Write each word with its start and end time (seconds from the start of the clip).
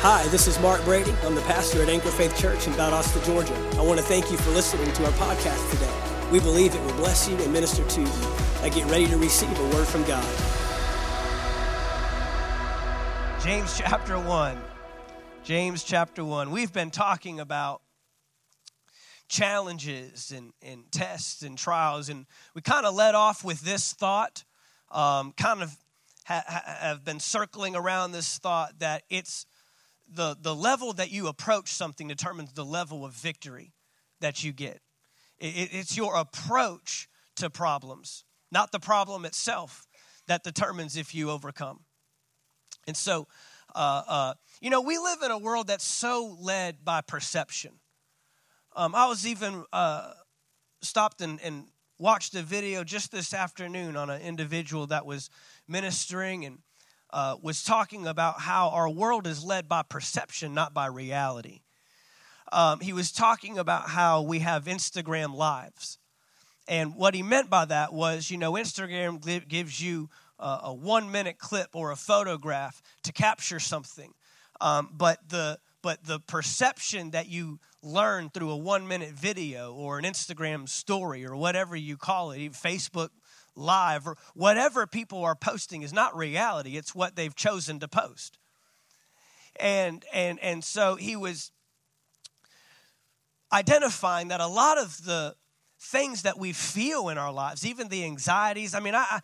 Hi, 0.00 0.24
this 0.28 0.46
is 0.46 0.56
Mark 0.60 0.84
Brady. 0.84 1.12
I'm 1.24 1.34
the 1.34 1.40
pastor 1.40 1.82
at 1.82 1.88
Anchor 1.88 2.10
Faith 2.10 2.38
Church 2.38 2.68
in 2.68 2.72
Valdosta, 2.74 3.20
Georgia. 3.26 3.52
I 3.76 3.82
want 3.82 3.98
to 3.98 4.06
thank 4.06 4.30
you 4.30 4.36
for 4.36 4.50
listening 4.50 4.92
to 4.92 5.04
our 5.04 5.10
podcast 5.14 5.68
today. 5.72 5.92
We 6.30 6.38
believe 6.38 6.72
it 6.72 6.80
will 6.82 6.94
bless 6.94 7.28
you 7.28 7.36
and 7.38 7.52
minister 7.52 7.84
to 7.84 8.00
you. 8.02 8.12
I 8.62 8.68
get 8.68 8.88
ready 8.88 9.08
to 9.08 9.16
receive 9.16 9.58
a 9.58 9.68
word 9.74 9.88
from 9.88 10.04
God. 10.04 10.24
James 13.42 13.76
chapter 13.76 14.20
1. 14.20 14.62
James 15.42 15.82
chapter 15.82 16.24
1. 16.24 16.52
We've 16.52 16.72
been 16.72 16.92
talking 16.92 17.40
about 17.40 17.82
challenges 19.28 20.30
and, 20.30 20.52
and 20.62 20.84
tests 20.92 21.42
and 21.42 21.58
trials, 21.58 22.08
and 22.08 22.26
we 22.54 22.62
kind 22.62 22.86
of 22.86 22.94
led 22.94 23.16
off 23.16 23.42
with 23.42 23.62
this 23.62 23.94
thought, 23.94 24.44
um, 24.92 25.32
kind 25.32 25.60
of 25.60 25.76
ha- 26.24 26.44
have 26.82 27.04
been 27.04 27.18
circling 27.18 27.74
around 27.74 28.12
this 28.12 28.38
thought 28.38 28.78
that 28.78 29.02
it's 29.10 29.44
the, 30.10 30.36
the 30.40 30.54
level 30.54 30.92
that 30.94 31.10
you 31.10 31.28
approach 31.28 31.72
something 31.72 32.08
determines 32.08 32.52
the 32.52 32.64
level 32.64 33.04
of 33.04 33.12
victory 33.12 33.72
that 34.20 34.42
you 34.42 34.52
get. 34.52 34.80
It, 35.38 35.70
it's 35.72 35.96
your 35.96 36.16
approach 36.16 37.08
to 37.36 37.50
problems, 37.50 38.24
not 38.50 38.72
the 38.72 38.80
problem 38.80 39.24
itself, 39.24 39.86
that 40.26 40.42
determines 40.42 40.96
if 40.96 41.14
you 41.14 41.30
overcome. 41.30 41.80
And 42.86 42.96
so, 42.96 43.28
uh, 43.74 44.02
uh, 44.06 44.34
you 44.60 44.70
know, 44.70 44.80
we 44.80 44.98
live 44.98 45.22
in 45.22 45.30
a 45.30 45.38
world 45.38 45.68
that's 45.68 45.84
so 45.84 46.36
led 46.40 46.84
by 46.84 47.00
perception. 47.00 47.72
Um, 48.74 48.94
I 48.94 49.06
was 49.06 49.26
even 49.26 49.64
uh, 49.72 50.12
stopped 50.82 51.20
and, 51.20 51.40
and 51.42 51.66
watched 51.98 52.34
a 52.34 52.42
video 52.42 52.84
just 52.84 53.10
this 53.10 53.34
afternoon 53.34 53.96
on 53.96 54.10
an 54.10 54.22
individual 54.22 54.86
that 54.86 55.04
was 55.04 55.30
ministering 55.66 56.44
and 56.44 56.58
uh, 57.10 57.36
was 57.42 57.62
talking 57.62 58.06
about 58.06 58.40
how 58.40 58.68
our 58.70 58.88
world 58.88 59.26
is 59.26 59.44
led 59.44 59.68
by 59.68 59.82
perception, 59.82 60.54
not 60.54 60.74
by 60.74 60.86
reality. 60.86 61.60
Um, 62.52 62.80
he 62.80 62.92
was 62.92 63.12
talking 63.12 63.58
about 63.58 63.90
how 63.90 64.22
we 64.22 64.40
have 64.40 64.64
Instagram 64.64 65.34
lives. 65.34 65.98
And 66.66 66.94
what 66.96 67.14
he 67.14 67.22
meant 67.22 67.48
by 67.48 67.64
that 67.66 67.92
was, 67.92 68.30
you 68.30 68.36
know, 68.36 68.52
Instagram 68.52 69.48
gives 69.48 69.80
you 69.80 70.10
a, 70.38 70.60
a 70.64 70.74
one 70.74 71.10
minute 71.10 71.38
clip 71.38 71.68
or 71.74 71.90
a 71.90 71.96
photograph 71.96 72.82
to 73.04 73.12
capture 73.12 73.60
something. 73.60 74.12
Um, 74.60 74.90
but 74.92 75.18
the 75.28 75.58
but 75.82 76.04
the 76.04 76.20
perception 76.20 77.12
that 77.12 77.28
you 77.28 77.60
learn 77.82 78.30
through 78.30 78.50
a 78.50 78.56
one 78.56 78.88
minute 78.88 79.12
video 79.12 79.72
or 79.72 79.98
an 79.98 80.04
Instagram 80.04 80.68
story 80.68 81.24
or 81.24 81.36
whatever 81.36 81.76
you 81.76 81.96
call 81.96 82.32
it, 82.32 82.52
Facebook 82.52 83.10
Live 83.58 84.06
or 84.06 84.16
whatever 84.34 84.86
people 84.86 85.24
are 85.24 85.34
posting 85.34 85.82
is 85.82 85.92
not 85.92 86.16
reality. 86.16 86.76
It's 86.76 86.94
what 86.94 87.16
they've 87.16 87.34
chosen 87.34 87.80
to 87.80 87.88
post. 87.88 88.38
And 89.56 90.04
and 90.12 90.38
and 90.40 90.62
so 90.62 90.94
he 90.94 91.16
was 91.16 91.50
identifying 93.52 94.28
that 94.28 94.40
a 94.40 94.46
lot 94.46 94.78
of 94.78 95.04
the 95.04 95.34
things 95.80 96.22
that 96.22 96.38
we 96.38 96.52
feel 96.52 97.08
in 97.08 97.18
our 97.18 97.32
lives, 97.32 97.66
even 97.66 97.88
the 97.88 98.04
anxieties. 98.04 98.74
I 98.74 98.80
mean, 98.80 98.94
I 98.94 99.20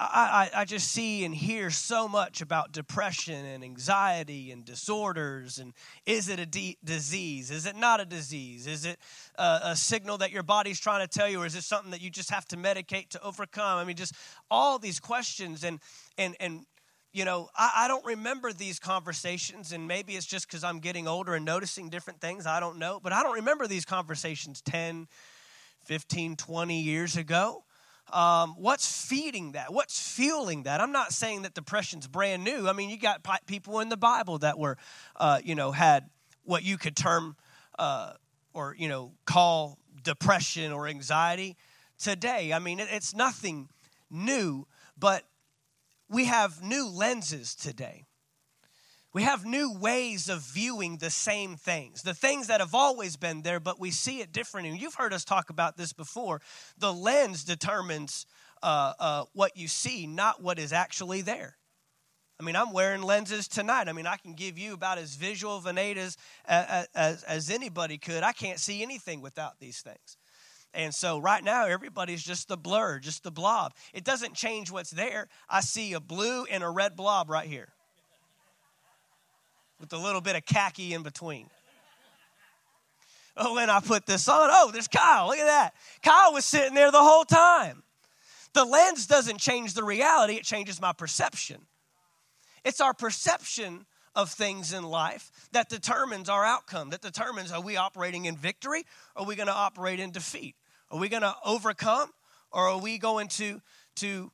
I, 0.00 0.50
I, 0.54 0.64
just 0.64 0.92
see 0.92 1.24
and 1.24 1.34
hear 1.34 1.70
so 1.70 2.06
much 2.06 2.40
about 2.40 2.70
depression 2.70 3.44
and 3.44 3.64
anxiety 3.64 4.52
and 4.52 4.64
disorders. 4.64 5.58
And 5.58 5.74
is 6.06 6.28
it 6.28 6.38
a 6.38 6.46
disease? 6.84 7.50
Is 7.50 7.66
it 7.66 7.74
not 7.74 8.00
a 8.00 8.04
disease? 8.04 8.68
Is 8.68 8.84
it 8.84 8.98
a, 9.34 9.60
a, 9.64 9.76
signal 9.76 10.18
that 10.18 10.30
your 10.30 10.44
body's 10.44 10.78
trying 10.78 11.06
to 11.06 11.08
tell 11.08 11.28
you, 11.28 11.42
or 11.42 11.46
is 11.46 11.56
it 11.56 11.64
something 11.64 11.90
that 11.90 12.00
you 12.00 12.10
just 12.10 12.30
have 12.30 12.46
to 12.48 12.56
medicate 12.56 13.08
to 13.10 13.22
overcome? 13.24 13.78
I 13.78 13.84
mean, 13.84 13.96
just 13.96 14.14
all 14.50 14.78
these 14.78 15.00
questions. 15.00 15.64
And, 15.64 15.80
and, 16.16 16.36
and 16.38 16.64
you 17.12 17.24
know, 17.24 17.48
I, 17.56 17.72
I 17.74 17.88
don't 17.88 18.04
remember 18.06 18.52
these 18.52 18.78
conversations, 18.78 19.72
and 19.72 19.88
maybe 19.88 20.14
it's 20.14 20.26
just 20.26 20.46
because 20.46 20.62
I'm 20.62 20.78
getting 20.78 21.08
older 21.08 21.34
and 21.34 21.44
noticing 21.44 21.88
different 21.88 22.20
things. 22.20 22.46
I 22.46 22.60
don't 22.60 22.78
know. 22.78 23.00
But 23.02 23.12
I 23.12 23.24
don't 23.24 23.34
remember 23.34 23.66
these 23.66 23.84
conversations 23.84 24.60
10, 24.62 25.08
15, 25.86 26.36
20 26.36 26.80
years 26.80 27.16
ago 27.16 27.64
um, 28.12 28.54
what's 28.58 29.06
feeding 29.06 29.52
that? 29.52 29.72
What's 29.72 30.00
fueling 30.14 30.64
that? 30.64 30.80
I'm 30.80 30.92
not 30.92 31.12
saying 31.12 31.42
that 31.42 31.54
depression's 31.54 32.06
brand 32.06 32.44
new. 32.44 32.68
I 32.68 32.72
mean, 32.72 32.90
you 32.90 32.98
got 32.98 33.26
people 33.46 33.80
in 33.80 33.88
the 33.88 33.96
Bible 33.96 34.38
that 34.38 34.58
were, 34.58 34.76
uh, 35.16 35.40
you 35.44 35.54
know, 35.54 35.72
had 35.72 36.10
what 36.44 36.62
you 36.62 36.78
could 36.78 36.96
term 36.96 37.36
uh, 37.78 38.14
or, 38.52 38.74
you 38.78 38.88
know, 38.88 39.12
call 39.24 39.78
depression 40.02 40.72
or 40.72 40.88
anxiety 40.88 41.56
today. 41.98 42.52
I 42.52 42.58
mean, 42.58 42.80
it, 42.80 42.88
it's 42.90 43.14
nothing 43.14 43.68
new, 44.10 44.66
but 44.98 45.24
we 46.08 46.24
have 46.24 46.62
new 46.62 46.88
lenses 46.88 47.54
today. 47.54 48.07
We 49.14 49.22
have 49.22 49.46
new 49.46 49.72
ways 49.72 50.28
of 50.28 50.40
viewing 50.40 50.98
the 50.98 51.10
same 51.10 51.56
things, 51.56 52.02
the 52.02 52.12
things 52.12 52.48
that 52.48 52.60
have 52.60 52.74
always 52.74 53.16
been 53.16 53.40
there, 53.40 53.58
but 53.58 53.80
we 53.80 53.90
see 53.90 54.20
it 54.20 54.32
differently. 54.32 54.70
And 54.70 54.80
you've 54.80 54.94
heard 54.94 55.14
us 55.14 55.24
talk 55.24 55.48
about 55.48 55.78
this 55.78 55.94
before. 55.94 56.42
The 56.76 56.92
lens 56.92 57.42
determines 57.42 58.26
uh, 58.62 58.92
uh, 58.98 59.24
what 59.32 59.56
you 59.56 59.66
see, 59.66 60.06
not 60.06 60.42
what 60.42 60.58
is 60.58 60.74
actually 60.74 61.22
there. 61.22 61.56
I 62.38 62.44
mean, 62.44 62.54
I'm 62.54 62.72
wearing 62.72 63.02
lenses 63.02 63.48
tonight. 63.48 63.88
I 63.88 63.92
mean, 63.92 64.06
I 64.06 64.16
can 64.16 64.34
give 64.34 64.58
you 64.58 64.74
about 64.74 64.98
as 64.98 65.14
visual 65.16 65.56
of 65.56 65.66
an 65.66 65.78
aid 65.78 65.96
as, 65.96 66.16
as, 66.46 67.22
as 67.24 67.50
anybody 67.50 67.96
could. 67.98 68.22
I 68.22 68.32
can't 68.32 68.60
see 68.60 68.82
anything 68.82 69.22
without 69.22 69.58
these 69.58 69.80
things. 69.80 70.18
And 70.74 70.94
so 70.94 71.18
right 71.18 71.42
now, 71.42 71.66
everybody's 71.66 72.22
just 72.22 72.46
the 72.46 72.58
blur, 72.58 72.98
just 72.98 73.24
the 73.24 73.32
blob. 73.32 73.72
It 73.94 74.04
doesn't 74.04 74.34
change 74.34 74.70
what's 74.70 74.90
there. 74.90 75.28
I 75.48 75.62
see 75.62 75.94
a 75.94 76.00
blue 76.00 76.44
and 76.44 76.62
a 76.62 76.68
red 76.68 76.94
blob 76.94 77.30
right 77.30 77.48
here 77.48 77.70
with 79.80 79.92
a 79.92 79.98
little 79.98 80.20
bit 80.20 80.36
of 80.36 80.44
khaki 80.44 80.94
in 80.94 81.02
between. 81.02 81.48
Oh, 83.36 83.54
when 83.54 83.70
I 83.70 83.80
put 83.80 84.04
this 84.04 84.28
on, 84.28 84.50
oh, 84.52 84.70
there's 84.72 84.88
Kyle. 84.88 85.28
Look 85.28 85.38
at 85.38 85.46
that. 85.46 85.74
Kyle 86.02 86.32
was 86.32 86.44
sitting 86.44 86.74
there 86.74 86.90
the 86.90 87.02
whole 87.02 87.24
time. 87.24 87.84
The 88.52 88.64
lens 88.64 89.06
doesn't 89.06 89.38
change 89.38 89.74
the 89.74 89.84
reality, 89.84 90.34
it 90.34 90.42
changes 90.42 90.80
my 90.80 90.92
perception. 90.92 91.60
It's 92.64 92.80
our 92.80 92.92
perception 92.92 93.86
of 94.16 94.30
things 94.30 94.72
in 94.72 94.82
life 94.82 95.30
that 95.52 95.68
determines 95.68 96.28
our 96.28 96.44
outcome, 96.44 96.90
that 96.90 97.00
determines 97.00 97.52
are 97.52 97.60
we 97.60 97.76
operating 97.76 98.24
in 98.24 98.36
victory 98.36 98.84
or 99.14 99.22
are 99.22 99.26
we 99.26 99.36
going 99.36 99.46
to 99.46 99.54
operate 99.54 100.00
in 100.00 100.10
defeat? 100.10 100.56
Are 100.90 100.98
we 100.98 101.08
going 101.08 101.22
to 101.22 101.34
overcome 101.44 102.10
or 102.50 102.68
are 102.68 102.80
we 102.80 102.98
going 102.98 103.28
to, 103.28 103.60
to 103.96 104.32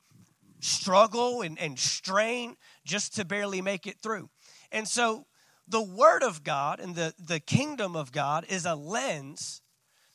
struggle 0.59 1.41
and, 1.41 1.59
and 1.59 1.77
strain 1.77 2.55
just 2.83 3.15
to 3.17 3.25
barely 3.25 3.61
make 3.61 3.85
it 3.85 3.97
through? 4.01 4.29
And 4.71 4.87
so 4.87 5.27
the 5.67 5.81
Word 5.81 6.23
of 6.23 6.43
God 6.43 6.79
and 6.79 6.95
the, 6.95 7.13
the 7.19 7.39
kingdom 7.39 7.95
of 7.95 8.11
God 8.11 8.45
is 8.49 8.65
a 8.65 8.75
lens 8.75 9.61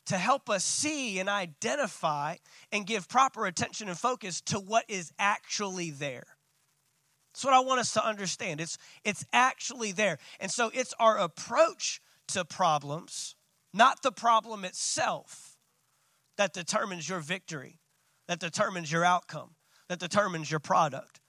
to 0.05 0.17
help 0.17 0.49
us 0.49 0.63
see 0.63 1.19
and 1.19 1.29
identify 1.29 2.35
and 2.71 2.87
give 2.87 3.07
proper 3.07 3.45
attention 3.45 3.87
and 3.87 3.97
focus 3.97 4.41
to 4.41 4.59
what 4.59 4.85
is 4.87 5.11
actually 5.19 5.91
there. 5.91 6.25
That's 7.33 7.45
what 7.45 7.53
I 7.53 7.59
want 7.59 7.79
us 7.79 7.93
to 7.93 8.05
understand. 8.05 8.59
It's, 8.59 8.77
it's 9.03 9.25
actually 9.31 9.91
there. 9.91 10.17
And 10.39 10.51
so 10.51 10.71
it's 10.73 10.93
our 10.99 11.17
approach 11.17 12.01
to 12.29 12.43
problems, 12.43 13.35
not 13.73 14.01
the 14.01 14.11
problem 14.11 14.65
itself, 14.65 15.57
that 16.37 16.53
determines 16.53 17.07
your 17.07 17.19
victory, 17.19 17.79
that 18.27 18.39
determines 18.39 18.91
your 18.91 19.05
outcome, 19.05 19.51
that 19.87 19.99
determines 19.99 20.49
your 20.49 20.59
product. 20.59 21.21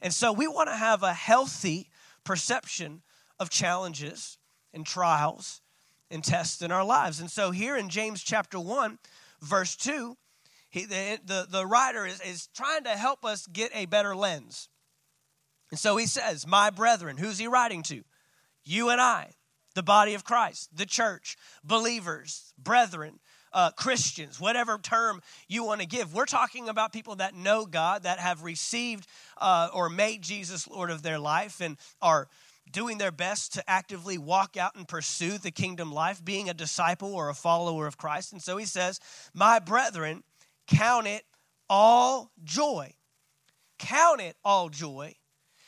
And 0.00 0.12
so 0.12 0.32
we 0.32 0.46
want 0.46 0.68
to 0.68 0.76
have 0.76 1.02
a 1.02 1.12
healthy 1.12 1.90
perception 2.24 3.02
of 3.38 3.50
challenges 3.50 4.38
and 4.72 4.86
trials 4.86 5.60
and 6.10 6.22
tests 6.22 6.62
in 6.62 6.70
our 6.70 6.84
lives. 6.84 7.20
And 7.20 7.30
so 7.30 7.50
here 7.50 7.76
in 7.76 7.88
James 7.88 8.22
chapter 8.22 8.58
1, 8.60 8.98
verse 9.40 9.76
2, 9.76 10.16
he, 10.70 10.86
the, 10.86 11.18
the, 11.24 11.46
the 11.50 11.66
writer 11.66 12.06
is, 12.06 12.20
is 12.22 12.48
trying 12.54 12.84
to 12.84 12.90
help 12.90 13.24
us 13.24 13.46
get 13.46 13.70
a 13.74 13.86
better 13.86 14.16
lens. 14.16 14.68
And 15.70 15.78
so 15.78 15.96
he 15.96 16.06
says, 16.06 16.46
My 16.46 16.70
brethren, 16.70 17.16
who's 17.16 17.38
he 17.38 17.46
writing 17.46 17.82
to? 17.84 18.02
You 18.64 18.90
and 18.90 19.00
I, 19.00 19.32
the 19.74 19.82
body 19.82 20.14
of 20.14 20.24
Christ, 20.24 20.74
the 20.74 20.86
church, 20.86 21.36
believers, 21.64 22.54
brethren, 22.58 23.18
uh, 23.52 23.70
Christians, 23.72 24.40
whatever 24.40 24.78
term 24.78 25.20
you 25.48 25.64
want 25.64 25.80
to 25.80 25.86
give. 25.86 26.14
We're 26.14 26.24
talking 26.24 26.68
about 26.68 26.92
people 26.92 27.16
that 27.16 27.34
know 27.34 27.66
God, 27.66 28.04
that 28.04 28.18
have 28.18 28.42
received 28.42 29.06
uh, 29.38 29.68
or 29.74 29.90
made 29.90 30.22
Jesus 30.22 30.68
Lord 30.68 30.90
of 30.90 31.02
their 31.02 31.18
life 31.18 31.60
and 31.60 31.76
are 32.00 32.28
doing 32.72 32.98
their 32.98 33.12
best 33.12 33.52
to 33.54 33.70
actively 33.70 34.18
walk 34.18 34.56
out 34.56 34.74
and 34.74 34.88
pursue 34.88 35.38
the 35.38 35.50
kingdom 35.50 35.92
life, 35.92 36.24
being 36.24 36.48
a 36.48 36.54
disciple 36.54 37.14
or 37.14 37.28
a 37.28 37.34
follower 37.34 37.86
of 37.86 37.98
Christ. 37.98 38.32
And 38.32 38.42
so 38.42 38.56
he 38.56 38.64
says, 38.64 38.98
My 39.34 39.58
brethren, 39.58 40.24
count 40.66 41.06
it 41.06 41.24
all 41.68 42.32
joy. 42.42 42.94
Count 43.78 44.20
it 44.20 44.36
all 44.44 44.68
joy 44.68 45.14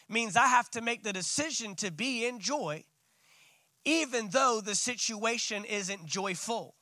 means 0.09 0.37
I 0.37 0.47
have 0.47 0.71
to 0.71 0.81
make 0.81 1.03
the 1.03 1.13
decision 1.13 1.75
to 1.77 1.91
be 1.91 2.27
in 2.27 2.39
joy, 2.39 2.85
even 3.85 4.29
though 4.31 4.61
the 4.61 4.75
situation 4.75 5.65
isn't 5.65 6.07
joyful. 6.07 6.75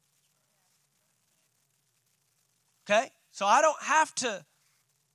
Okay? 2.84 3.10
So 3.30 3.46
I 3.46 3.62
don't 3.62 3.82
have 3.82 4.14
to 4.16 4.44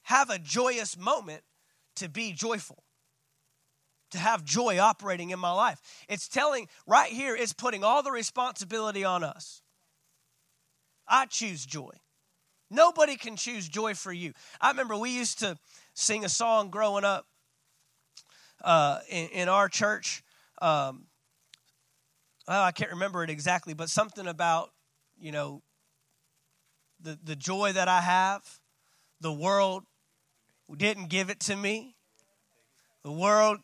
have 0.04 0.30
a 0.30 0.40
joyous 0.40 0.98
moment 0.98 1.44
to 1.98 2.10
be 2.10 2.32
joyful. 2.32 2.84
To 4.12 4.18
have 4.18 4.44
joy 4.44 4.80
operating 4.80 5.32
in 5.32 5.40
my 5.40 5.52
life. 5.52 5.82
It's 6.08 6.28
telling, 6.28 6.68
right 6.86 7.12
here, 7.12 7.36
it's 7.36 7.54
putting 7.54 7.84
all 7.84 8.04
the 8.04 8.12
responsibility 8.12 9.04
on 9.04 9.24
us. 9.24 9.62
I 11.08 11.26
choose 11.26 11.66
joy. 11.66 11.92
Nobody 12.70 13.16
can 13.16 13.36
choose 13.36 13.68
joy 13.70 13.94
for 13.94 14.12
you. 14.12 14.34
I 14.60 14.70
remember 14.70 14.98
we 14.98 15.12
used 15.12 15.40
to 15.40 15.58
sing 15.94 16.26
a 16.26 16.30
song 16.30 16.70
growing 16.70 17.06
up 17.06 17.26
uh, 18.64 19.00
in, 19.10 19.30
in, 19.30 19.50
our 19.50 19.70
church. 19.70 20.24
Um, 20.62 21.06
well, 22.48 22.64
I 22.64 22.72
can't 22.72 22.92
remember 22.92 23.24
it 23.24 23.30
exactly, 23.30 23.74
but 23.74 23.90
something 23.90 24.28
about, 24.28 24.72
you 25.18 25.32
know, 25.32 25.62
the, 27.00 27.18
the 27.24 27.36
joy 27.36 27.72
that 27.74 27.88
I 27.88 28.02
have, 28.02 28.60
the 29.22 29.32
world 29.32 29.84
didn't 30.76 31.08
give 31.08 31.30
it 31.30 31.40
to 31.42 31.56
me. 31.56 31.96
The 33.04 33.12
world 33.12 33.60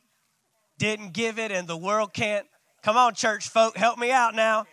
didn't 0.78 1.14
give 1.14 1.40
it, 1.40 1.52
and 1.52 1.68
the 1.68 1.78
world 1.78 2.14
can't. 2.14 2.46
Come 2.82 2.98
on, 2.98 3.14
church 3.14 3.48
folk, 3.50 3.78
help 3.78 3.98
me 3.98 4.12
out 4.12 4.36
now. 4.36 4.66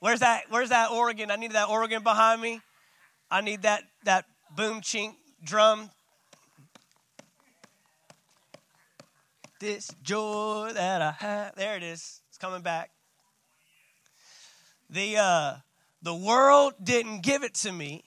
Where's 0.00 0.20
that? 0.20 0.44
Where's 0.50 0.70
that 0.70 0.90
organ? 0.90 1.30
I 1.30 1.36
need 1.36 1.52
that 1.52 1.68
organ 1.68 2.02
behind 2.02 2.40
me. 2.40 2.60
I 3.30 3.40
need 3.40 3.62
that 3.62 3.84
that 4.04 4.24
boom 4.54 4.80
chink 4.80 5.14
drum. 5.44 5.90
This 9.60 9.90
joy 10.02 10.70
that 10.74 11.02
I 11.02 11.12
have. 11.12 11.54
There 11.54 11.76
it 11.76 11.82
is. 11.82 12.20
It's 12.28 12.38
coming 12.38 12.62
back. 12.62 12.90
The 14.90 15.16
uh, 15.18 15.54
the 16.02 16.14
world 16.14 16.74
didn't 16.82 17.22
give 17.22 17.44
it 17.44 17.54
to 17.54 17.72
me 17.72 18.04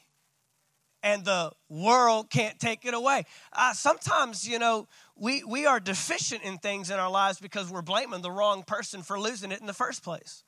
and 1.05 1.23
the 1.23 1.51
world 1.69 2.31
can't 2.31 2.59
take 2.59 2.83
it 2.83 2.95
away. 2.95 3.25
Uh, 3.53 3.73
sometimes, 3.73 4.49
you 4.49 4.57
know, 4.57 4.87
we, 5.15 5.43
we 5.43 5.67
are 5.67 5.79
deficient 5.79 6.41
in 6.41 6.57
things 6.57 6.89
in 6.89 6.97
our 6.97 7.11
lives 7.11 7.39
because 7.39 7.69
we're 7.69 7.83
blaming 7.83 8.23
the 8.23 8.31
wrong 8.31 8.63
person 8.63 9.03
for 9.03 9.19
losing 9.19 9.51
it 9.51 9.61
in 9.61 9.67
the 9.67 9.73
first 9.73 10.03
place. 10.03 10.43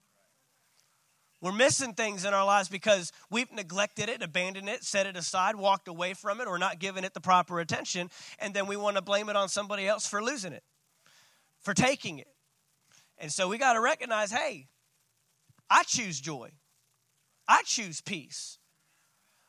We're 1.42 1.51
missing 1.51 1.94
things 1.94 2.25
in 2.25 2.33
our 2.33 2.44
lives 2.44 2.69
because 2.69 3.12
we've 3.30 3.51
neglected 3.51 4.09
it, 4.09 4.24
abandoned 4.24 4.68
it, 4.68 4.83
set 4.83 5.06
it 5.06 5.15
aside, 5.15 5.56
walked 5.56 5.88
away 5.88 6.15
from 6.15 6.42
it, 6.42 6.48
or 6.48 6.57
not 6.57 6.80
given 6.80 7.04
it 7.04 7.13
the 7.13 7.21
proper 7.21 7.59
attention. 7.59 8.09
And 8.39 8.56
then 8.56 8.65
we 8.65 8.75
want 8.75 8.95
to 8.95 9.04
blame 9.04 9.30
it 9.30 9.36
on 9.36 9.50
somebody 9.50 9.88
else 9.88 10.07
for 10.07 10.24
losing 10.24 10.54
it, 10.54 10.63
for 11.62 11.75
taking 11.75 12.18
it. 12.18 12.33
And 13.19 13.31
so 13.31 13.48
we 13.48 13.59
got 13.59 13.74
to 13.74 13.81
recognize 13.81 14.31
hey, 14.31 14.65
I 15.69 15.83
choose 15.83 16.19
joy, 16.19 16.50
I 17.48 17.62
choose 17.63 18.01
peace, 18.01 18.57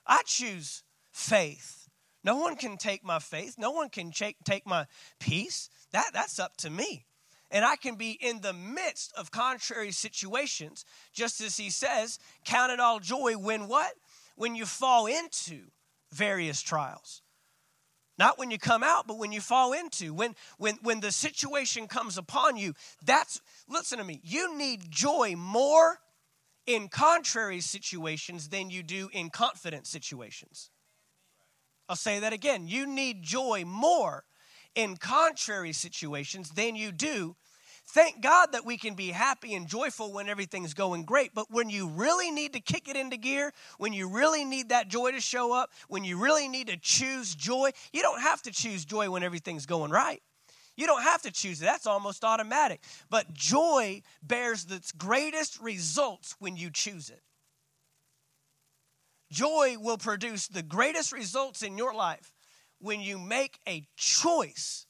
I 0.07 0.21
choose 0.27 0.83
faith. 1.19 1.89
No 2.23 2.37
one 2.37 2.57
can 2.57 2.77
take 2.77 3.05
my 3.05 3.19
faith. 3.19 3.57
No 3.59 3.71
one 3.73 3.91
can 3.91 4.13
take 4.13 4.67
my 4.67 4.87
peace. 5.19 5.69
That, 5.93 6.11
that's 6.13 6.39
up 6.39 6.57
to 6.59 6.71
me. 6.71 7.07
And 7.51 7.65
I 7.65 7.77
can 7.77 7.97
be 7.97 8.13
in 8.13 8.41
the 8.41 8.53
midst 8.53 9.13
of 9.17 9.31
contrary 9.31 9.91
situations, 9.91 10.85
just 11.13 11.41
as 11.41 11.57
he 11.57 11.71
says, 11.71 12.19
count 12.45 12.73
it 12.73 12.81
all 12.81 13.01
joy 13.01 13.35
when 13.39 13.69
what? 13.69 13.93
When 14.37 14.55
you 14.55 14.67
fall 14.67 15.07
into 15.07 15.63
various 16.13 16.61
trials. 16.61 17.23
Not 18.19 18.39
when 18.39 18.51
you 18.51 18.59
come 18.59 18.83
out, 18.83 19.07
but 19.07 19.19
when 19.19 19.33
you 19.33 19.41
fall 19.41 19.73
into. 19.73 20.13
When 20.13 20.35
when 20.59 20.79
when 20.83 21.01
the 21.01 21.13
situation 21.13 21.87
comes 21.87 22.19
upon 22.19 22.57
you, 22.57 22.75
that's 23.05 23.41
listen 23.69 23.99
to 23.99 24.05
me. 24.05 24.21
You 24.25 24.57
need 24.57 24.91
joy 24.91 25.35
more 25.37 26.01
in 26.67 26.89
contrary 26.89 27.61
situations 27.61 28.49
than 28.49 28.71
you 28.71 28.83
do 28.83 29.09
in 29.13 29.31
confident 29.31 29.87
situations. 29.87 30.71
I'll 31.89 31.97
say 31.97 32.21
that 32.21 32.33
again. 32.33 32.69
You 32.69 32.87
need 32.87 33.23
joy 33.23 33.65
more 33.67 34.25
in 34.75 34.97
contrary 34.97 35.73
situations 35.73 36.51
than 36.51 36.77
you 36.77 36.93
do. 36.93 37.37
Thank 37.87 38.21
God 38.21 38.53
that 38.53 38.67
we 38.67 38.77
can 38.77 38.95
be 38.95 39.09
happy 39.09 39.55
and 39.55 39.67
joyful 39.67 40.13
when 40.13 40.29
everything's 40.29 40.75
going 40.75 41.05
great, 41.05 41.35
but 41.35 41.51
when 41.51 41.71
you 41.71 41.89
really 41.89 42.31
need 42.31 42.53
to 42.53 42.61
kick 42.61 42.87
it 42.87 42.97
into 42.97 43.17
gear, 43.17 43.55
when 43.79 43.95
you 43.95 44.11
really 44.11 44.45
need 44.45 44.69
that 44.69 44.89
joy 44.89 45.13
to 45.13 45.21
show 45.23 45.55
up, 45.55 45.71
when 45.89 46.05
you 46.05 46.23
really 46.23 46.49
need 46.49 46.67
to 46.67 46.77
choose 46.77 47.35
joy, 47.35 47.71
you 47.95 48.03
don't 48.03 48.21
have 48.21 48.43
to 48.43 48.51
choose 48.51 48.85
joy 48.85 49.11
when 49.11 49.23
everything's 49.23 49.65
going 49.65 49.91
right. 49.91 50.23
You 50.77 50.87
don't 50.87 51.03
have 51.03 51.23
to 51.23 51.33
choose 51.33 51.63
it. 51.63 51.65
That's 51.65 51.87
almost 51.87 52.25
automatic. 52.25 52.83
But 53.09 53.33
joy 53.33 54.03
bears 54.23 54.67
its 54.71 54.93
greatest 54.93 55.59
results 55.61 56.37
when 56.39 56.59
you 56.59 56.71
choose 56.71 57.09
it. 57.09 57.23
Joy 59.31 59.77
will 59.79 59.99
produce 59.99 60.49
the 60.49 60.63
greatest 60.63 61.13
results 61.13 61.63
in 61.63 61.77
your 61.77 61.95
life 61.95 62.33
when 62.81 63.01
you 63.01 63.19
make 63.19 63.59
a 63.69 63.87
choice 63.97 64.87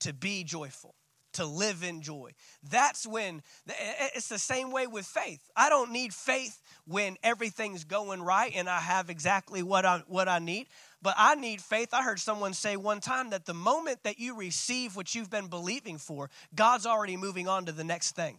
to 0.00 0.12
be 0.12 0.42
joyful, 0.42 0.94
to 1.34 1.44
live 1.44 1.84
in 1.84 2.02
joy. 2.02 2.32
That's 2.68 3.06
when 3.06 3.42
it's 3.66 4.28
the 4.28 4.38
same 4.38 4.72
way 4.72 4.86
with 4.86 5.06
faith. 5.06 5.50
I 5.54 5.68
don't 5.68 5.92
need 5.92 6.12
faith 6.12 6.60
when 6.86 7.16
everything's 7.22 7.84
going 7.84 8.22
right 8.22 8.52
and 8.54 8.68
I 8.68 8.80
have 8.80 9.10
exactly 9.10 9.62
what 9.62 9.84
I 9.84 10.02
what 10.08 10.28
I 10.28 10.38
need, 10.38 10.66
but 11.02 11.14
I 11.16 11.34
need 11.34 11.60
faith. 11.60 11.90
I 11.92 12.02
heard 12.02 12.18
someone 12.18 12.54
say 12.54 12.76
one 12.76 13.00
time 13.00 13.30
that 13.30 13.46
the 13.46 13.54
moment 13.54 14.02
that 14.02 14.18
you 14.18 14.36
receive 14.36 14.96
what 14.96 15.14
you've 15.14 15.30
been 15.30 15.48
believing 15.48 15.98
for, 15.98 16.30
God's 16.54 16.86
already 16.86 17.16
moving 17.16 17.46
on 17.46 17.66
to 17.66 17.72
the 17.72 17.84
next 17.84 18.16
thing. 18.16 18.38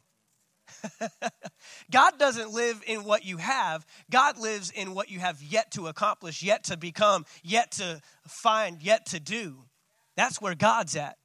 God 1.91 2.17
doesn't 2.17 2.51
live 2.51 2.81
in 2.87 3.03
what 3.03 3.25
you 3.25 3.37
have. 3.37 3.85
God 4.09 4.37
lives 4.37 4.71
in 4.71 4.93
what 4.93 5.09
you 5.09 5.19
have 5.19 5.41
yet 5.41 5.71
to 5.71 5.87
accomplish, 5.87 6.43
yet 6.43 6.65
to 6.65 6.77
become, 6.77 7.25
yet 7.43 7.71
to 7.73 8.01
find, 8.27 8.81
yet 8.81 9.05
to 9.07 9.19
do. 9.19 9.63
That's 10.15 10.41
where 10.41 10.55
God's 10.55 10.95
at. 10.95 11.17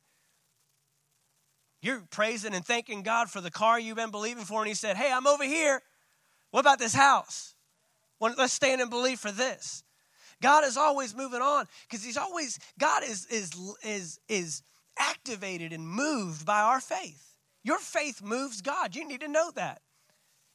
You're 1.82 2.02
praising 2.10 2.54
and 2.54 2.64
thanking 2.64 3.02
God 3.02 3.30
for 3.30 3.40
the 3.40 3.50
car 3.50 3.78
you've 3.78 3.96
been 3.96 4.10
believing 4.10 4.44
for, 4.44 4.60
and 4.60 4.68
He 4.68 4.74
said, 4.74 4.96
Hey, 4.96 5.10
I'm 5.12 5.26
over 5.26 5.44
here. 5.44 5.82
What 6.50 6.60
about 6.60 6.78
this 6.78 6.94
house? 6.94 7.54
Well, 8.18 8.34
let's 8.38 8.52
stand 8.52 8.80
and 8.80 8.90
believe 8.90 9.20
for 9.20 9.30
this. 9.30 9.84
God 10.42 10.64
is 10.64 10.76
always 10.76 11.14
moving 11.14 11.42
on 11.42 11.66
because 11.88 12.04
He's 12.04 12.16
always, 12.16 12.58
God 12.78 13.02
is, 13.04 13.26
is, 13.26 13.52
is, 13.84 14.18
is 14.28 14.62
activated 14.98 15.72
and 15.72 15.86
moved 15.86 16.46
by 16.46 16.60
our 16.60 16.80
faith. 16.80 17.35
Your 17.66 17.78
faith 17.80 18.22
moves 18.22 18.62
God. 18.62 18.94
You 18.94 19.06
need 19.06 19.22
to 19.22 19.28
know 19.28 19.50
that. 19.56 19.80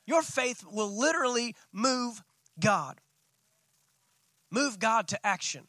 Your 0.07 0.21
faith 0.21 0.63
will 0.71 0.97
literally 0.97 1.57
move 1.73 2.23
God, 2.57 3.01
move 4.49 4.79
God 4.79 5.09
to 5.09 5.25
action. 5.27 5.67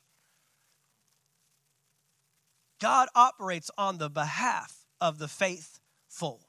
God 2.80 3.08
operates 3.16 3.72
on 3.76 3.98
the 3.98 4.08
behalf 4.08 4.86
of 5.00 5.19
the 5.19 5.26
faithful, 5.26 6.46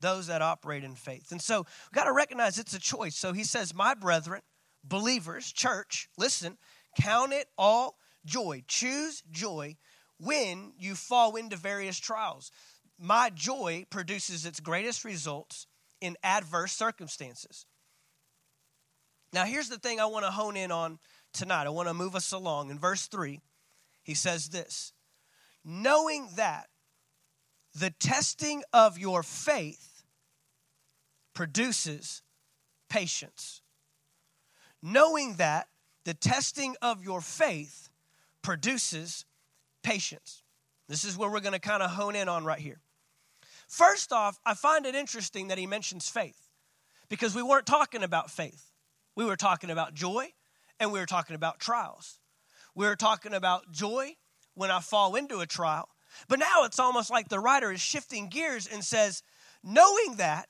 those 0.00 0.26
that 0.26 0.42
operate 0.42 0.82
in 0.82 0.96
faith. 0.96 1.30
And 1.30 1.40
so 1.40 1.58
we've 1.58 1.94
got 1.94 2.04
to 2.04 2.12
recognize 2.12 2.58
it's 2.58 2.74
a 2.74 2.80
choice. 2.80 3.14
So 3.14 3.32
he 3.32 3.44
says, 3.44 3.72
My 3.72 3.94
brethren, 3.94 4.42
believers, 4.82 5.52
church, 5.52 6.08
listen, 6.18 6.58
count 7.00 7.32
it 7.32 7.46
all 7.56 7.98
joy. 8.24 8.64
Choose 8.66 9.22
joy 9.30 9.76
when 10.18 10.72
you 10.76 10.96
fall 10.96 11.36
into 11.36 11.56
various 11.56 11.98
trials 12.00 12.50
my 12.98 13.30
joy 13.30 13.86
produces 13.90 14.44
its 14.44 14.60
greatest 14.60 15.04
results 15.04 15.66
in 16.00 16.16
adverse 16.22 16.72
circumstances. 16.72 17.66
Now, 19.32 19.44
here's 19.44 19.68
the 19.68 19.78
thing 19.78 20.00
I 20.00 20.06
want 20.06 20.24
to 20.24 20.30
hone 20.30 20.56
in 20.56 20.72
on 20.72 20.98
tonight. 21.32 21.66
I 21.66 21.70
want 21.70 21.88
to 21.88 21.94
move 21.94 22.16
us 22.16 22.32
along. 22.32 22.70
In 22.70 22.78
verse 22.78 23.06
3, 23.06 23.40
he 24.02 24.14
says 24.14 24.48
this 24.48 24.92
Knowing 25.64 26.28
that 26.36 26.68
the 27.74 27.90
testing 27.90 28.62
of 28.72 28.98
your 28.98 29.22
faith 29.22 30.04
produces 31.34 32.22
patience. 32.88 33.60
Knowing 34.82 35.34
that 35.34 35.68
the 36.04 36.14
testing 36.14 36.74
of 36.80 37.04
your 37.04 37.20
faith 37.20 37.90
produces 38.42 39.26
patience. 39.82 40.42
This 40.88 41.04
is 41.04 41.18
where 41.18 41.30
we're 41.30 41.40
going 41.40 41.52
to 41.52 41.58
kind 41.58 41.82
of 41.82 41.90
hone 41.90 42.16
in 42.16 42.28
on 42.28 42.44
right 42.44 42.58
here. 42.58 42.80
First 43.68 44.12
off, 44.12 44.40
I 44.46 44.54
find 44.54 44.86
it 44.86 44.94
interesting 44.94 45.48
that 45.48 45.58
he 45.58 45.66
mentions 45.66 46.08
faith 46.08 46.48
because 47.10 47.34
we 47.34 47.42
weren't 47.42 47.66
talking 47.66 48.02
about 48.02 48.30
faith. 48.30 48.72
We 49.14 49.26
were 49.26 49.36
talking 49.36 49.70
about 49.70 49.94
joy 49.94 50.28
and 50.80 50.90
we 50.90 50.98
were 50.98 51.06
talking 51.06 51.36
about 51.36 51.60
trials. 51.60 52.18
We 52.74 52.86
were 52.86 52.96
talking 52.96 53.34
about 53.34 53.70
joy 53.70 54.16
when 54.54 54.70
I 54.70 54.80
fall 54.80 55.14
into 55.16 55.40
a 55.40 55.46
trial. 55.46 55.88
But 56.28 56.38
now 56.38 56.64
it's 56.64 56.78
almost 56.78 57.10
like 57.10 57.28
the 57.28 57.40
writer 57.40 57.70
is 57.70 57.80
shifting 57.80 58.28
gears 58.28 58.66
and 58.66 58.82
says, 58.82 59.22
knowing 59.62 60.16
that, 60.16 60.48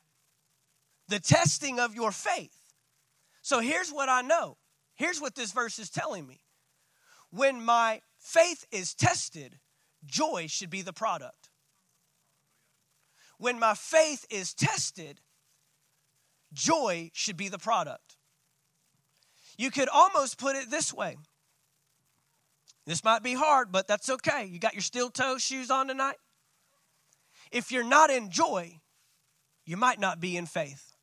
the 1.09 1.19
testing 1.19 1.81
of 1.81 1.95
your 1.95 2.13
faith. 2.13 2.55
So 3.43 3.61
here's 3.61 3.91
what 3.91 4.09
I 4.09 4.23
know. 4.23 4.59
Here's 4.95 5.21
what 5.21 5.35
this 5.35 5.53
verse 5.53 5.79
is 5.79 5.91
telling 5.91 6.27
me. 6.27 6.41
When 7.31 7.65
my 7.65 8.03
faith 8.19 8.65
is 8.71 8.95
tested, 8.95 9.59
joy 10.05 10.47
should 10.49 10.71
be 10.71 10.83
the 10.83 10.93
product 10.93 11.48
when 13.39 13.59
my 13.59 13.75
faith 13.75 14.27
is 14.31 14.55
tested, 14.55 15.21
joy 16.53 17.11
should 17.13 17.37
be 17.37 17.49
the 17.49 17.59
product. 17.59 18.17
You 19.57 19.71
could 19.71 19.89
almost 19.89 20.39
put 20.39 20.57
it 20.57 20.71
this 20.71 20.93
way. 20.93 21.17
This 22.87 23.03
might 23.03 23.23
be 23.23 23.35
hard, 23.35 23.73
but 23.73 23.87
that's 23.87 24.09
okay. 24.09 24.47
You 24.47 24.59
got 24.59 24.75
your 24.75 24.83
steel 24.83 25.11
toe 25.11 25.39
shoes 25.39 25.71
on 25.71 25.89
tonight? 25.89 26.17
if 27.51 27.73
you're 27.73 27.85
not 27.85 28.11
in 28.11 28.31
joy, 28.31 28.81
you 29.65 29.77
might 29.77 30.01
not 30.01 30.21
be 30.21 30.37
in 30.37 30.47
faith. 30.47 30.95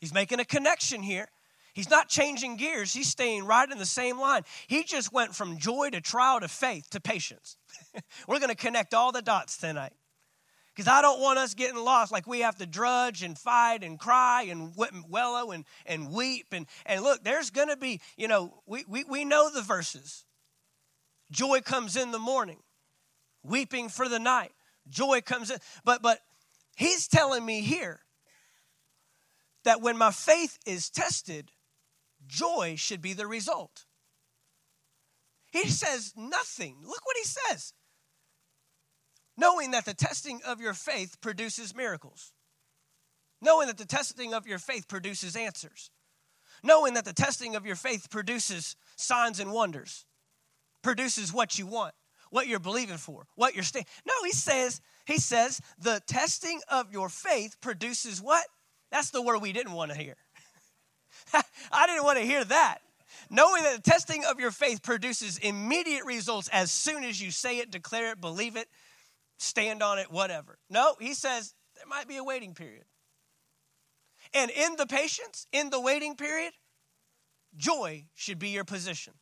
He's 0.00 0.14
making 0.14 0.40
a 0.40 0.44
connection 0.44 1.02
here. 1.02 1.28
He's 1.74 1.90
not 1.90 2.08
changing 2.08 2.56
gears, 2.56 2.94
he's 2.94 3.08
staying 3.08 3.44
right 3.44 3.70
in 3.70 3.78
the 3.78 3.86
same 3.86 4.18
line. 4.18 4.42
He 4.68 4.84
just 4.84 5.12
went 5.12 5.34
from 5.34 5.58
joy 5.58 5.90
to 5.90 6.00
trial 6.00 6.40
to 6.40 6.48
faith 6.48 6.88
to 6.90 7.00
patience. 7.00 7.56
We're 8.28 8.38
going 8.38 8.50
to 8.50 8.54
connect 8.54 8.94
all 8.94 9.10
the 9.10 9.22
dots 9.22 9.56
tonight. 9.56 9.92
Because 10.74 10.88
I 10.88 11.02
don't 11.02 11.20
want 11.20 11.38
us 11.38 11.54
getting 11.54 11.76
lost 11.76 12.10
like 12.10 12.26
we 12.26 12.40
have 12.40 12.56
to 12.56 12.66
drudge 12.66 13.22
and 13.22 13.38
fight 13.38 13.84
and 13.84 13.98
cry 13.98 14.46
and 14.48 14.72
wallow 15.08 15.52
and, 15.52 15.64
and 15.86 16.12
weep. 16.12 16.46
And, 16.52 16.66
and 16.84 17.02
look, 17.02 17.22
there's 17.22 17.50
going 17.50 17.68
to 17.68 17.76
be, 17.76 18.00
you 18.16 18.26
know, 18.26 18.52
we, 18.66 18.84
we, 18.88 19.04
we 19.04 19.24
know 19.24 19.50
the 19.50 19.62
verses. 19.62 20.24
Joy 21.30 21.60
comes 21.60 21.96
in 21.96 22.10
the 22.10 22.18
morning, 22.18 22.58
weeping 23.44 23.88
for 23.88 24.08
the 24.08 24.18
night. 24.18 24.52
Joy 24.88 25.20
comes 25.20 25.50
in. 25.50 25.58
But, 25.84 26.02
but 26.02 26.18
he's 26.76 27.06
telling 27.06 27.44
me 27.44 27.60
here 27.60 28.00
that 29.64 29.80
when 29.80 29.96
my 29.96 30.10
faith 30.10 30.58
is 30.66 30.90
tested, 30.90 31.50
joy 32.26 32.74
should 32.76 33.00
be 33.00 33.12
the 33.12 33.26
result. 33.26 33.84
He 35.50 35.68
says 35.68 36.12
nothing. 36.16 36.78
Look 36.82 37.06
what 37.06 37.16
he 37.16 37.24
says 37.24 37.74
knowing 39.36 39.72
that 39.72 39.84
the 39.84 39.94
testing 39.94 40.40
of 40.46 40.60
your 40.60 40.74
faith 40.74 41.20
produces 41.20 41.74
miracles, 41.74 42.32
knowing 43.40 43.66
that 43.66 43.78
the 43.78 43.86
testing 43.86 44.34
of 44.34 44.46
your 44.46 44.58
faith 44.58 44.88
produces 44.88 45.36
answers, 45.36 45.90
knowing 46.62 46.94
that 46.94 47.04
the 47.04 47.12
testing 47.12 47.56
of 47.56 47.66
your 47.66 47.76
faith 47.76 48.08
produces 48.10 48.76
signs 48.96 49.40
and 49.40 49.52
wonders, 49.52 50.06
produces 50.82 51.32
what 51.32 51.58
you 51.58 51.66
want, 51.66 51.94
what 52.30 52.46
you're 52.46 52.60
believing 52.60 52.96
for, 52.96 53.26
what 53.34 53.54
you're 53.54 53.64
staying. 53.64 53.86
No, 54.06 54.14
he 54.24 54.32
says, 54.32 54.80
he 55.06 55.18
says, 55.18 55.60
the 55.78 56.00
testing 56.06 56.60
of 56.70 56.92
your 56.92 57.08
faith 57.08 57.60
produces 57.60 58.22
what? 58.22 58.44
That's 58.90 59.10
the 59.10 59.22
word 59.22 59.38
we 59.38 59.52
didn't 59.52 59.72
want 59.72 59.90
to 59.90 59.98
hear. 59.98 60.16
I 61.72 61.86
didn't 61.86 62.04
want 62.04 62.18
to 62.18 62.24
hear 62.24 62.44
that. 62.44 62.78
Knowing 63.30 63.62
that 63.62 63.76
the 63.76 63.90
testing 63.90 64.24
of 64.24 64.38
your 64.38 64.50
faith 64.50 64.82
produces 64.82 65.38
immediate 65.38 66.04
results 66.04 66.48
as 66.52 66.70
soon 66.70 67.04
as 67.04 67.20
you 67.20 67.30
say 67.30 67.58
it, 67.58 67.70
declare 67.70 68.12
it, 68.12 68.20
believe 68.20 68.56
it, 68.56 68.68
stand 69.38 69.82
on 69.82 69.98
it, 69.98 70.10
whatever. 70.10 70.58
No, 70.68 70.94
he 71.00 71.14
says 71.14 71.54
there 71.76 71.86
might 71.86 72.08
be 72.08 72.16
a 72.16 72.24
waiting 72.24 72.54
period. 72.54 72.84
And 74.32 74.50
in 74.50 74.76
the 74.76 74.86
patience, 74.86 75.46
in 75.52 75.70
the 75.70 75.80
waiting 75.80 76.16
period, 76.16 76.52
joy 77.56 78.06
should 78.14 78.38
be 78.38 78.48
your 78.48 78.64
position. 78.64 79.14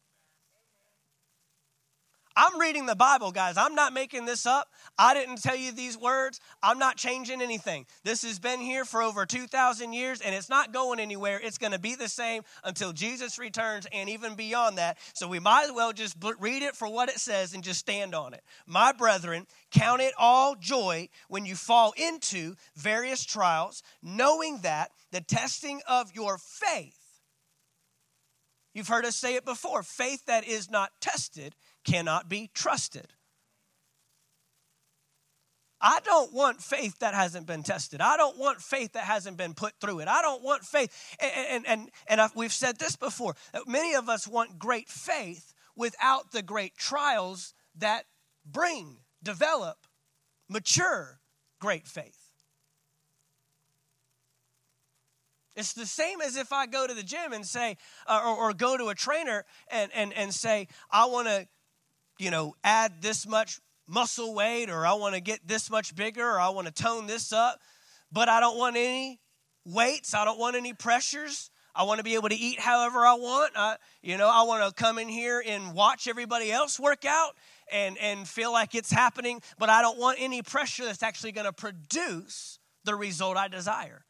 I'm 2.37 2.59
reading 2.61 2.87
the 2.87 2.97
Bible, 2.97 3.33
guys. 3.33 3.57
I'm 3.57 3.75
not 3.75 3.93
making 3.93 4.25
this 4.25 4.47
up. 4.47 4.69
I 4.99 5.15
didn't 5.15 5.43
tell 5.43 5.57
you 5.57 5.73
these 5.73 5.99
words. 5.99 6.41
I'm 6.62 6.79
not 6.79 6.97
changing 6.97 7.43
anything. 7.43 7.87
This 8.05 8.23
has 8.23 8.39
been 8.39 8.61
here 8.61 8.85
for 8.85 9.03
over 9.03 9.27
2,000 9.27 9.93
years 9.93 10.21
and 10.21 10.35
it's 10.35 10.49
not 10.49 10.73
going 10.73 11.01
anywhere. 11.01 11.41
It's 11.43 11.59
going 11.59 11.73
to 11.73 11.79
be 11.79 11.95
the 11.95 12.09
same 12.09 12.43
until 12.65 12.93
Jesus 12.93 13.39
returns 13.39 13.87
and 13.93 14.09
even 14.09 14.35
beyond 14.35 14.79
that. 14.79 14.99
So 15.15 15.29
we 15.29 15.39
might 15.39 15.65
as 15.65 15.73
well 15.73 15.93
just 15.93 16.17
read 16.39 16.62
it 16.62 16.77
for 16.77 16.89
what 16.89 17.09
it 17.09 17.19
says 17.19 17.55
and 17.55 17.62
just 17.62 17.81
stand 17.81 18.15
on 18.15 18.35
it. 18.35 18.43
My 18.67 18.93
brethren, 18.93 19.47
count 19.71 20.01
it 20.01 20.15
all 20.19 20.55
joy 20.55 21.09
when 21.29 21.47
you 21.47 21.55
fall 21.55 21.93
into 21.97 22.55
various 22.77 23.25
trials, 23.25 23.83
knowing 24.03 24.59
that 24.62 24.91
the 25.11 25.21
testing 25.21 25.81
of 25.87 26.15
your 26.15 26.39
faith, 26.39 26.99
you've 28.75 28.89
heard 28.89 29.05
us 29.05 29.17
say 29.17 29.35
it 29.35 29.45
before, 29.45 29.83
faith 29.83 30.25
that 30.27 30.47
is 30.47 30.71
not 30.71 30.91
tested 31.01 31.55
cannot 31.85 32.29
be 32.29 32.51
trusted. 32.55 33.09
I 35.83 35.99
don't 36.05 36.33
want 36.33 36.62
faith 36.62 37.01
that 37.01 37.12
hasn't 37.12 37.47
been 37.47 37.65
tested. 37.65 38.01
I 38.01 38.17
don't 38.17 38.39
want 38.39 38.61
faith 38.61 38.93
that 38.93 39.05
hasn't 39.05 39.37
been 39.37 39.53
put 39.53 39.75
through 39.81 39.99
it. 39.99 40.07
I 40.07 40.23
don't 40.23 40.43
want 40.43 40.62
faith. 40.62 41.17
And, 41.19 41.67
and, 41.67 41.91
and, 42.09 42.21
and 42.21 42.31
we've 42.37 42.53
said 42.53 42.79
this 42.79 42.95
before. 42.95 43.35
Many 43.67 43.95
of 43.95 44.09
us 44.09 44.29
want 44.29 44.61
great 44.61 44.89
faith 44.89 45.53
without 45.75 46.31
the 46.31 46.43
great 46.43 46.77
trials 46.77 47.53
that 47.77 48.05
bring, 48.47 48.99
develop, 49.23 49.79
mature 50.49 51.19
great 51.59 51.89
faith. 51.89 52.19
It's 55.57 55.75
the 55.75 55.87
same 55.87 56.21
as 56.21 56.37
if 56.37 56.53
I 56.53 56.67
go 56.67 56.87
to 56.87 56.95
the 56.95 57.03
gym 57.03 57.33
and 57.33 57.45
say, 57.45 57.77
uh, 58.07 58.21
or, 58.25 58.49
or, 58.49 58.55
go 58.55 58.79
to 58.79 58.89
a 58.89 58.95
trainer 58.95 59.45
and, 59.71 59.91
and, 59.95 60.12
and 60.15 60.33
say, 60.33 60.69
I 60.91 61.07
want 61.07 61.29
to 61.29 61.47
you 62.19 62.31
know, 62.31 62.54
add 62.62 63.02
this 63.02 63.26
much 63.26 63.61
muscle 63.87 64.35
weight 64.35 64.71
or 64.71 64.87
I 64.87 64.95
want 64.95 65.14
to 65.14 65.21
get 65.21 65.47
this 65.47 65.71
much 65.71 65.95
bigger 65.95 66.26
or 66.26 66.40
I 66.40 66.50
want 66.50 66.66
to 66.66 66.73
tone 66.73 67.07
this 67.07 67.33
up, 67.33 67.61
but 68.11 68.28
I 68.28 68.40
don't 68.40 68.57
want 68.57 68.76
any 68.76 69.21
weights, 69.64 70.14
I 70.14 70.25
don't 70.25 70.38
want 70.38 70.57
any 70.57 70.73
pressures. 70.73 71.50
I 71.75 71.85
want 71.85 71.99
to 71.99 72.04
be 72.04 72.14
able 72.14 72.28
to 72.28 72.35
eat 72.35 72.61
however 72.61 72.99
I 72.99 73.14
want. 73.14 73.52
I, 73.57 73.76
you 74.02 74.19
know, 74.19 74.28
I 74.28 74.42
want 74.42 74.62
to 74.62 74.83
come 74.83 74.99
in 74.99 75.09
here 75.09 75.42
and 75.45 75.73
watch 75.73 76.07
everybody 76.07 76.52
else 76.52 76.78
work 76.78 77.07
out 77.07 77.35
and, 77.73 77.97
and 77.99 78.28
feel 78.28 78.52
like 78.52 78.75
it's 78.75 78.92
happening, 78.92 79.40
but 79.59 79.71
I 79.71 79.81
don't 79.81 79.99
want 79.99 80.19
any 80.21 80.42
pressure 80.42 80.85
that's 80.85 81.02
actually 81.02 81.33
going 81.33 81.47
to 81.47 81.52
produce 81.52 82.59
the 82.85 82.95
result 82.95 83.38
I 83.38 83.49
desire. 83.49 84.04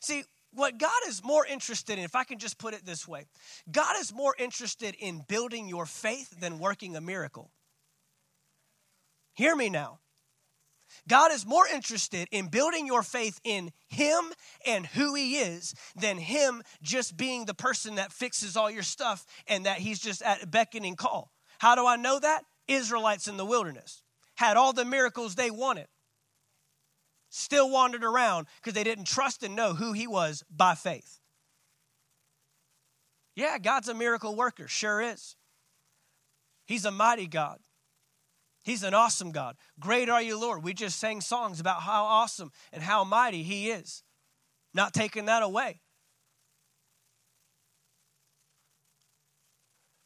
See, 0.00 0.24
what 0.54 0.78
God 0.78 0.90
is 1.08 1.24
more 1.24 1.46
interested 1.46 1.98
in, 1.98 2.04
if 2.04 2.14
I 2.14 2.24
can 2.24 2.38
just 2.38 2.58
put 2.58 2.74
it 2.74 2.84
this 2.84 3.08
way, 3.08 3.24
God 3.70 3.96
is 3.98 4.12
more 4.12 4.34
interested 4.38 4.94
in 4.98 5.24
building 5.28 5.68
your 5.68 5.86
faith 5.86 6.40
than 6.40 6.58
working 6.58 6.96
a 6.96 7.00
miracle. 7.00 7.50
Hear 9.34 9.56
me 9.56 9.70
now. 9.70 9.98
God 11.08 11.32
is 11.32 11.46
more 11.46 11.66
interested 11.66 12.28
in 12.30 12.48
building 12.48 12.86
your 12.86 13.02
faith 13.02 13.40
in 13.44 13.70
Him 13.88 14.32
and 14.66 14.86
who 14.86 15.14
He 15.14 15.36
is 15.36 15.74
than 15.96 16.18
Him 16.18 16.62
just 16.82 17.16
being 17.16 17.46
the 17.46 17.54
person 17.54 17.94
that 17.94 18.12
fixes 18.12 18.56
all 18.56 18.70
your 18.70 18.82
stuff 18.82 19.24
and 19.46 19.66
that 19.66 19.78
He's 19.78 20.00
just 20.00 20.22
at 20.22 20.50
beckoning 20.50 20.96
call. 20.96 21.32
How 21.58 21.74
do 21.74 21.86
I 21.86 21.96
know 21.96 22.18
that? 22.18 22.44
Israelites 22.68 23.26
in 23.26 23.36
the 23.36 23.46
wilderness 23.46 24.02
had 24.36 24.56
all 24.56 24.72
the 24.72 24.84
miracles 24.84 25.34
they 25.34 25.50
wanted, 25.50 25.86
still 27.32 27.70
wandered 27.70 28.04
around 28.04 28.46
because 28.56 28.74
they 28.74 28.84
didn't 28.84 29.06
trust 29.06 29.42
and 29.42 29.56
know 29.56 29.72
who 29.72 29.92
he 29.92 30.06
was 30.06 30.44
by 30.50 30.74
faith. 30.74 31.18
Yeah, 33.34 33.58
God's 33.58 33.88
a 33.88 33.94
miracle 33.94 34.36
worker, 34.36 34.68
sure 34.68 35.00
is. 35.00 35.34
He's 36.66 36.84
a 36.84 36.90
mighty 36.90 37.26
God. 37.26 37.58
He's 38.62 38.82
an 38.82 38.94
awesome 38.94 39.32
God. 39.32 39.56
Great 39.80 40.08
are 40.08 40.22
you, 40.22 40.38
Lord. 40.38 40.62
We 40.62 40.74
just 40.74 41.00
sang 41.00 41.20
songs 41.22 41.58
about 41.58 41.82
how 41.82 42.04
awesome 42.04 42.52
and 42.70 42.82
how 42.82 43.02
mighty 43.02 43.42
He 43.42 43.70
is. 43.70 44.02
Not 44.74 44.92
taking 44.92 45.24
that 45.24 45.42
away. 45.42 45.80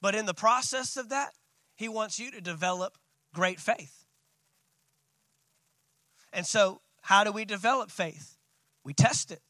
But 0.00 0.14
in 0.14 0.26
the 0.26 0.34
process 0.34 0.96
of 0.96 1.08
that, 1.08 1.32
He 1.74 1.88
wants 1.88 2.18
you 2.18 2.30
to 2.30 2.40
develop 2.40 2.96
great 3.34 3.60
faith. 3.60 4.04
And 6.32 6.46
so 6.46 6.80
how 7.06 7.22
do 7.22 7.30
we 7.30 7.44
develop 7.44 7.92
faith? 7.92 8.36
We 8.82 8.92
test 8.92 9.30
it. 9.30 9.40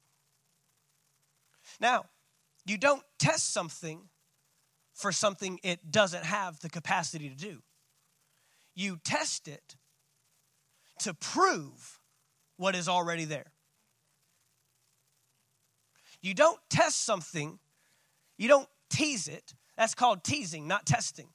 Now, 1.81 2.05
you 2.67 2.77
don't 2.77 3.03
test 3.19 3.51
something 3.55 4.11
for 4.93 5.11
something 5.11 5.59
it 5.63 5.91
doesn't 5.91 6.27
have 6.27 6.61
the 6.61 6.69
capacity 6.69 7.31
to 7.31 7.35
do. 7.35 7.63
You 8.75 8.99
test 9.03 9.49
it 9.49 9.77
to 10.99 11.15
prove 11.15 11.99
what 12.59 12.75
is 12.75 12.91
already 12.91 13.25
there. 13.25 13.53
You 16.21 16.35
don't 16.35 16.61
test 16.69 17.07
something, 17.07 17.59
you 18.37 18.49
don't 18.49 18.69
tease 18.91 19.29
it. 19.29 19.55
That's 19.79 19.95
called 19.95 20.25
teasing, 20.25 20.69
not 20.69 20.85
testing. 20.85 21.29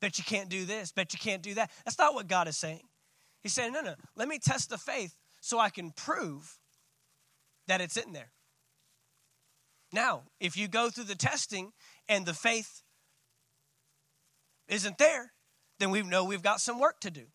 Bet 0.00 0.18
you 0.18 0.24
can't 0.24 0.48
do 0.48 0.64
this, 0.64 0.90
bet 0.90 1.12
you 1.12 1.20
can't 1.20 1.40
do 1.42 1.54
that. 1.54 1.70
That's 1.84 1.98
not 1.98 2.14
what 2.14 2.26
God 2.26 2.48
is 2.48 2.56
saying. 2.56 2.82
He's 3.42 3.52
saying, 3.52 3.72
no, 3.72 3.80
no, 3.80 3.94
let 4.16 4.28
me 4.28 4.38
test 4.38 4.70
the 4.70 4.78
faith 4.78 5.16
so 5.40 5.58
I 5.58 5.70
can 5.70 5.90
prove 5.90 6.58
that 7.66 7.80
it's 7.80 7.96
in 7.96 8.12
there. 8.12 8.30
Now, 9.92 10.22
if 10.40 10.56
you 10.56 10.68
go 10.68 10.88
through 10.88 11.04
the 11.04 11.14
testing 11.14 11.72
and 12.08 12.24
the 12.24 12.34
faith 12.34 12.82
isn't 14.68 14.98
there, 14.98 15.32
then 15.78 15.90
we 15.90 16.02
know 16.02 16.24
we've 16.24 16.42
got 16.42 16.60
some 16.60 16.78
work 16.78 17.00
to 17.00 17.10
do. 17.10 17.26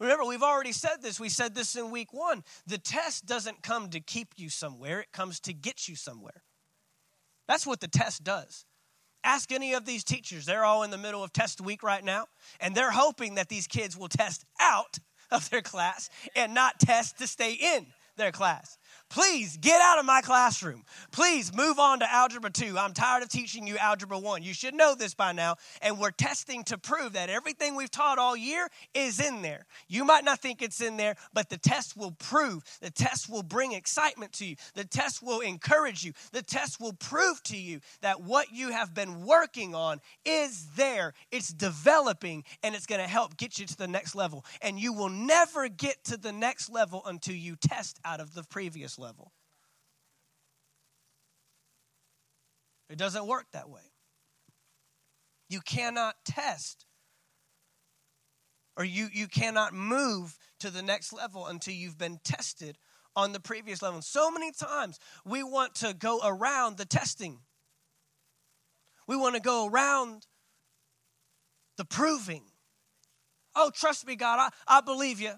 Remember, 0.00 0.24
we've 0.24 0.42
already 0.42 0.72
said 0.72 1.02
this. 1.02 1.20
We 1.20 1.28
said 1.28 1.54
this 1.54 1.76
in 1.76 1.90
week 1.90 2.12
one. 2.12 2.44
The 2.66 2.78
test 2.78 3.26
doesn't 3.26 3.62
come 3.62 3.90
to 3.90 4.00
keep 4.00 4.28
you 4.36 4.48
somewhere, 4.48 5.00
it 5.00 5.12
comes 5.12 5.40
to 5.40 5.52
get 5.52 5.88
you 5.88 5.96
somewhere. 5.96 6.42
That's 7.46 7.66
what 7.66 7.80
the 7.80 7.88
test 7.88 8.24
does. 8.24 8.64
Ask 9.24 9.52
any 9.52 9.74
of 9.74 9.84
these 9.84 10.02
teachers. 10.02 10.46
They're 10.46 10.64
all 10.64 10.82
in 10.82 10.90
the 10.90 10.98
middle 10.98 11.22
of 11.22 11.32
test 11.32 11.60
week 11.60 11.82
right 11.82 12.02
now, 12.02 12.26
and 12.58 12.74
they're 12.74 12.90
hoping 12.90 13.34
that 13.34 13.48
these 13.48 13.66
kids 13.66 13.96
will 13.96 14.08
test 14.08 14.44
out 14.60 14.98
of 15.32 15.48
their 15.50 15.62
class 15.62 16.10
and 16.36 16.54
not 16.54 16.78
test 16.78 17.18
to 17.18 17.26
stay 17.26 17.52
in 17.54 17.86
their 18.16 18.32
class. 18.32 18.78
Please 19.12 19.58
get 19.58 19.78
out 19.82 19.98
of 19.98 20.06
my 20.06 20.22
classroom. 20.22 20.82
Please 21.10 21.54
move 21.54 21.78
on 21.78 21.98
to 21.98 22.10
Algebra 22.10 22.48
2. 22.48 22.78
I'm 22.78 22.94
tired 22.94 23.22
of 23.22 23.28
teaching 23.28 23.66
you 23.66 23.76
Algebra 23.76 24.18
1. 24.18 24.42
You 24.42 24.54
should 24.54 24.72
know 24.72 24.94
this 24.94 25.12
by 25.12 25.32
now. 25.32 25.56
And 25.82 25.98
we're 25.98 26.12
testing 26.12 26.64
to 26.64 26.78
prove 26.78 27.12
that 27.12 27.28
everything 27.28 27.76
we've 27.76 27.90
taught 27.90 28.18
all 28.18 28.34
year 28.34 28.70
is 28.94 29.20
in 29.20 29.42
there. 29.42 29.66
You 29.86 30.06
might 30.06 30.24
not 30.24 30.38
think 30.38 30.62
it's 30.62 30.80
in 30.80 30.96
there, 30.96 31.16
but 31.34 31.50
the 31.50 31.58
test 31.58 31.94
will 31.94 32.12
prove. 32.12 32.64
The 32.80 32.88
test 32.88 33.28
will 33.28 33.42
bring 33.42 33.72
excitement 33.72 34.32
to 34.34 34.46
you. 34.46 34.56
The 34.72 34.84
test 34.84 35.22
will 35.22 35.40
encourage 35.40 36.02
you. 36.02 36.14
The 36.32 36.40
test 36.40 36.80
will 36.80 36.94
prove 36.94 37.42
to 37.42 37.56
you 37.58 37.80
that 38.00 38.22
what 38.22 38.50
you 38.50 38.70
have 38.70 38.94
been 38.94 39.26
working 39.26 39.74
on 39.74 40.00
is 40.24 40.68
there. 40.74 41.12
It's 41.30 41.52
developing 41.52 42.44
and 42.62 42.74
it's 42.74 42.86
going 42.86 43.02
to 43.02 43.06
help 43.06 43.36
get 43.36 43.58
you 43.58 43.66
to 43.66 43.76
the 43.76 43.88
next 43.88 44.14
level. 44.14 44.42
And 44.62 44.80
you 44.80 44.94
will 44.94 45.10
never 45.10 45.68
get 45.68 46.02
to 46.04 46.16
the 46.16 46.32
next 46.32 46.70
level 46.70 47.02
until 47.04 47.34
you 47.34 47.56
test 47.56 48.00
out 48.06 48.18
of 48.18 48.32
the 48.32 48.44
previous 48.44 48.98
level. 49.02 49.32
It 52.88 52.96
doesn't 52.96 53.26
work 53.26 53.46
that 53.52 53.68
way. 53.68 53.92
You 55.48 55.60
cannot 55.60 56.14
test 56.24 56.86
or 58.76 58.84
you, 58.84 59.08
you 59.12 59.26
cannot 59.26 59.74
move 59.74 60.38
to 60.60 60.70
the 60.70 60.82
next 60.82 61.12
level 61.12 61.46
until 61.46 61.74
you've 61.74 61.98
been 61.98 62.20
tested 62.24 62.78
on 63.14 63.32
the 63.32 63.40
previous 63.40 63.82
level. 63.82 64.00
So 64.00 64.30
many 64.30 64.52
times 64.52 64.98
we 65.24 65.42
want 65.42 65.74
to 65.76 65.94
go 65.94 66.20
around 66.24 66.78
the 66.78 66.86
testing, 66.86 67.40
we 69.06 69.16
want 69.16 69.34
to 69.34 69.42
go 69.42 69.68
around 69.68 70.26
the 71.76 71.84
proving. 71.84 72.44
Oh, 73.54 73.70
trust 73.74 74.06
me, 74.06 74.16
God, 74.16 74.38
I, 74.38 74.78
I 74.78 74.80
believe 74.80 75.20
you. 75.20 75.32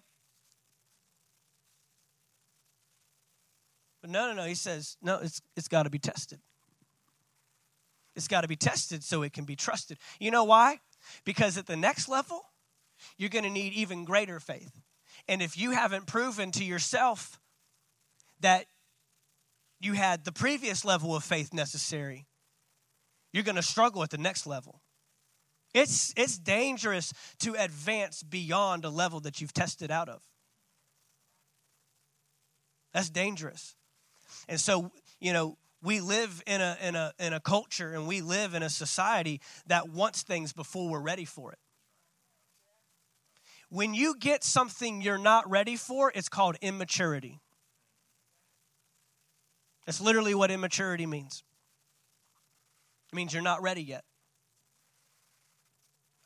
But 4.04 4.10
no, 4.10 4.26
no, 4.26 4.34
no. 4.34 4.44
He 4.44 4.54
says, 4.54 4.98
no, 5.00 5.20
it's, 5.22 5.40
it's 5.56 5.66
got 5.66 5.84
to 5.84 5.90
be 5.90 5.98
tested. 5.98 6.38
It's 8.14 8.28
got 8.28 8.42
to 8.42 8.48
be 8.48 8.54
tested 8.54 9.02
so 9.02 9.22
it 9.22 9.32
can 9.32 9.46
be 9.46 9.56
trusted. 9.56 9.96
You 10.20 10.30
know 10.30 10.44
why? 10.44 10.80
Because 11.24 11.56
at 11.56 11.64
the 11.66 11.74
next 11.74 12.06
level, 12.06 12.42
you're 13.16 13.30
going 13.30 13.44
to 13.44 13.50
need 13.50 13.72
even 13.72 14.04
greater 14.04 14.40
faith. 14.40 14.82
And 15.26 15.40
if 15.40 15.56
you 15.56 15.70
haven't 15.70 16.06
proven 16.06 16.50
to 16.50 16.64
yourself 16.64 17.40
that 18.40 18.66
you 19.80 19.94
had 19.94 20.26
the 20.26 20.32
previous 20.32 20.84
level 20.84 21.16
of 21.16 21.24
faith 21.24 21.54
necessary, 21.54 22.26
you're 23.32 23.42
going 23.42 23.56
to 23.56 23.62
struggle 23.62 24.02
at 24.02 24.10
the 24.10 24.18
next 24.18 24.46
level. 24.46 24.82
It's, 25.72 26.12
it's 26.14 26.36
dangerous 26.36 27.14
to 27.38 27.54
advance 27.54 28.22
beyond 28.22 28.84
a 28.84 28.90
level 28.90 29.20
that 29.20 29.40
you've 29.40 29.54
tested 29.54 29.90
out 29.90 30.10
of. 30.10 30.20
That's 32.92 33.08
dangerous. 33.08 33.76
And 34.48 34.60
so, 34.60 34.90
you 35.20 35.32
know, 35.32 35.56
we 35.82 36.00
live 36.00 36.42
in 36.46 36.60
a, 36.60 36.76
in, 36.82 36.96
a, 36.96 37.12
in 37.18 37.32
a 37.34 37.40
culture 37.40 37.92
and 37.92 38.08
we 38.08 38.22
live 38.22 38.54
in 38.54 38.62
a 38.62 38.70
society 38.70 39.40
that 39.66 39.90
wants 39.90 40.22
things 40.22 40.52
before 40.52 40.90
we're 40.90 41.00
ready 41.00 41.26
for 41.26 41.52
it. 41.52 41.58
When 43.68 43.92
you 43.92 44.16
get 44.18 44.42
something 44.44 45.02
you're 45.02 45.18
not 45.18 45.48
ready 45.48 45.76
for, 45.76 46.10
it's 46.14 46.28
called 46.28 46.56
immaturity. 46.62 47.40
That's 49.84 50.00
literally 50.00 50.34
what 50.34 50.50
immaturity 50.50 51.06
means. 51.06 51.42
It 53.12 53.16
means 53.16 53.34
you're 53.34 53.42
not 53.42 53.60
ready 53.60 53.82
yet. 53.82 54.04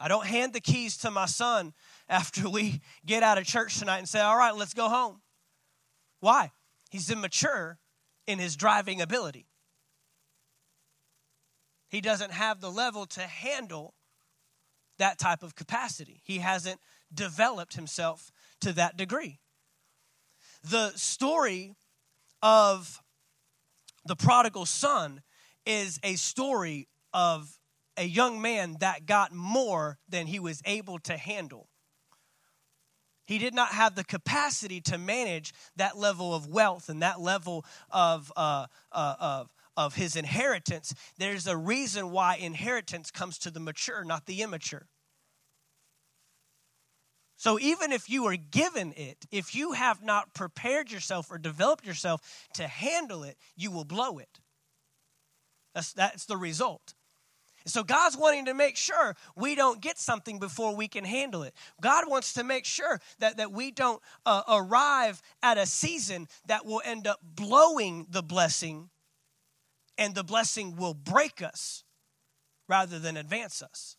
I 0.01 0.07
don't 0.07 0.27
hand 0.27 0.53
the 0.53 0.61
keys 0.61 0.97
to 0.99 1.11
my 1.11 1.27
son 1.27 1.73
after 2.09 2.49
we 2.49 2.81
get 3.05 3.25
out 3.25 3.39
of 3.39 3.45
church 3.45 3.79
tonight 3.79 3.99
and 3.99 4.09
say, 4.09 4.21
All 4.21 4.37
right, 4.37 4.55
let's 4.55 4.75
go 4.75 4.89
home. 4.89 5.21
Why? 6.21 6.53
He's 6.91 7.11
immature 7.11 7.79
in 8.29 8.39
his 8.39 8.57
driving 8.57 9.01
ability. 9.01 9.47
He 11.89 12.03
doesn't 12.03 12.31
have 12.31 12.61
the 12.61 12.71
level 12.71 13.07
to 13.07 13.23
handle 13.23 13.95
that 14.99 15.19
type 15.19 15.43
of 15.43 15.55
capacity. 15.55 16.21
He 16.23 16.39
hasn't 16.39 16.79
developed 17.13 17.75
himself 17.75 18.31
to 18.61 18.75
that 18.75 18.99
degree. 18.99 19.41
The 20.63 20.91
story 20.91 21.75
of 22.43 23.01
the 24.05 24.17
prodigal 24.17 24.67
son 24.67 25.23
is 25.65 25.99
a 26.03 26.17
story 26.17 26.87
of 27.15 27.59
a 27.97 28.05
young 28.05 28.43
man 28.43 28.77
that 28.81 29.07
got 29.07 29.33
more 29.33 29.99
than 30.07 30.27
he 30.27 30.39
was 30.39 30.61
able 30.67 30.99
to 31.01 31.17
handle. 31.17 31.71
He 33.29 33.37
did 33.37 33.55
not 33.55 33.73
have 33.73 33.95
the 33.95 34.05
capacity 34.05 34.81
to 34.81 34.97
manage 34.97 35.53
that 35.77 35.99
level 35.99 36.35
of 36.35 36.47
wealth 36.47 36.89
and 36.89 37.03
that 37.03 37.21
level 37.21 37.67
of, 37.91 38.33
uh, 38.35 38.69
uh, 38.91 39.15
of, 39.21 39.55
of 39.77 39.95
his 39.97 40.17
inheritance. 40.17 40.95
There's 41.19 41.47
a 41.47 41.55
reason 41.55 42.11
why 42.11 42.37
inheritance 42.37 43.11
comes 43.11 43.39
to 43.41 43.51
the 43.51 43.61
mature, 43.61 44.03
not 44.03 44.25
the 44.25 44.41
immature. 44.41 44.87
So 47.37 47.59
even 47.61 47.93
if 47.93 48.09
you 48.09 48.25
are 48.25 48.37
given 48.37 48.95
it, 48.97 49.27
if 49.31 49.55
you 49.55 49.73
have 49.73 50.03
not 50.03 50.33
prepared 50.33 50.91
yourself 50.91 51.31
or 51.31 51.37
developed 51.37 51.85
yourself 51.85 52.49
to 52.55 52.67
handle 52.67 53.25
it, 53.25 53.37
you 53.57 53.71
will 53.71 53.85
blow 53.85 54.17
it. 54.17 54.41
That's, 55.75 55.93
that's 55.93 56.25
the 56.25 56.39
result. 56.39 56.95
So 57.69 57.85
God's 57.85 58.17
wanting 58.17 58.47
to 58.47 58.55
make 58.55 58.77
sure 58.77 59.15
we 59.37 59.55
don't 59.55 59.81
get 59.81 59.99
something 59.99 60.39
before 60.39 60.75
we 60.75 60.89
can 60.89 61.05
handle 61.05 61.43
it. 61.43 61.55
God 61.81 62.09
wants 62.09 62.33
to 62.35 62.45
make 62.45 62.65
sure 62.65 63.01
that, 63.19 63.37
that 63.37 63.53
we 63.53 63.71
don't 63.71 64.03
uh, 64.27 64.43
arrive 64.49 65.23
at 65.43 65.59
a 65.59 65.67
season 65.67 66.29
that 66.47 66.65
will 66.65 66.83
end 66.85 67.07
up 67.07 67.21
blowing 67.23 68.07
the 68.11 68.23
blessing 68.23 68.91
and 69.99 70.15
the 70.15 70.25
blessing 70.25 70.77
will 70.77 70.95
break 70.95 71.43
us 71.43 71.85
rather 72.69 72.99
than 72.99 73.17
advance 73.17 73.63
us. 73.63 73.97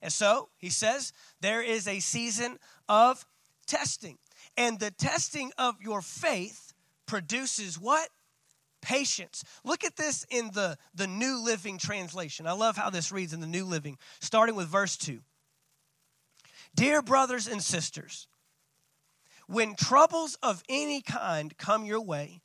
And 0.00 0.12
so 0.12 0.48
he 0.56 0.70
says 0.70 1.12
there 1.40 1.62
is 1.62 1.86
a 1.86 2.00
season 2.00 2.58
of 2.88 3.26
testing. 3.66 4.18
And 4.56 4.78
the 4.78 4.90
testing 4.90 5.52
of 5.58 5.76
your 5.82 6.00
faith 6.00 6.72
produces 7.06 7.78
what? 7.78 8.08
Patience. 8.82 9.44
Look 9.64 9.84
at 9.84 9.96
this 9.96 10.26
in 10.30 10.50
the, 10.52 10.76
the 10.94 11.06
New 11.06 11.42
Living 11.44 11.78
Translation. 11.78 12.46
I 12.46 12.52
love 12.52 12.76
how 12.76 12.90
this 12.90 13.12
reads 13.12 13.32
in 13.32 13.40
the 13.40 13.46
New 13.46 13.64
Living, 13.64 13.98
starting 14.20 14.54
with 14.54 14.68
verse 14.68 14.96
2. 14.96 15.20
Dear 16.74 17.02
brothers 17.02 17.46
and 17.46 17.62
sisters, 17.62 18.28
when 19.46 19.74
troubles 19.76 20.36
of 20.42 20.62
any 20.68 21.00
kind 21.00 21.56
come 21.56 21.84
your 21.84 22.00
way, 22.00 22.42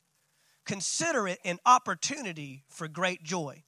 consider 0.64 1.28
it 1.28 1.38
an 1.44 1.58
opportunity 1.66 2.64
for 2.68 2.88
great 2.88 3.22
joy. 3.22 3.64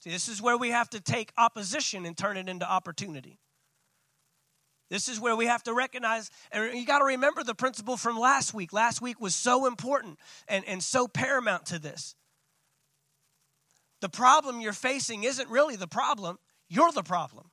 See, 0.00 0.10
this 0.10 0.28
is 0.28 0.40
where 0.40 0.56
we 0.56 0.70
have 0.70 0.90
to 0.90 1.00
take 1.00 1.32
opposition 1.36 2.06
and 2.06 2.16
turn 2.16 2.36
it 2.36 2.48
into 2.48 2.70
opportunity. 2.70 3.38
This 4.88 5.08
is 5.08 5.18
where 5.18 5.34
we 5.34 5.46
have 5.46 5.62
to 5.64 5.74
recognize, 5.74 6.30
and 6.52 6.78
you 6.78 6.86
got 6.86 7.00
to 7.00 7.04
remember 7.04 7.42
the 7.42 7.54
principle 7.54 7.96
from 7.96 8.18
last 8.18 8.54
week. 8.54 8.72
Last 8.72 9.02
week 9.02 9.20
was 9.20 9.34
so 9.34 9.66
important 9.66 10.18
and, 10.46 10.64
and 10.66 10.82
so 10.82 11.08
paramount 11.08 11.66
to 11.66 11.78
this. 11.78 12.14
The 14.00 14.08
problem 14.08 14.60
you're 14.60 14.72
facing 14.72 15.24
isn't 15.24 15.48
really 15.48 15.76
the 15.76 15.88
problem, 15.88 16.38
you're 16.68 16.92
the 16.92 17.02
problem. 17.02 17.50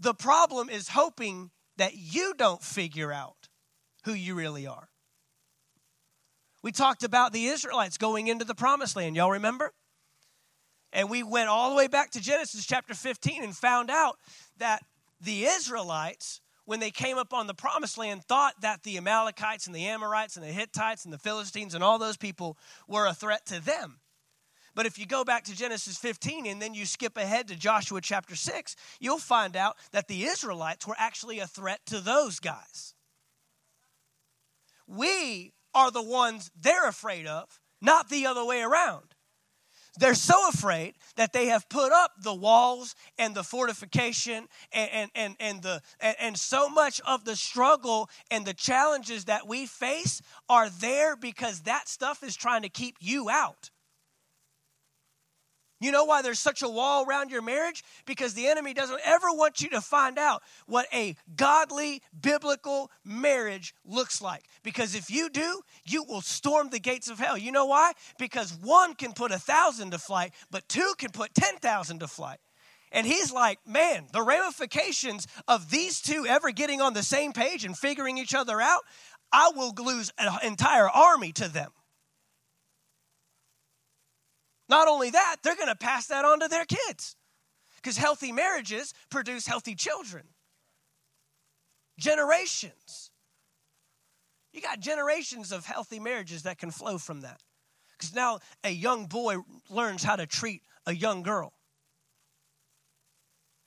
The 0.00 0.14
problem 0.14 0.68
is 0.68 0.88
hoping 0.88 1.50
that 1.76 1.94
you 1.94 2.34
don't 2.36 2.62
figure 2.62 3.12
out 3.12 3.48
who 4.04 4.12
you 4.12 4.34
really 4.34 4.66
are. 4.66 4.88
We 6.62 6.72
talked 6.72 7.04
about 7.04 7.32
the 7.32 7.46
Israelites 7.46 7.96
going 7.96 8.26
into 8.26 8.44
the 8.44 8.54
promised 8.54 8.96
land. 8.96 9.14
Y'all 9.14 9.30
remember? 9.30 9.72
And 10.96 11.10
we 11.10 11.22
went 11.22 11.50
all 11.50 11.68
the 11.68 11.76
way 11.76 11.88
back 11.88 12.12
to 12.12 12.22
Genesis 12.22 12.64
chapter 12.64 12.94
15 12.94 13.44
and 13.44 13.54
found 13.54 13.90
out 13.90 14.16
that 14.56 14.82
the 15.20 15.44
Israelites, 15.44 16.40
when 16.64 16.80
they 16.80 16.90
came 16.90 17.18
up 17.18 17.34
on 17.34 17.46
the 17.46 17.52
promised 17.52 17.98
land, 17.98 18.24
thought 18.24 18.54
that 18.62 18.82
the 18.82 18.96
Amalekites 18.96 19.66
and 19.66 19.76
the 19.76 19.84
Amorites 19.88 20.36
and 20.36 20.44
the 20.44 20.50
Hittites 20.50 21.04
and 21.04 21.12
the 21.12 21.18
Philistines 21.18 21.74
and 21.74 21.84
all 21.84 21.98
those 21.98 22.16
people 22.16 22.56
were 22.88 23.06
a 23.06 23.12
threat 23.12 23.44
to 23.44 23.62
them. 23.62 23.98
But 24.74 24.86
if 24.86 24.98
you 24.98 25.04
go 25.04 25.22
back 25.22 25.44
to 25.44 25.54
Genesis 25.54 25.98
15 25.98 26.46
and 26.46 26.62
then 26.62 26.72
you 26.72 26.86
skip 26.86 27.18
ahead 27.18 27.48
to 27.48 27.56
Joshua 27.56 28.00
chapter 28.00 28.34
6, 28.34 28.74
you'll 28.98 29.18
find 29.18 29.54
out 29.54 29.76
that 29.92 30.08
the 30.08 30.24
Israelites 30.24 30.86
were 30.86 30.96
actually 30.98 31.40
a 31.40 31.46
threat 31.46 31.80
to 31.88 32.00
those 32.00 32.40
guys. 32.40 32.94
We 34.86 35.52
are 35.74 35.90
the 35.90 36.02
ones 36.02 36.50
they're 36.58 36.88
afraid 36.88 37.26
of, 37.26 37.60
not 37.82 38.08
the 38.08 38.24
other 38.24 38.46
way 38.46 38.62
around. 38.62 39.15
They're 39.98 40.14
so 40.14 40.48
afraid 40.48 40.94
that 41.16 41.32
they 41.32 41.46
have 41.46 41.68
put 41.68 41.92
up 41.92 42.12
the 42.20 42.34
walls 42.34 42.94
and 43.18 43.34
the 43.34 43.42
fortification 43.42 44.48
and, 44.72 44.90
and, 44.92 45.10
and, 45.14 45.36
and 45.40 45.62
the, 45.62 45.82
and, 46.00 46.16
and 46.20 46.38
so 46.38 46.68
much 46.68 47.00
of 47.06 47.24
the 47.24 47.36
struggle 47.36 48.10
and 48.30 48.44
the 48.44 48.54
challenges 48.54 49.24
that 49.26 49.46
we 49.46 49.66
face 49.66 50.20
are 50.48 50.68
there 50.68 51.16
because 51.16 51.60
that 51.62 51.88
stuff 51.88 52.22
is 52.22 52.36
trying 52.36 52.62
to 52.62 52.68
keep 52.68 52.96
you 53.00 53.30
out. 53.30 53.70
You 55.80 55.92
know 55.92 56.04
why 56.04 56.22
there's 56.22 56.38
such 56.38 56.62
a 56.62 56.68
wall 56.68 57.04
around 57.04 57.30
your 57.30 57.42
marriage? 57.42 57.84
Because 58.06 58.32
the 58.34 58.46
enemy 58.46 58.72
doesn't 58.72 59.00
ever 59.04 59.26
want 59.28 59.60
you 59.60 59.68
to 59.70 59.80
find 59.80 60.18
out 60.18 60.42
what 60.66 60.86
a 60.92 61.16
godly, 61.36 62.02
biblical 62.18 62.90
marriage 63.04 63.74
looks 63.84 64.22
like. 64.22 64.44
Because 64.62 64.94
if 64.94 65.10
you 65.10 65.28
do, 65.28 65.60
you 65.84 66.02
will 66.04 66.22
storm 66.22 66.70
the 66.70 66.80
gates 66.80 67.10
of 67.10 67.18
hell. 67.18 67.36
You 67.36 67.52
know 67.52 67.66
why? 67.66 67.92
Because 68.18 68.56
one 68.62 68.94
can 68.94 69.12
put 69.12 69.32
a 69.32 69.38
thousand 69.38 69.90
to 69.90 69.98
flight, 69.98 70.32
but 70.50 70.66
two 70.68 70.94
can 70.96 71.10
put 71.10 71.34
10,000 71.34 72.00
to 72.00 72.08
flight. 72.08 72.38
And 72.90 73.06
he's 73.06 73.30
like, 73.30 73.58
man, 73.66 74.06
the 74.12 74.22
ramifications 74.22 75.26
of 75.46 75.70
these 75.70 76.00
two 76.00 76.24
ever 76.26 76.52
getting 76.52 76.80
on 76.80 76.94
the 76.94 77.02
same 77.02 77.32
page 77.32 77.64
and 77.64 77.76
figuring 77.76 78.16
each 78.16 78.34
other 78.34 78.60
out, 78.60 78.82
I 79.32 79.50
will 79.54 79.74
lose 79.76 80.10
an 80.18 80.32
entire 80.42 80.88
army 80.88 81.32
to 81.32 81.48
them. 81.48 81.72
Not 84.68 84.88
only 84.88 85.10
that, 85.10 85.36
they're 85.42 85.56
going 85.56 85.68
to 85.68 85.76
pass 85.76 86.06
that 86.08 86.24
on 86.24 86.40
to 86.40 86.48
their 86.48 86.64
kids 86.64 87.16
because 87.76 87.96
healthy 87.96 88.32
marriages 88.32 88.92
produce 89.10 89.46
healthy 89.46 89.74
children. 89.74 90.24
Generations. 91.98 93.10
You 94.52 94.60
got 94.60 94.80
generations 94.80 95.52
of 95.52 95.66
healthy 95.66 96.00
marriages 96.00 96.42
that 96.42 96.58
can 96.58 96.70
flow 96.70 96.98
from 96.98 97.20
that. 97.20 97.42
Because 97.96 98.14
now 98.14 98.40
a 98.64 98.70
young 98.70 99.06
boy 99.06 99.36
learns 99.70 100.02
how 100.02 100.16
to 100.16 100.26
treat 100.26 100.62
a 100.84 100.94
young 100.94 101.22
girl. 101.22 101.52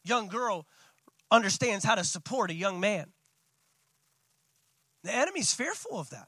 Young 0.04 0.28
girl 0.28 0.66
understands 1.32 1.86
how 1.86 1.96
to 1.96 2.04
support 2.04 2.52
a 2.52 2.56
young 2.56 2.80
man. 2.80 3.12
The 5.04 5.14
enemy's 5.14 5.54
fearful 5.54 6.00
of 6.00 6.10
that. 6.10 6.28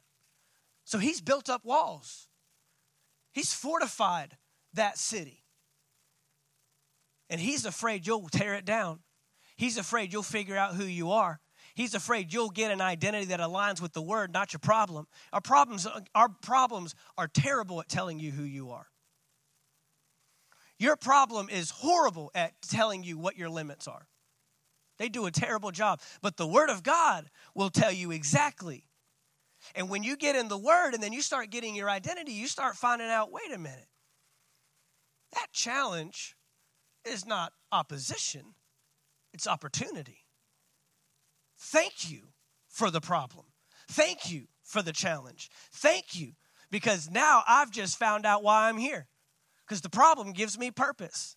So 0.85 0.97
he's 0.97 1.21
built 1.21 1.49
up 1.49 1.65
walls. 1.65 2.27
He's 3.33 3.53
fortified 3.53 4.37
that 4.73 4.97
city. 4.97 5.43
And 7.29 7.39
he's 7.39 7.65
afraid 7.65 8.05
you'll 8.05 8.27
tear 8.29 8.55
it 8.55 8.65
down. 8.65 8.99
He's 9.55 9.77
afraid 9.77 10.11
you'll 10.11 10.23
figure 10.23 10.57
out 10.57 10.75
who 10.75 10.85
you 10.85 11.11
are. 11.11 11.39
He's 11.75 11.95
afraid 11.95 12.33
you'll 12.33 12.49
get 12.49 12.71
an 12.71 12.81
identity 12.81 13.25
that 13.25 13.39
aligns 13.39 13.81
with 13.81 13.93
the 13.93 14.01
word, 14.01 14.33
not 14.33 14.53
your 14.53 14.59
problem. 14.59 15.07
Our 15.31 15.41
problems, 15.41 15.87
our 16.13 16.29
problems 16.29 16.95
are 17.17 17.27
terrible 17.27 17.79
at 17.79 17.87
telling 17.87 18.19
you 18.19 18.31
who 18.31 18.43
you 18.43 18.71
are. 18.71 18.87
Your 20.77 20.95
problem 20.95 21.47
is 21.47 21.69
horrible 21.69 22.31
at 22.33 22.53
telling 22.63 23.03
you 23.03 23.17
what 23.17 23.37
your 23.37 23.49
limits 23.49 23.87
are. 23.87 24.07
They 24.97 25.09
do 25.09 25.25
a 25.25 25.31
terrible 25.31 25.71
job. 25.71 26.01
But 26.21 26.37
the 26.37 26.47
Word 26.47 26.69
of 26.69 26.83
God 26.83 27.29
will 27.55 27.69
tell 27.69 27.91
you 27.91 28.11
exactly. 28.11 28.85
And 29.75 29.89
when 29.89 30.03
you 30.03 30.17
get 30.17 30.35
in 30.35 30.47
the 30.47 30.57
Word 30.57 30.93
and 30.93 31.01
then 31.01 31.13
you 31.13 31.21
start 31.21 31.51
getting 31.51 31.75
your 31.75 31.89
identity, 31.89 32.33
you 32.33 32.47
start 32.47 32.75
finding 32.75 33.09
out 33.09 33.31
wait 33.31 33.51
a 33.53 33.57
minute, 33.57 33.87
that 35.33 35.47
challenge 35.51 36.35
is 37.05 37.25
not 37.25 37.53
opposition, 37.71 38.55
it's 39.33 39.47
opportunity. 39.47 40.25
Thank 41.57 42.09
you 42.09 42.29
for 42.67 42.89
the 42.89 43.01
problem. 43.01 43.45
Thank 43.89 44.31
you 44.31 44.47
for 44.63 44.81
the 44.81 44.93
challenge. 44.93 45.49
Thank 45.73 46.15
you 46.15 46.33
because 46.69 47.09
now 47.09 47.43
I've 47.47 47.71
just 47.71 47.99
found 47.99 48.25
out 48.25 48.43
why 48.43 48.69
I'm 48.69 48.77
here. 48.77 49.07
Because 49.65 49.81
the 49.81 49.89
problem 49.89 50.33
gives 50.33 50.57
me 50.57 50.71
purpose. 50.71 51.35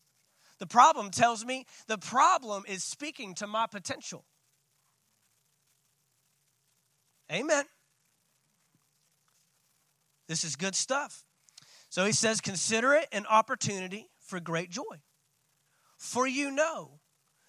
The 0.59 0.67
problem 0.67 1.11
tells 1.11 1.45
me 1.45 1.67
the 1.89 1.99
problem 1.99 2.65
is 2.67 2.83
speaking 2.83 3.35
to 3.35 3.47
my 3.47 3.67
potential. 3.67 4.25
Amen. 7.31 7.65
This 10.29 10.45
is 10.45 10.57
good 10.57 10.75
stuff. 10.75 11.25
So 11.95 12.05
he 12.05 12.11
says, 12.11 12.41
Consider 12.41 12.93
it 12.95 13.07
an 13.13 13.25
opportunity 13.27 14.11
for 14.19 14.41
great 14.41 14.69
joy. 14.69 15.01
For 15.97 16.27
you 16.27 16.51
know 16.51 16.99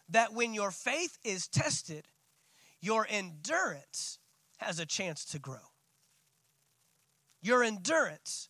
that 0.10 0.34
when 0.34 0.54
your 0.54 0.70
faith 0.70 1.18
is 1.24 1.48
tested, 1.48 2.06
your 2.80 3.08
endurance 3.10 4.20
has 4.58 4.78
a 4.78 4.86
chance 4.86 5.26
to 5.26 5.40
grow. 5.40 5.72
Your 7.42 7.64
endurance 7.64 8.50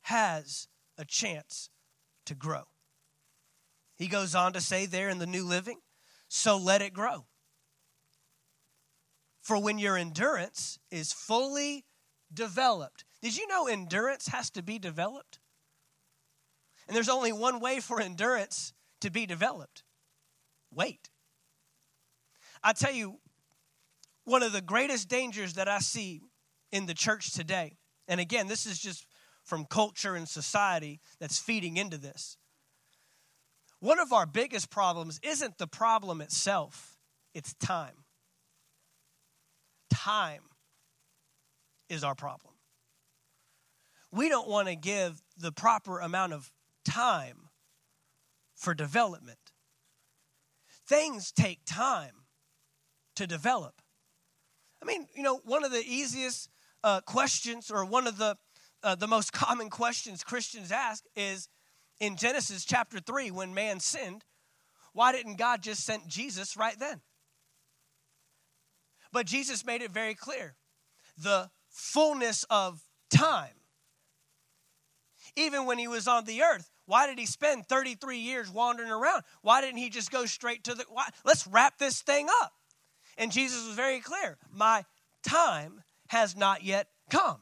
has 0.00 0.66
a 0.98 1.04
chance 1.04 1.70
to 2.26 2.34
grow. 2.34 2.64
He 3.94 4.08
goes 4.08 4.34
on 4.34 4.52
to 4.54 4.60
say 4.60 4.84
there 4.84 5.10
in 5.10 5.18
the 5.18 5.26
New 5.26 5.44
Living, 5.44 5.78
so 6.26 6.56
let 6.56 6.82
it 6.82 6.92
grow. 6.92 7.26
For 9.40 9.62
when 9.62 9.78
your 9.78 9.96
endurance 9.96 10.80
is 10.90 11.12
fully 11.12 11.84
developed, 12.32 13.04
did 13.24 13.38
you 13.38 13.48
know 13.48 13.66
endurance 13.66 14.28
has 14.28 14.50
to 14.50 14.62
be 14.62 14.78
developed? 14.78 15.38
And 16.86 16.94
there's 16.94 17.08
only 17.08 17.32
one 17.32 17.58
way 17.58 17.80
for 17.80 17.98
endurance 17.98 18.74
to 19.00 19.10
be 19.10 19.24
developed 19.24 19.82
wait. 20.70 21.08
I 22.62 22.72
tell 22.72 22.92
you, 22.92 23.20
one 24.24 24.42
of 24.42 24.52
the 24.52 24.60
greatest 24.60 25.08
dangers 25.08 25.54
that 25.54 25.68
I 25.68 25.78
see 25.78 26.20
in 26.72 26.86
the 26.86 26.94
church 26.94 27.32
today, 27.32 27.76
and 28.08 28.20
again, 28.20 28.48
this 28.48 28.66
is 28.66 28.78
just 28.78 29.06
from 29.44 29.66
culture 29.66 30.16
and 30.16 30.28
society 30.28 31.00
that's 31.20 31.38
feeding 31.38 31.76
into 31.76 31.96
this. 31.96 32.36
One 33.78 34.00
of 34.00 34.12
our 34.12 34.26
biggest 34.26 34.68
problems 34.68 35.20
isn't 35.22 35.58
the 35.58 35.68
problem 35.68 36.20
itself, 36.20 36.98
it's 37.34 37.54
time. 37.54 38.04
Time 39.90 40.42
is 41.88 42.02
our 42.02 42.16
problem 42.16 42.53
we 44.14 44.28
don't 44.28 44.48
want 44.48 44.68
to 44.68 44.76
give 44.76 45.22
the 45.36 45.50
proper 45.50 45.98
amount 45.98 46.32
of 46.32 46.52
time 46.84 47.48
for 48.54 48.72
development. 48.72 49.38
Things 50.86 51.32
take 51.32 51.64
time 51.66 52.26
to 53.16 53.26
develop. 53.26 53.82
I 54.80 54.86
mean, 54.86 55.08
you 55.16 55.22
know, 55.22 55.40
one 55.44 55.64
of 55.64 55.72
the 55.72 55.82
easiest 55.84 56.48
uh, 56.84 57.00
questions, 57.00 57.70
or 57.70 57.84
one 57.84 58.06
of 58.06 58.18
the 58.18 58.36
uh, 58.82 58.94
the 58.94 59.08
most 59.08 59.32
common 59.32 59.68
questions 59.68 60.22
Christians 60.22 60.70
ask, 60.70 61.04
is 61.16 61.48
in 62.00 62.16
Genesis 62.16 62.64
chapter 62.64 63.00
three, 63.00 63.30
when 63.30 63.52
man 63.52 63.80
sinned, 63.80 64.24
why 64.92 65.10
didn't 65.10 65.38
God 65.38 65.62
just 65.62 65.84
send 65.84 66.02
Jesus 66.06 66.56
right 66.56 66.78
then? 66.78 67.00
But 69.10 69.26
Jesus 69.26 69.64
made 69.64 69.82
it 69.82 69.90
very 69.90 70.14
clear: 70.14 70.54
the 71.16 71.50
fullness 71.70 72.44
of 72.50 72.82
time 73.10 73.63
even 75.36 75.66
when 75.66 75.78
he 75.78 75.88
was 75.88 76.06
on 76.06 76.24
the 76.24 76.42
earth. 76.42 76.70
Why 76.86 77.06
did 77.06 77.18
he 77.18 77.26
spend 77.26 77.66
33 77.66 78.18
years 78.18 78.50
wandering 78.50 78.90
around? 78.90 79.22
Why 79.42 79.60
didn't 79.60 79.78
he 79.78 79.90
just 79.90 80.10
go 80.10 80.26
straight 80.26 80.64
to 80.64 80.74
the 80.74 80.84
why, 80.88 81.08
let's 81.24 81.46
wrap 81.46 81.78
this 81.78 82.02
thing 82.02 82.28
up. 82.42 82.52
And 83.16 83.32
Jesus 83.32 83.66
was 83.66 83.76
very 83.76 84.00
clear, 84.00 84.36
my 84.52 84.84
time 85.22 85.82
has 86.08 86.36
not 86.36 86.62
yet 86.62 86.88
come. 87.10 87.38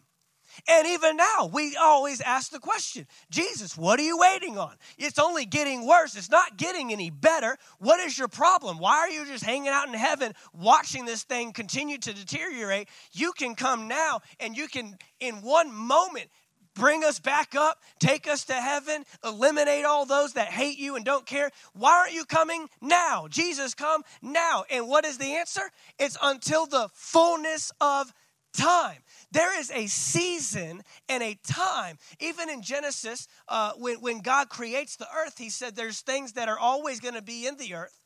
And 0.69 0.87
even 0.87 1.17
now, 1.17 1.51
we 1.53 1.77
always 1.77 2.21
ask 2.21 2.51
the 2.51 2.59
question 2.59 3.07
Jesus, 3.31 3.77
what 3.77 3.99
are 3.99 4.03
you 4.03 4.19
waiting 4.19 4.59
on? 4.59 4.77
It's 4.99 5.19
only 5.19 5.47
getting 5.47 5.87
worse. 5.87 6.15
It's 6.17 6.31
not 6.31 6.57
getting 6.57 6.93
any 6.93 7.11
better. 7.11 7.57
What 7.79 8.01
is 8.01 8.19
your 8.19 8.29
problem? 8.29 8.79
Why 8.79 8.99
are 8.99 9.09
you 9.09 9.25
just 9.25 9.45
hanging 9.45 9.69
out 9.69 9.89
in 9.89 9.95
heaven 9.95 10.35
watching 10.53 11.05
this 11.05 11.25
thing 11.25 11.53
continue 11.53 11.99
to 11.99 12.13
deteriorate? 12.13 12.89
You 13.13 13.33
can 13.33 13.55
come 13.55 13.89
now 13.89 14.21
and 14.41 14.57
you 14.57 14.69
can, 14.69 14.97
in 15.21 15.37
one 15.37 15.73
moment, 15.73 16.29
bring 16.75 17.05
us 17.05 17.19
back 17.19 17.55
up, 17.55 17.79
take 17.99 18.29
us 18.29 18.45
to 18.47 18.55
heaven, 18.55 19.05
eliminate 19.25 19.85
all 19.85 20.07
those 20.07 20.35
that 20.35 20.49
hate 20.49 20.79
you 20.79 20.97
and 20.97 21.05
don't 21.05 21.27
care. 21.27 21.51
Why 21.75 21.99
aren't 21.99 22.15
you 22.15 22.25
coming 22.25 22.69
now? 22.81 23.27
Jesus, 23.29 23.75
come 23.75 24.03
now. 24.21 24.65
And 24.71 24.89
what 24.89 25.05
is 25.05 25.19
the 25.19 25.35
answer? 25.37 25.71
It's 25.99 26.17
until 26.23 26.67
the 26.67 26.89
fullness 26.93 27.73
of 27.81 28.13
time. 28.53 28.99
There 29.31 29.59
is 29.59 29.71
a 29.71 29.87
season 29.87 30.83
and 31.09 31.23
a 31.23 31.39
time. 31.47 31.99
Even 32.21 32.51
in 32.51 32.63
Genesis, 32.63 33.27
uh, 33.49 33.73
when, 33.79 33.97
when 34.01 34.21
God 34.21 34.49
creates 34.49 34.97
the 34.97 35.09
earth, 35.25 35.39
He 35.39 35.51
said 35.51 35.75
there's 35.75 36.01
things 36.01 36.33
that 36.35 36.49
are 36.49 36.59
always 36.59 37.01
going 37.01 37.15
to 37.15 37.23
be 37.23 37.47
in 37.47 37.57
the 37.57 37.75
earth 37.75 37.99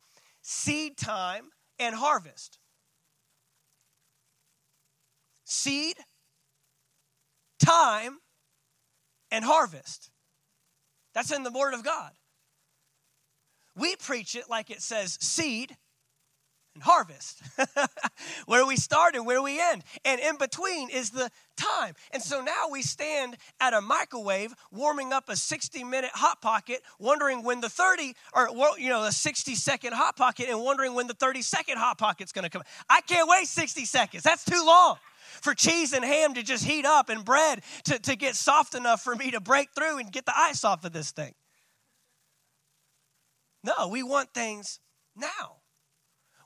seed 0.43 0.97
time 0.97 1.47
and 1.79 1.95
harvest. 1.95 2.59
Seed, 5.45 5.97
time, 7.59 8.19
and 9.37 9.45
harvest. 9.45 10.11
That's 11.15 11.31
in 11.31 11.43
the 11.43 11.51
Word 11.51 11.75
of 11.75 11.85
God. 11.85 12.11
We 13.77 13.95
preach 13.97 14.35
it 14.35 14.49
like 14.49 14.71
it 14.71 14.81
says 14.81 15.19
seed 15.21 15.77
and 16.73 16.83
harvest, 16.83 17.43
where 18.47 18.67
we 18.67 18.77
start 18.77 19.15
and 19.15 19.27
where 19.27 19.43
we 19.43 19.61
end. 19.61 19.85
And 20.07 20.21
in 20.21 20.39
between 20.39 20.89
is 20.89 21.11
the 21.11 21.31
time. 21.59 21.95
And 22.13 22.23
so 22.23 22.41
now 22.41 22.69
we 22.71 22.81
stand 22.81 23.37
at 23.61 23.75
a 23.75 23.83
microwave 23.83 24.55
warming 24.71 25.13
up 25.13 25.29
a 25.29 25.37
60 25.37 25.85
minute 25.85 26.13
hot 26.15 26.41
pocket, 26.41 26.81
wondering 26.99 27.43
when 27.43 27.61
the 27.61 27.69
30 27.69 28.15
or, 28.35 28.49
you 28.79 28.89
know, 28.89 29.05
the 29.05 29.13
60 29.13 29.55
second 29.55 29.93
hot 29.93 30.17
pocket 30.17 30.49
and 30.49 30.63
wondering 30.63 30.95
when 30.95 31.09
the 31.09 31.15
30 31.15 31.43
second 31.43 31.77
hot 31.77 31.99
pocket's 31.99 32.33
gonna 32.33 32.51
come. 32.51 32.63
I 32.89 33.03
can't 33.03 33.29
wait 33.29 33.47
60 33.47 33.85
seconds. 33.85 34.23
That's 34.23 34.45
too 34.45 34.65
long 34.65 34.97
for 35.41 35.55
cheese 35.55 35.93
and 35.93 36.05
ham 36.05 36.35
to 36.35 36.43
just 36.43 36.65
heat 36.65 36.85
up 36.85 37.09
and 37.09 37.25
bread 37.25 37.63
to, 37.85 37.99
to 37.99 38.17
get 38.17 38.37
soft 38.37 38.75
enough 38.75 39.03
for 39.03 39.15
me 39.15 39.31
to 39.31 39.41
break 39.41 39.71
through 39.75 39.99
and 39.99 40.13
get 40.13 40.27
the 40.27 40.37
ice 40.37 40.65
off 40.65 40.85
of 40.85 40.93
this 40.93 41.11
thing. 41.11 41.35
No, 43.65 43.89
we 43.89 44.03
want 44.03 44.33
things 44.33 44.81
now. 45.15 45.57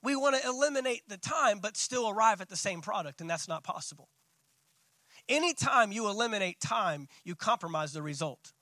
We 0.03 0.17
want 0.17 0.41
to 0.41 0.49
eliminate 0.49 1.03
the 1.09 1.19
time 1.19 1.59
but 1.59 1.77
still 1.77 2.09
arrive 2.09 2.41
at 2.41 2.49
the 2.49 2.57
same 2.57 2.81
product, 2.81 3.21
and 3.21 3.29
that's 3.29 3.49
not 3.49 3.63
possible. 3.63 4.09
Anytime 5.29 5.93
you 5.93 6.09
eliminate 6.09 6.61
time, 6.61 7.09
you 7.25 7.35
compromise 7.35 7.93
the 7.93 8.03
result. 8.03 8.53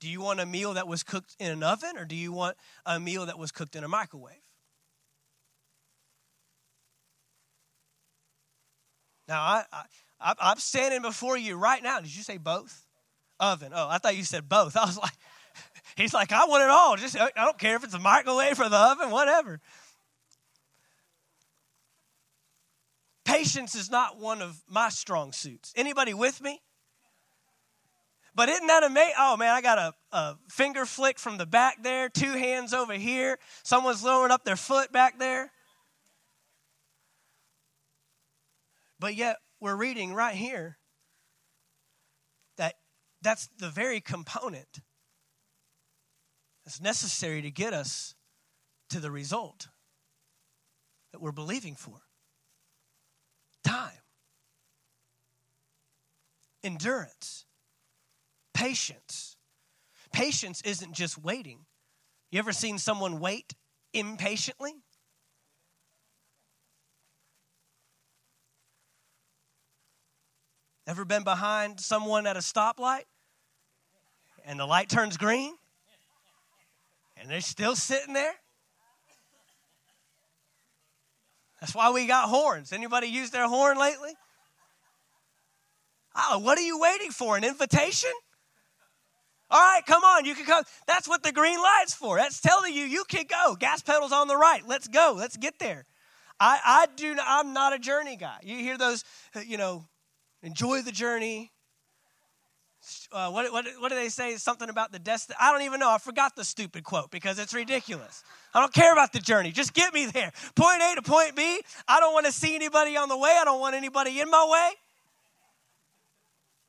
Do 0.00 0.08
you 0.08 0.20
want 0.20 0.40
a 0.40 0.46
meal 0.46 0.74
that 0.74 0.88
was 0.88 1.04
cooked 1.04 1.36
in 1.38 1.52
an 1.52 1.62
oven 1.62 1.96
or 1.96 2.04
do 2.04 2.16
you 2.16 2.32
want 2.32 2.56
a 2.84 2.98
meal 2.98 3.24
that 3.26 3.38
was 3.38 3.52
cooked 3.52 3.76
in 3.76 3.84
a 3.84 3.88
microwave? 3.88 4.41
Now, 9.28 9.40
I, 9.40 9.64
I, 10.20 10.34
I'm 10.40 10.58
standing 10.58 11.02
before 11.02 11.36
you 11.36 11.56
right 11.56 11.82
now. 11.82 12.00
Did 12.00 12.14
you 12.14 12.22
say 12.22 12.38
both? 12.38 12.86
Oven. 13.40 13.72
Oh, 13.74 13.88
I 13.88 13.98
thought 13.98 14.16
you 14.16 14.24
said 14.24 14.48
both. 14.48 14.76
I 14.78 14.84
was 14.84 14.98
like, 14.98 15.12
he's 15.96 16.14
like, 16.14 16.32
I 16.32 16.44
want 16.46 16.62
it 16.62 16.70
all. 16.70 16.96
Just 16.96 17.18
I 17.18 17.30
don't 17.34 17.58
care 17.58 17.76
if 17.76 17.84
it's 17.84 17.94
a 17.94 17.98
microwave 17.98 18.60
or 18.60 18.68
the 18.68 18.76
oven, 18.76 19.10
whatever. 19.10 19.60
Patience 23.24 23.74
is 23.74 23.90
not 23.90 24.18
one 24.18 24.42
of 24.42 24.62
my 24.68 24.88
strong 24.88 25.32
suits. 25.32 25.72
Anybody 25.76 26.12
with 26.12 26.40
me? 26.40 26.60
But 28.34 28.48
isn't 28.48 28.66
that 28.66 28.82
amazing? 28.82 29.14
Oh 29.18 29.36
man, 29.36 29.54
I 29.54 29.60
got 29.60 29.78
a, 29.78 29.94
a, 30.16 30.36
finger 30.48 30.86
flick 30.86 31.18
from 31.18 31.36
the 31.36 31.46
back 31.46 31.82
there, 31.82 32.08
two 32.08 32.32
hands 32.32 32.72
over 32.72 32.94
here. 32.94 33.38
Someone's 33.62 34.02
lowering 34.02 34.32
up 34.32 34.44
their 34.44 34.56
foot 34.56 34.90
back 34.90 35.18
there. 35.18 35.51
But 39.02 39.16
yet, 39.16 39.38
we're 39.58 39.74
reading 39.74 40.14
right 40.14 40.36
here 40.36 40.78
that 42.56 42.74
that's 43.20 43.48
the 43.58 43.68
very 43.68 44.00
component 44.00 44.80
that's 46.64 46.80
necessary 46.80 47.42
to 47.42 47.50
get 47.50 47.72
us 47.74 48.14
to 48.90 49.00
the 49.00 49.10
result 49.10 49.66
that 51.10 51.20
we're 51.20 51.32
believing 51.32 51.74
for 51.74 52.02
time, 53.64 53.90
endurance 56.62 57.44
Patience. 58.54 59.36
Patience 60.12 60.62
isn't 60.62 60.92
just 60.92 61.18
waiting. 61.18 61.66
You 62.30 62.38
ever 62.38 62.52
seen 62.52 62.78
someone 62.78 63.18
wait 63.18 63.54
impatiently? 63.92 64.74
Ever 70.92 71.06
been 71.06 71.24
behind 71.24 71.80
someone 71.80 72.26
at 72.26 72.36
a 72.36 72.40
stoplight 72.40 73.04
and 74.44 74.60
the 74.60 74.66
light 74.66 74.90
turns 74.90 75.16
green 75.16 75.54
and 77.16 77.30
they're 77.30 77.40
still 77.40 77.74
sitting 77.74 78.12
there? 78.12 78.34
That's 81.62 81.74
why 81.74 81.90
we 81.92 82.06
got 82.06 82.28
horns. 82.28 82.74
Anybody 82.74 83.06
use 83.06 83.30
their 83.30 83.48
horn 83.48 83.78
lately? 83.78 84.10
Oh, 86.14 86.40
what 86.40 86.58
are 86.58 86.62
you 86.62 86.78
waiting 86.78 87.10
for? 87.10 87.38
An 87.38 87.44
invitation? 87.44 88.12
All 89.50 89.62
right, 89.62 89.80
come 89.86 90.04
on, 90.04 90.26
you 90.26 90.34
can 90.34 90.44
come. 90.44 90.62
That's 90.86 91.08
what 91.08 91.22
the 91.22 91.32
green 91.32 91.58
light's 91.58 91.94
for. 91.94 92.18
That's 92.18 92.38
telling 92.38 92.74
you 92.74 92.84
you 92.84 93.04
can 93.08 93.24
go. 93.26 93.56
Gas 93.58 93.80
pedal's 93.80 94.12
on 94.12 94.28
the 94.28 94.36
right. 94.36 94.60
Let's 94.68 94.88
go. 94.88 95.14
Let's 95.16 95.38
get 95.38 95.58
there. 95.58 95.86
I, 96.38 96.60
I 96.62 96.86
do. 96.96 97.16
I'm 97.24 97.54
not 97.54 97.72
a 97.72 97.78
journey 97.78 98.16
guy. 98.16 98.40
You 98.42 98.56
hear 98.56 98.76
those, 98.76 99.04
you 99.46 99.56
know, 99.56 99.86
enjoy 100.42 100.82
the 100.82 100.92
journey. 100.92 101.52
Uh, 103.12 103.30
what, 103.30 103.52
what, 103.52 103.64
what 103.78 103.90
do 103.90 103.94
they 103.94 104.08
say? 104.08 104.36
Something 104.36 104.68
about 104.68 104.90
the 104.90 104.98
destiny. 104.98 105.36
I 105.40 105.52
don't 105.52 105.62
even 105.62 105.78
know. 105.78 105.90
I 105.90 105.98
forgot 105.98 106.34
the 106.34 106.44
stupid 106.44 106.82
quote 106.82 107.12
because 107.12 107.38
it's 107.38 107.54
ridiculous. 107.54 108.24
I 108.52 108.60
don't 108.60 108.72
care 108.72 108.92
about 108.92 109.12
the 109.12 109.20
journey. 109.20 109.52
Just 109.52 109.72
get 109.72 109.94
me 109.94 110.06
there. 110.06 110.32
Point 110.56 110.82
A 110.82 110.96
to 110.96 111.02
point 111.02 111.36
B. 111.36 111.60
I 111.86 112.00
don't 112.00 112.12
want 112.12 112.26
to 112.26 112.32
see 112.32 112.56
anybody 112.56 112.96
on 112.96 113.08
the 113.08 113.16
way. 113.16 113.36
I 113.40 113.44
don't 113.44 113.60
want 113.60 113.76
anybody 113.76 114.20
in 114.20 114.28
my 114.28 114.48
way. 114.50 114.76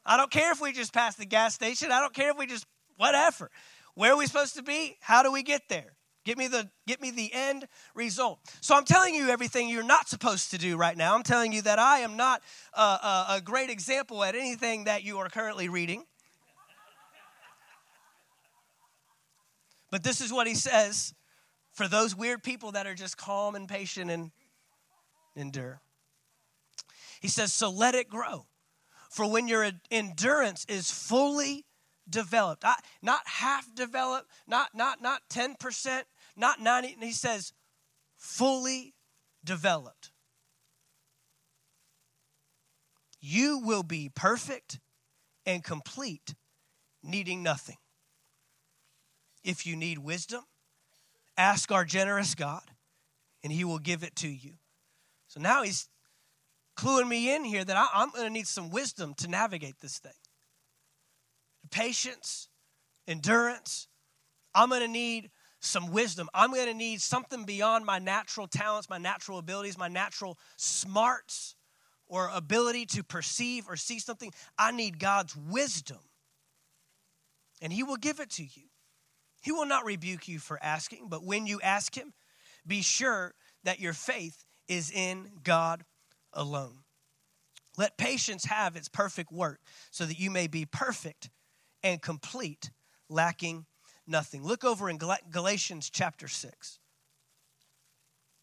I 0.06 0.18
don't 0.18 0.30
care 0.30 0.52
if 0.52 0.62
we 0.62 0.72
just 0.72 0.94
pass 0.94 1.16
the 1.16 1.26
gas 1.26 1.56
station. 1.56 1.92
I 1.92 2.00
don't 2.00 2.14
care 2.14 2.30
if 2.30 2.38
we 2.38 2.46
just 2.46 2.68
whatever. 2.98 3.50
Where 3.96 4.14
are 4.14 4.18
we 4.18 4.28
supposed 4.28 4.56
to 4.56 4.64
be? 4.64 4.98
How 5.02 5.24
do 5.24 5.32
we 5.32 5.44
get 5.44 5.64
there? 5.70 5.94
Get 6.26 6.38
me 6.38 6.48
the 6.48 6.70
get 6.88 7.02
me 7.02 7.12
the 7.12 7.32
end 7.34 7.68
result. 7.96 8.40
So 8.62 8.76
I'm 8.76 8.86
telling 8.86 9.14
you 9.14 9.30
everything 9.30 9.68
you're 9.68 9.84
not 9.84 10.08
supposed 10.08 10.52
to 10.52 10.58
do 10.58 10.78
right 10.78 10.96
now. 10.96 11.16
I'm 11.16 11.24
telling 11.24 11.52
you 11.52 11.62
that 11.64 11.80
I 11.80 12.00
am 12.00 12.16
not 12.16 12.42
a, 12.74 12.82
a, 12.82 13.26
a 13.32 13.42
great 13.42 13.70
example 13.70 14.24
at 14.24 14.34
anything 14.34 14.86
that 14.86 15.04
you 15.04 15.18
are 15.18 15.30
currently 15.30 15.68
reading. 15.68 16.06
But 19.92 20.04
this 20.04 20.22
is 20.22 20.32
what 20.32 20.48
he 20.48 20.56
says 20.56 21.14
for 21.74 21.88
those 21.88 22.16
weird 22.16 22.42
people 22.42 22.72
that 22.72 22.88
are 22.88 22.96
just 22.96 23.18
calm 23.18 23.56
and 23.56 23.68
patient 23.68 24.10
and 24.10 24.32
endure. 25.36 25.82
He 27.22 27.28
says, 27.28 27.52
So 27.52 27.70
let 27.70 27.96
it 27.96 28.10
grow. 28.10 28.46
For 29.12 29.30
when 29.30 29.48
your 29.48 29.70
endurance 29.92 30.66
is 30.68 30.90
fully 30.90 31.66
developed. 32.10 32.66
I, 32.66 32.76
not 33.02 33.22
half 33.26 33.74
developed, 33.76 34.30
not, 34.48 34.70
not, 34.74 35.02
not 35.02 35.22
10%, 35.30 36.04
not 36.36 36.60
90. 36.60 36.98
He 37.00 37.12
says 37.12 37.54
fully 38.18 38.94
developed. 39.44 40.12
You 43.20 43.60
will 43.60 43.84
be 43.84 44.12
perfect 44.14 44.80
and 45.46 45.64
complete, 45.64 46.36
needing 47.02 47.44
nothing. 47.44 47.78
If 49.44 49.66
you 49.66 49.76
need 49.76 50.00
wisdom, 50.00 50.44
ask 51.38 51.72
our 51.72 51.86
generous 51.86 52.36
God, 52.36 52.64
and 53.44 53.52
He 53.52 53.64
will 53.64 53.80
give 53.80 54.04
it 54.04 54.16
to 54.18 54.28
you. 54.28 54.54
So 55.28 55.40
now 55.40 55.64
He's 55.64 55.88
cluing 56.78 57.08
me 57.08 57.34
in 57.34 57.44
here 57.44 57.64
that 57.64 57.78
I, 57.78 57.88
I'm 57.94 58.10
going 58.12 58.26
to 58.26 58.30
need 58.30 58.48
some 58.48 58.70
wisdom 58.70 59.14
to 59.16 59.28
navigate 59.28 59.80
this 59.82 60.00
thing 60.00 60.14
patience, 61.72 62.50
endurance. 63.08 63.88
I'm 64.54 64.70
going 64.70 64.82
to 64.82 64.88
need 64.88 65.32
some 65.64 65.92
wisdom. 65.92 66.30
I'm 66.34 66.52
going 66.52 66.68
to 66.68 66.74
need 66.74 67.02
something 67.02 67.46
beyond 67.46 67.86
my 67.86 68.00
natural 68.00 68.48
talents, 68.48 68.90
my 68.90 68.98
natural 68.98 69.38
abilities, 69.38 69.78
my 69.78 69.88
natural 69.88 70.38
smarts 70.58 71.56
or 72.06 72.30
ability 72.34 72.86
to 72.88 73.04
perceive 73.04 73.68
or 73.68 73.76
see 73.76 74.00
something. 74.00 74.32
I 74.58 74.72
need 74.72 75.00
God's 75.00 75.36
wisdom. 75.36 76.00
And 77.62 77.72
He 77.72 77.84
will 77.84 77.96
give 77.96 78.20
it 78.20 78.30
to 78.32 78.44
you. 78.44 78.68
He 79.42 79.52
will 79.52 79.66
not 79.66 79.86
rebuke 79.86 80.28
you 80.28 80.40
for 80.40 80.60
asking, 80.62 81.08
but 81.10 81.24
when 81.24 81.48
you 81.48 81.60
ask 81.62 81.96
Him, 81.96 82.14
be 82.68 82.82
sure 82.82 83.34
that 83.64 83.80
your 83.80 83.94
faith 83.94 84.46
is 84.68 84.92
in 84.92 85.30
God 85.44 85.84
alone. 86.34 86.80
Let 87.78 87.98
patience 87.98 88.46
have 88.46 88.76
its 88.76 88.90
perfect 88.90 89.32
work 89.32 89.60
so 89.92 90.06
that 90.06 90.20
you 90.20 90.30
may 90.30 90.48
be 90.48 90.66
perfect 90.66 91.30
and 91.82 92.02
complete, 92.02 92.70
lacking 93.10 93.66
nothing. 94.08 94.44
Look 94.44 94.64
over 94.64 94.90
in 94.90 94.98
Galatians 94.98 95.90
chapter 95.90 96.28
6. 96.28 96.80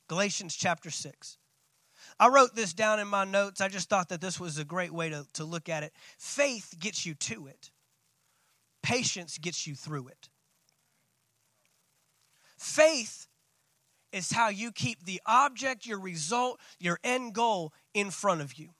Galatians 0.08 0.56
chapter 0.56 0.90
6. 0.90 1.38
I 2.18 2.28
wrote 2.28 2.54
this 2.54 2.72
down 2.72 2.98
in 2.98 3.08
my 3.08 3.24
notes. 3.24 3.60
I 3.60 3.68
just 3.68 3.88
thought 3.88 4.08
that 4.08 4.20
this 4.20 4.40
was 4.40 4.58
a 4.58 4.64
great 4.64 4.92
way 4.92 5.10
to, 5.10 5.26
to 5.34 5.44
look 5.44 5.68
at 5.68 5.82
it. 5.82 5.92
Faith 6.18 6.74
gets 6.78 7.06
you 7.06 7.14
to 7.14 7.46
it, 7.46 7.70
patience 8.82 9.38
gets 9.38 9.66
you 9.66 9.74
through 9.74 10.08
it. 10.08 10.28
Faith 12.58 13.26
is 14.12 14.32
how 14.32 14.48
you 14.48 14.72
keep 14.72 15.04
the 15.04 15.20
object, 15.24 15.86
your 15.86 16.00
result, 16.00 16.60
your 16.78 16.98
end 17.04 17.32
goal 17.32 17.72
in 17.94 18.10
front 18.10 18.40
of 18.40 18.54
you. 18.58 18.70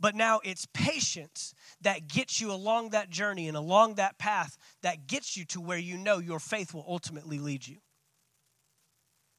But 0.00 0.14
now 0.14 0.40
it's 0.44 0.66
patience 0.72 1.54
that 1.80 2.08
gets 2.08 2.40
you 2.40 2.52
along 2.52 2.90
that 2.90 3.10
journey 3.10 3.48
and 3.48 3.56
along 3.56 3.94
that 3.94 4.18
path 4.18 4.56
that 4.82 5.06
gets 5.06 5.36
you 5.36 5.44
to 5.46 5.60
where 5.60 5.78
you 5.78 5.96
know 5.96 6.18
your 6.18 6.40
faith 6.40 6.74
will 6.74 6.84
ultimately 6.88 7.38
lead 7.38 7.66
you. 7.66 7.78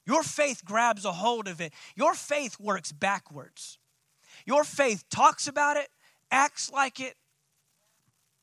Your 0.05 0.23
faith 0.23 0.63
grabs 0.63 1.03
a 1.03 1.13
hold 1.13 1.47
of 1.47 1.59
it. 1.59 1.73
Your 1.95 2.13
faith 2.13 2.59
works 2.59 2.91
backwards. 2.91 3.79
Your 4.45 4.63
faith 4.63 5.05
talks 5.09 5.47
about 5.47 5.77
it, 5.77 5.87
acts 6.31 6.71
like 6.71 6.99
it. 6.99 7.15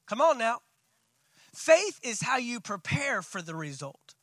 Come 0.09 0.21
on 0.21 0.39
now. 0.39 0.61
Faith 1.55 2.01
is 2.03 2.23
how 2.23 2.39
you 2.39 2.61
prepare 2.61 3.23
for 3.23 3.43
the 3.43 3.55
result. 3.55 4.15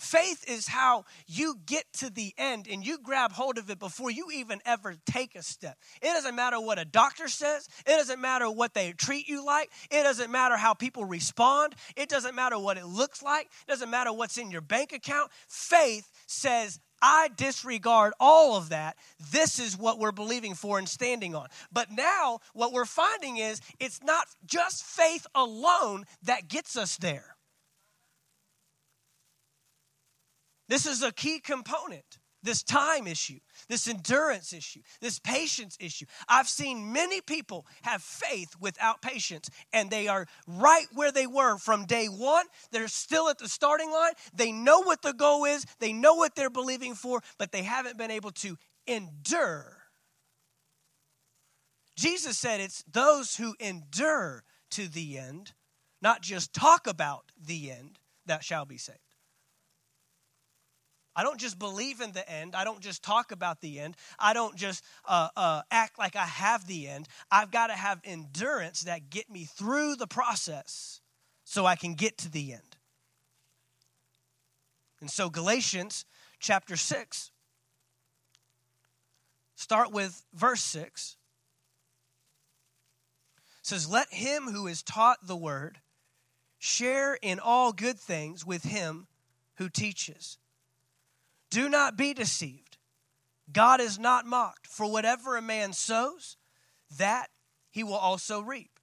Faith 0.00 0.46
is 0.48 0.66
how 0.66 1.04
you 1.26 1.56
get 1.66 1.84
to 1.92 2.08
the 2.08 2.32
end 2.38 2.66
and 2.70 2.84
you 2.84 2.96
grab 2.98 3.32
hold 3.32 3.58
of 3.58 3.68
it 3.68 3.78
before 3.78 4.10
you 4.10 4.30
even 4.32 4.58
ever 4.64 4.96
take 5.04 5.34
a 5.34 5.42
step. 5.42 5.76
It 6.00 6.06
doesn't 6.06 6.34
matter 6.34 6.58
what 6.58 6.78
a 6.78 6.86
doctor 6.86 7.28
says, 7.28 7.68
it 7.86 7.90
doesn't 7.90 8.18
matter 8.18 8.50
what 8.50 8.72
they 8.72 8.92
treat 8.92 9.28
you 9.28 9.44
like, 9.44 9.70
it 9.90 10.02
doesn't 10.02 10.30
matter 10.30 10.56
how 10.56 10.72
people 10.72 11.04
respond, 11.04 11.74
it 11.96 12.08
doesn't 12.08 12.34
matter 12.34 12.58
what 12.58 12.78
it 12.78 12.86
looks 12.86 13.22
like, 13.22 13.44
it 13.44 13.68
doesn't 13.68 13.90
matter 13.90 14.10
what's 14.10 14.38
in 14.38 14.50
your 14.50 14.62
bank 14.62 14.94
account. 14.94 15.30
Faith 15.46 16.10
says, 16.26 16.80
I 17.02 17.28
disregard 17.36 18.14
all 18.18 18.56
of 18.56 18.70
that. 18.70 18.96
This 19.30 19.58
is 19.58 19.76
what 19.76 19.98
we're 19.98 20.12
believing 20.12 20.54
for 20.54 20.78
and 20.78 20.88
standing 20.88 21.34
on. 21.34 21.48
But 21.70 21.90
now, 21.90 22.40
what 22.54 22.72
we're 22.72 22.86
finding 22.86 23.36
is 23.36 23.60
it's 23.78 24.02
not 24.02 24.28
just 24.46 24.82
faith 24.82 25.26
alone 25.34 26.04
that 26.22 26.48
gets 26.48 26.74
us 26.74 26.96
there. 26.96 27.36
This 30.70 30.86
is 30.86 31.02
a 31.02 31.12
key 31.12 31.40
component 31.40 32.18
this 32.42 32.62
time 32.62 33.06
issue, 33.06 33.38
this 33.68 33.86
endurance 33.86 34.52
issue, 34.52 34.80
this 35.00 35.18
patience 35.18 35.76
issue. 35.80 36.06
I've 36.28 36.48
seen 36.48 36.92
many 36.92 37.20
people 37.20 37.66
have 37.82 38.02
faith 38.02 38.54
without 38.58 39.02
patience, 39.02 39.50
and 39.72 39.90
they 39.90 40.08
are 40.08 40.26
right 40.46 40.86
where 40.94 41.12
they 41.12 41.26
were 41.26 41.58
from 41.58 41.84
day 41.84 42.06
one. 42.06 42.46
They're 42.70 42.88
still 42.88 43.28
at 43.28 43.38
the 43.38 43.48
starting 43.48 43.90
line. 43.90 44.12
They 44.32 44.52
know 44.52 44.80
what 44.80 45.02
the 45.02 45.12
goal 45.12 45.44
is, 45.44 45.66
they 45.80 45.92
know 45.92 46.14
what 46.14 46.34
they're 46.34 46.48
believing 46.48 46.94
for, 46.94 47.20
but 47.36 47.52
they 47.52 47.62
haven't 47.62 47.98
been 47.98 48.10
able 48.10 48.30
to 48.30 48.56
endure. 48.86 49.76
Jesus 51.96 52.38
said 52.38 52.60
it's 52.60 52.82
those 52.90 53.36
who 53.36 53.54
endure 53.60 54.44
to 54.70 54.88
the 54.88 55.18
end, 55.18 55.52
not 56.00 56.22
just 56.22 56.54
talk 56.54 56.86
about 56.86 57.32
the 57.38 57.70
end, 57.70 57.98
that 58.24 58.44
shall 58.44 58.64
be 58.64 58.78
saved. 58.78 59.09
I 61.16 61.22
don't 61.22 61.40
just 61.40 61.58
believe 61.58 62.00
in 62.00 62.12
the 62.12 62.28
end. 62.30 62.54
I 62.54 62.64
don't 62.64 62.80
just 62.80 63.02
talk 63.02 63.32
about 63.32 63.60
the 63.60 63.80
end. 63.80 63.96
I 64.18 64.32
don't 64.32 64.56
just 64.56 64.84
uh, 65.06 65.28
uh, 65.36 65.62
act 65.70 65.98
like 65.98 66.16
I 66.16 66.24
have 66.24 66.66
the 66.66 66.88
end. 66.88 67.08
I've 67.30 67.50
got 67.50 67.66
to 67.66 67.74
have 67.74 68.00
endurance 68.04 68.82
that 68.82 69.10
get 69.10 69.28
me 69.28 69.44
through 69.44 69.96
the 69.96 70.06
process 70.06 71.00
so 71.44 71.66
I 71.66 71.76
can 71.76 71.94
get 71.94 72.18
to 72.18 72.30
the 72.30 72.52
end. 72.52 72.76
And 75.00 75.10
so 75.10 75.30
Galatians 75.30 76.04
chapter 76.38 76.76
6, 76.76 77.30
start 79.56 79.92
with 79.92 80.24
verse 80.32 80.62
6 80.62 81.16
says, 83.62 83.88
Let 83.88 84.12
him 84.12 84.44
who 84.44 84.66
is 84.66 84.82
taught 84.82 85.26
the 85.26 85.36
word 85.36 85.78
share 86.58 87.16
in 87.22 87.38
all 87.38 87.72
good 87.72 87.98
things 87.98 88.44
with 88.44 88.64
him 88.64 89.06
who 89.56 89.68
teaches. 89.68 90.38
Do 91.50 91.68
not 91.68 91.96
be 91.96 92.14
deceived. 92.14 92.78
God 93.52 93.80
is 93.80 93.98
not 93.98 94.24
mocked. 94.24 94.66
For 94.66 94.90
whatever 94.90 95.36
a 95.36 95.42
man 95.42 95.72
sows, 95.72 96.36
that 96.96 97.28
he 97.70 97.82
will 97.82 97.94
also 97.94 98.40
reap. 98.40 98.78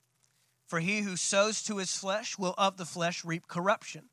For 0.66 0.80
he 0.80 1.02
who 1.02 1.16
sows 1.16 1.64
to 1.64 1.78
his 1.78 1.96
flesh 1.96 2.38
will 2.38 2.54
of 2.58 2.76
the 2.76 2.86
flesh 2.86 3.24
reap 3.24 3.48
corruption. 3.48 4.10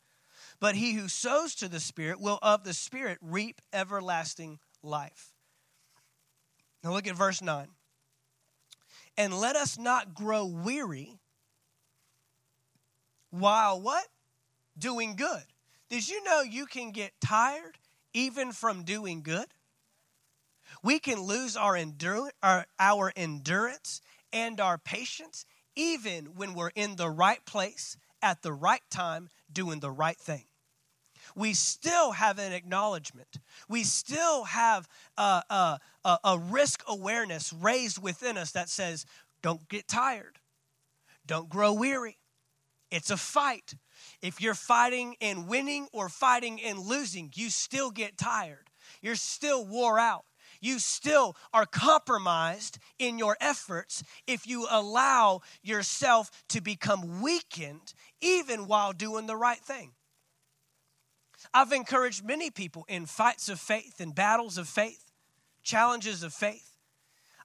But 0.60 0.76
he 0.76 0.92
who 0.92 1.08
sows 1.08 1.54
to 1.56 1.68
the 1.68 1.80
Spirit 1.80 2.20
will 2.20 2.38
of 2.40 2.62
the 2.62 2.74
Spirit 2.74 3.18
reap 3.20 3.60
everlasting 3.72 4.60
life. 4.82 5.32
Now 6.84 6.92
look 6.92 7.08
at 7.08 7.16
verse 7.16 7.42
9. 7.42 7.68
And 9.16 9.34
let 9.38 9.56
us 9.56 9.78
not 9.78 10.14
grow 10.14 10.44
weary 10.44 11.18
while 13.30 13.80
what? 13.80 14.06
Doing 14.78 15.16
good. 15.16 15.42
Did 15.88 16.08
you 16.08 16.22
know 16.24 16.42
you 16.42 16.66
can 16.66 16.90
get 16.90 17.12
tired 17.20 17.78
even 18.14 18.52
from 18.52 18.84
doing 18.84 19.22
good. 19.22 19.46
We 20.82 20.98
can 20.98 21.20
lose 21.20 21.56
our, 21.56 21.74
endur- 21.74 22.30
our, 22.42 22.66
our 22.78 23.12
endurance 23.14 24.00
and 24.32 24.60
our 24.60 24.78
patience 24.78 25.44
even 25.76 26.26
when 26.36 26.54
we're 26.54 26.70
in 26.74 26.96
the 26.96 27.10
right 27.10 27.44
place 27.44 27.96
at 28.22 28.42
the 28.42 28.52
right 28.52 28.82
time 28.90 29.28
doing 29.52 29.80
the 29.80 29.90
right 29.90 30.16
thing. 30.16 30.44
We 31.34 31.54
still 31.54 32.12
have 32.12 32.38
an 32.38 32.52
acknowledgement. 32.52 33.38
We 33.68 33.82
still 33.82 34.44
have 34.44 34.88
a, 35.16 35.42
a, 35.50 36.18
a 36.22 36.38
risk 36.38 36.82
awareness 36.86 37.52
raised 37.52 38.02
within 38.02 38.36
us 38.36 38.52
that 38.52 38.68
says, 38.68 39.04
don't 39.42 39.68
get 39.68 39.88
tired, 39.88 40.38
don't 41.26 41.48
grow 41.48 41.72
weary. 41.72 42.18
It's 42.94 43.10
a 43.10 43.16
fight. 43.16 43.74
If 44.22 44.40
you're 44.40 44.54
fighting 44.54 45.16
and 45.20 45.48
winning 45.48 45.88
or 45.92 46.08
fighting 46.08 46.62
and 46.62 46.78
losing, 46.78 47.32
you 47.34 47.50
still 47.50 47.90
get 47.90 48.16
tired. 48.16 48.70
You're 49.02 49.16
still 49.16 49.66
wore 49.66 49.98
out. 49.98 50.26
You 50.60 50.78
still 50.78 51.34
are 51.52 51.66
compromised 51.66 52.78
in 53.00 53.18
your 53.18 53.36
efforts 53.40 54.04
if 54.28 54.46
you 54.46 54.68
allow 54.70 55.40
yourself 55.60 56.30
to 56.50 56.60
become 56.60 57.20
weakened 57.20 57.94
even 58.20 58.68
while 58.68 58.92
doing 58.92 59.26
the 59.26 59.36
right 59.36 59.58
thing. 59.58 59.90
I've 61.52 61.72
encouraged 61.72 62.24
many 62.24 62.48
people 62.48 62.84
in 62.88 63.06
fights 63.06 63.48
of 63.48 63.58
faith 63.58 63.98
and 63.98 64.14
battles 64.14 64.56
of 64.56 64.68
faith, 64.68 65.10
challenges 65.64 66.22
of 66.22 66.32
faith. 66.32 66.78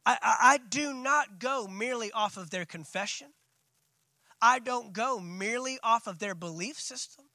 I, 0.05 0.19
I, 0.21 0.37
I 0.41 0.57
do 0.69 0.93
not 0.93 1.39
go 1.39 1.65
merely 1.65 2.11
off 2.11 2.37
of 2.37 2.51
their 2.51 2.65
confession. 2.65 3.29
I 4.41 4.59
don't 4.59 4.93
go 4.93 5.19
merely 5.19 5.79
off 5.83 6.07
of 6.07 6.19
their 6.19 6.35
belief 6.35 6.79
system. 6.79 7.25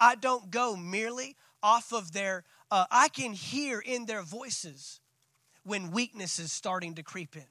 I 0.00 0.14
don't 0.14 0.50
go 0.50 0.76
merely 0.76 1.36
off 1.62 1.92
of 1.92 2.12
their, 2.12 2.44
uh, 2.70 2.86
I 2.90 3.08
can 3.08 3.32
hear 3.32 3.80
in 3.80 4.06
their 4.06 4.22
voices 4.22 5.00
when 5.64 5.90
weakness 5.90 6.38
is 6.38 6.52
starting 6.52 6.94
to 6.94 7.02
creep 7.02 7.36
in. 7.36 7.46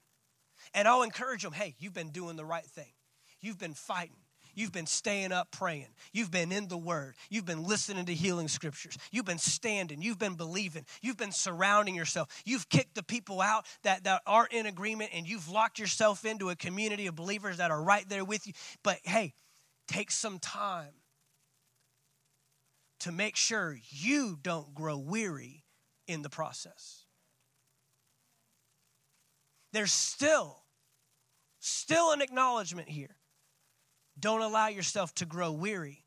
And 0.74 0.88
I'll 0.88 1.04
encourage 1.04 1.44
them 1.44 1.54
hey, 1.54 1.76
you've 1.80 1.94
been 1.94 2.12
doing 2.12 2.36
the 2.36 2.46
right 2.46 2.66
thing, 2.66 2.92
you've 3.42 3.60
been 3.60 3.74
fighting. 3.74 4.27
You've 4.58 4.72
been 4.72 4.88
staying 4.88 5.32
up 5.32 5.52
praying. 5.52 5.90
You've 6.14 6.32
been 6.32 6.52
in 6.52 6.68
the 6.68 6.80
Word. 6.80 7.14
You've 7.30 7.46
been 7.46 7.64
listening 7.64 8.06
to 8.06 8.14
healing 8.16 8.48
scriptures. 8.48 8.98
You've 9.12 9.24
been 9.24 9.38
standing. 9.38 10.02
You've 10.02 10.18
been 10.18 10.34
believing. 10.34 10.84
You've 11.00 11.16
been 11.16 11.32
surrounding 11.32 11.94
yourself. 11.94 12.42
You've 12.44 12.68
kicked 12.68 12.96
the 12.96 13.04
people 13.04 13.40
out 13.40 13.68
that, 13.84 14.06
that 14.06 14.24
aren't 14.26 14.54
in 14.54 14.66
agreement 14.66 15.12
and 15.14 15.30
you've 15.30 15.48
locked 15.48 15.78
yourself 15.78 16.26
into 16.26 16.50
a 16.50 16.56
community 16.56 17.06
of 17.06 17.16
believers 17.16 17.58
that 17.58 17.70
are 17.70 17.80
right 17.80 18.10
there 18.10 18.26
with 18.26 18.48
you. 18.48 18.54
But 18.82 18.98
hey, 19.04 19.36
take 19.88 20.10
some 20.10 20.40
time 20.40 20.94
to 23.02 23.12
make 23.12 23.36
sure 23.36 23.78
you 23.92 24.40
don't 24.42 24.74
grow 24.74 24.98
weary 24.98 25.66
in 26.08 26.24
the 26.24 26.30
process. 26.32 27.06
There's 29.72 29.92
still, 29.92 30.64
still 31.60 32.12
an 32.12 32.24
acknowledgement 32.24 32.90
here 32.90 33.18
don't 34.20 34.42
allow 34.42 34.68
yourself 34.68 35.14
to 35.16 35.26
grow 35.26 35.52
weary 35.52 36.04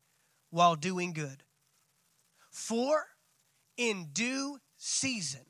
while 0.49 0.75
doing 0.75 1.13
good. 1.13 1.43
For 2.49 3.05
in 3.77 4.09
due 4.11 4.59
season 4.77 5.45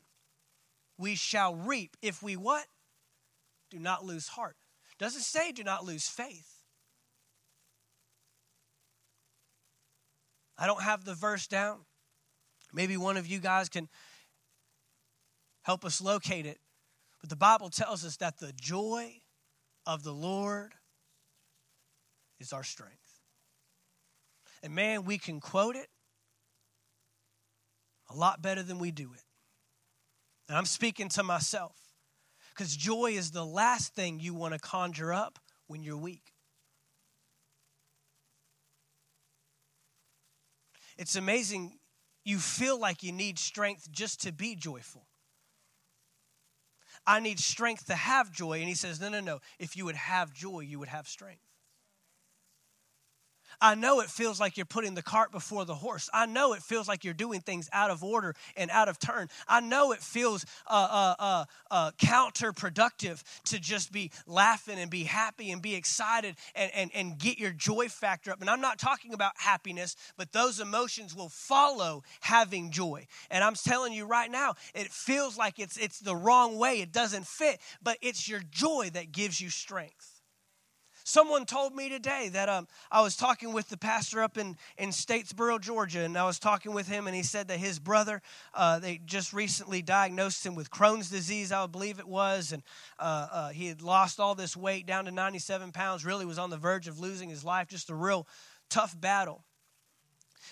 we 0.98 1.16
shall 1.16 1.56
reap 1.56 1.98
if 2.02 2.22
we 2.22 2.36
what? 2.36 2.66
Do 3.70 3.80
not 3.80 4.06
lose 4.06 4.28
heart. 4.28 4.56
Doesn't 5.00 5.22
say 5.22 5.52
do 5.52 5.64
not 5.64 5.84
lose 5.84 6.08
faith. 6.08 6.48
I 10.58 10.68
don't 10.68 10.84
have 10.84 11.06
the 11.06 11.16
verse 11.16 11.48
down. 11.48 11.80
Maybe 12.72 12.96
one 12.98 13.18
of 13.18 13.26
you 13.26 13.40
guys 13.40 13.68
can 13.68 13.90
help 15.64 15.84
us 15.84 16.02
locate 16.02 16.46
it. 16.46 16.60
But 17.20 17.32
the 17.32 17.36
Bible 17.36 17.70
tells 17.70 18.06
us 18.06 18.18
that 18.18 18.40
the 18.40 18.54
joy 18.54 19.22
of 19.88 20.04
the 20.04 20.14
Lord 20.14 20.74
is 22.42 22.52
our 22.52 22.64
strength. 22.64 22.98
And 24.64 24.76
man, 24.76 25.06
we 25.06 25.18
can 25.18 25.40
quote 25.40 25.76
it 25.76 25.88
a 28.10 28.16
lot 28.16 28.42
better 28.42 28.64
than 28.64 28.80
we 28.80 28.92
do 28.92 29.14
it. 29.14 29.24
And 30.50 30.58
I'm 30.58 30.66
speaking 30.66 31.08
to 31.10 31.24
myself 31.24 31.76
because 32.50 32.76
joy 32.76 33.12
is 33.12 33.32
the 33.32 33.46
last 33.46 33.96
thing 33.96 34.20
you 34.20 34.34
want 34.34 34.54
to 34.54 34.60
conjure 34.60 35.14
up 35.14 35.40
when 35.68 35.82
you're 35.82 35.98
weak. 35.98 36.34
It's 40.98 41.16
amazing. 41.16 41.80
You 42.26 42.38
feel 42.38 42.80
like 42.80 43.02
you 43.02 43.12
need 43.12 43.40
strength 43.40 43.90
just 43.90 44.22
to 44.24 44.32
be 44.32 44.56
joyful. 44.56 45.08
I 47.08 47.20
need 47.20 47.40
strength 47.40 47.86
to 47.88 47.96
have 47.96 48.32
joy. 48.32 48.60
And 48.60 48.68
he 48.68 48.76
says, 48.76 49.00
No, 49.00 49.10
no, 49.10 49.22
no. 49.22 49.40
If 49.58 49.76
you 49.76 49.86
would 49.86 49.96
have 49.96 50.34
joy, 50.34 50.60
you 50.60 50.78
would 50.80 50.90
have 50.90 51.08
strength. 51.08 51.42
I 53.62 53.76
know 53.76 54.00
it 54.02 54.10
feels 54.10 54.40
like 54.40 54.58
you're 54.58 54.66
putting 54.66 54.96
the 54.96 55.04
cart 55.04 55.32
before 55.32 55.66
the 55.66 55.76
horse. 55.76 56.10
I 56.14 56.26
know 56.26 56.54
it 56.54 56.64
feels 56.64 56.88
like 56.88 57.04
you're 57.04 57.14
doing 57.14 57.42
things 57.42 57.70
out 57.72 57.92
of 57.92 58.04
order 58.04 58.36
and 58.58 58.72
out 58.72 58.90
of 58.90 58.98
turn. 58.98 59.30
I 59.48 59.60
know 59.60 59.92
it 59.92 60.00
feels 60.00 60.46
uh, 60.68 60.88
uh, 60.90 61.16
uh, 61.20 61.46
uh, 61.70 61.92
counterproductive 61.92 63.22
to 63.46 63.60
just 63.60 63.92
be 63.92 64.12
laughing 64.26 64.80
and 64.80 64.90
be 64.90 65.04
happy 65.04 65.52
and 65.52 65.62
be 65.62 65.76
excited 65.76 66.36
and, 66.56 66.72
and, 66.74 66.92
and 66.96 67.18
get 67.20 67.38
your 67.38 67.52
joy 67.52 67.88
factor 67.88 68.32
up. 68.32 68.42
And 68.42 68.50
I'm 68.50 68.62
not 68.62 68.80
talking 68.80 69.14
about 69.14 69.34
happiness, 69.38 69.96
but 70.18 70.32
those 70.32 70.60
emotions 70.60 71.16
will 71.16 71.30
follow 71.30 72.04
having 72.22 72.72
joy. 72.72 73.06
And 73.30 73.44
I'm 73.44 73.54
telling 73.54 73.94
you 73.94 74.06
right 74.06 74.32
now, 74.32 74.56
it 74.74 74.88
feels 74.88 75.38
like 75.38 75.60
it's, 75.60 75.78
it's 75.78 76.00
the 76.00 76.16
wrong 76.16 76.58
way, 76.58 76.82
it 76.82 76.92
doesn't 76.92 77.28
fit, 77.28 77.60
but 77.84 77.98
it's 78.02 78.28
your 78.28 78.42
joy 78.50 78.90
that 78.94 79.12
gives 79.12 79.40
you 79.40 79.50
strength. 79.50 80.11
Someone 81.12 81.46
told 81.46 81.76
me 81.76 81.90
today 81.90 82.30
that 82.30 82.48
um, 82.48 82.70
I 82.90 83.02
was 83.02 83.18
talking 83.18 83.52
with 83.52 83.68
the 83.68 83.76
pastor 83.76 84.24
up 84.24 84.38
in, 84.38 84.56
in 84.78 84.92
Statesboro, 84.92 85.60
Georgia, 85.60 86.06
and 86.06 86.18
I 86.18 86.24
was 86.24 86.40
talking 86.40 86.74
with 86.74 86.88
him, 86.88 87.06
and 87.06 87.14
he 87.14 87.22
said 87.22 87.50
that 87.50 87.60
his 87.60 87.80
brother, 87.80 88.22
uh, 88.54 88.80
they 88.80 89.02
just 89.04 89.34
recently 89.34 89.82
diagnosed 89.82 90.46
him 90.46 90.56
with 90.56 90.72
Crohn's 90.72 91.10
disease, 91.10 91.52
I 91.52 91.68
believe 91.68 92.00
it 92.00 92.08
was, 92.08 92.54
and 92.54 92.64
uh, 92.98 93.28
uh, 93.30 93.50
he 93.50 93.68
had 93.68 93.82
lost 93.82 94.22
all 94.22 94.36
this 94.36 94.56
weight 94.56 94.86
down 94.86 95.04
to 95.04 95.12
97 95.12 95.74
pounds, 95.74 96.06
really 96.06 96.26
was 96.26 96.40
on 96.40 96.50
the 96.50 96.56
verge 96.56 96.88
of 96.88 96.98
losing 96.98 97.28
his 97.28 97.44
life, 97.44 97.68
just 97.68 97.90
a 97.90 97.96
real 97.96 98.26
tough 98.70 98.98
battle. 98.98 99.44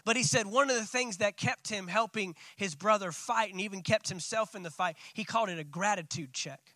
But 0.04 0.18
he 0.18 0.24
said 0.24 0.46
one 0.46 0.70
of 0.70 0.76
the 0.76 0.84
things 0.84 1.20
that 1.20 1.38
kept 1.38 1.70
him 1.70 1.88
helping 1.88 2.36
his 2.58 2.76
brother 2.76 3.14
fight 3.14 3.54
and 3.54 3.62
even 3.62 3.82
kept 3.82 4.10
himself 4.10 4.56
in 4.56 4.64
the 4.64 4.72
fight, 4.72 4.98
he 5.14 5.24
called 5.24 5.48
it 5.48 5.58
a 5.58 5.64
gratitude 5.64 6.34
check. 6.34 6.76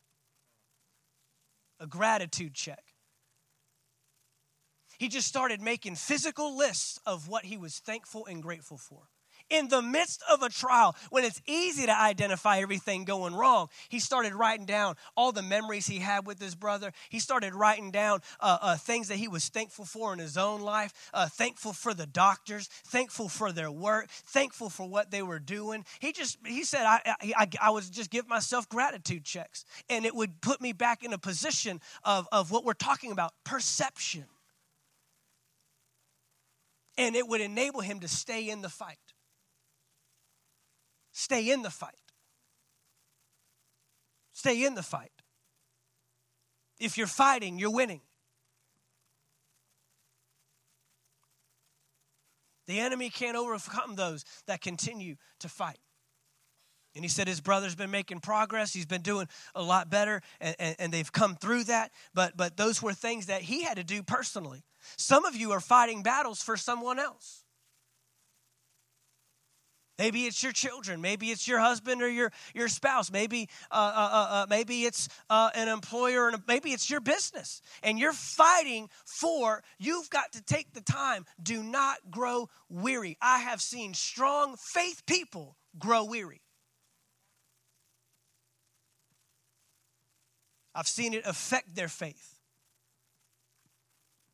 A 1.81 1.85
gratitude 1.85 2.53
check 2.53 2.92
he 5.03 5.09
just 5.09 5.27
started 5.27 5.61
making 5.61 5.95
physical 5.95 6.55
lists 6.55 6.97
of 7.05 7.27
what 7.27 7.43
he 7.43 7.57
was 7.57 7.77
thankful 7.79 8.25
and 8.25 8.41
grateful 8.41 8.77
for. 8.77 9.09
In 9.49 9.67
the 9.67 9.81
midst 9.81 10.23
of 10.31 10.41
a 10.41 10.47
trial, 10.47 10.95
when 11.09 11.25
it's 11.25 11.41
easy 11.45 11.85
to 11.85 11.93
identify 11.93 12.59
everything 12.59 13.03
going 13.03 13.35
wrong, 13.35 13.67
he 13.89 13.99
started 13.99 14.33
writing 14.33 14.65
down 14.65 14.95
all 15.17 15.33
the 15.33 15.41
memories 15.41 15.87
he 15.87 15.99
had 15.99 16.25
with 16.25 16.39
his 16.39 16.55
brother. 16.55 16.93
He 17.09 17.19
started 17.19 17.53
writing 17.53 17.91
down 17.91 18.21
uh, 18.39 18.59
uh, 18.61 18.77
things 18.77 19.09
that 19.09 19.17
he 19.17 19.27
was 19.27 19.49
thankful 19.49 19.83
for 19.83 20.13
in 20.13 20.19
his 20.19 20.37
own 20.37 20.61
life, 20.61 20.93
uh, 21.13 21.27
thankful 21.27 21.73
for 21.73 21.93
the 21.93 22.07
doctors, 22.07 22.69
thankful 22.85 23.27
for 23.27 23.51
their 23.51 23.69
work, 23.69 24.07
thankful 24.09 24.69
for 24.69 24.87
what 24.87 25.11
they 25.11 25.21
were 25.21 25.39
doing. 25.39 25.83
He 25.99 26.13
just, 26.13 26.37
he 26.47 26.63
said, 26.63 26.85
I, 26.85 27.01
I, 27.35 27.49
I 27.61 27.71
would 27.71 27.91
just 27.91 28.09
give 28.09 28.29
myself 28.29 28.69
gratitude 28.69 29.25
checks, 29.25 29.65
and 29.89 30.05
it 30.05 30.15
would 30.15 30.39
put 30.39 30.61
me 30.61 30.71
back 30.71 31.03
in 31.03 31.11
a 31.11 31.17
position 31.17 31.81
of, 32.05 32.25
of 32.31 32.51
what 32.51 32.63
we're 32.63 32.73
talking 32.73 33.11
about 33.11 33.33
perception 33.43 34.27
and 36.97 37.15
it 37.15 37.27
would 37.27 37.41
enable 37.41 37.81
him 37.81 37.99
to 38.01 38.07
stay 38.07 38.49
in 38.49 38.61
the 38.61 38.69
fight. 38.69 38.97
Stay 41.11 41.51
in 41.51 41.61
the 41.61 41.69
fight. 41.69 41.95
Stay 44.33 44.65
in 44.65 44.75
the 44.75 44.83
fight. 44.83 45.11
If 46.79 46.97
you're 46.97 47.07
fighting, 47.07 47.59
you're 47.59 47.71
winning. 47.71 48.01
The 52.65 52.79
enemy 52.79 53.09
can't 53.09 53.37
overcome 53.37 53.95
those 53.95 54.25
that 54.47 54.61
continue 54.61 55.15
to 55.39 55.49
fight. 55.49 55.79
And 56.95 57.03
he 57.03 57.09
said 57.09 57.27
his 57.27 57.41
brother's 57.41 57.75
been 57.75 57.91
making 57.91 58.19
progress. 58.19 58.73
He's 58.73 58.85
been 58.85 59.01
doing 59.01 59.27
a 59.55 59.63
lot 59.63 59.89
better, 59.89 60.21
and, 60.39 60.55
and, 60.59 60.75
and, 60.77 60.93
they've 60.93 61.11
come 61.11 61.35
through 61.35 61.63
that. 61.65 61.91
But, 62.13 62.37
but 62.37 62.55
those 62.55 62.83
were 62.83 62.93
things 62.93 63.25
that 63.27 63.41
he 63.41 63.63
had 63.63 63.77
to 63.77 63.83
do 63.83 64.03
personally. 64.03 64.63
Some 64.97 65.25
of 65.25 65.35
you 65.35 65.51
are 65.53 65.59
fighting 65.59 66.03
battles 66.03 66.43
for 66.43 66.55
someone 66.55 66.99
else. 66.99 67.43
Maybe 69.99 70.25
it's 70.25 70.41
your 70.41 70.51
children. 70.51 71.01
Maybe 71.01 71.27
it's 71.27 71.47
your 71.47 71.59
husband 71.59 72.01
or 72.01 72.09
your, 72.09 72.31
your 72.53 72.67
spouse. 72.67 73.11
Maybe, 73.11 73.47
uh, 73.71 73.75
uh, 73.75 74.09
uh, 74.11 74.27
uh 74.31 74.45
maybe 74.49 74.83
it's 74.83 75.07
uh, 75.29 75.49
an 75.53 75.67
employer, 75.67 76.29
and 76.29 76.41
maybe 76.47 76.71
it's 76.71 76.89
your 76.89 76.99
business. 76.99 77.61
And 77.83 77.99
you're 77.99 78.13
fighting 78.13 78.89
for, 79.05 79.63
you've 79.77 80.09
got 80.09 80.33
to 80.33 80.43
take 80.43 80.73
the 80.73 80.81
time. 80.81 81.25
Do 81.41 81.61
not 81.61 81.97
grow 82.09 82.49
weary. 82.69 83.17
I 83.21 83.39
have 83.39 83.61
seen 83.61 83.93
strong 83.93 84.55
faith 84.57 85.03
people 85.05 85.57
grow 85.77 86.05
weary. 86.05 86.42
I've 90.75 90.87
seen 90.87 91.13
it 91.13 91.25
affect 91.25 91.75
their 91.75 91.87
faith. 91.87 92.33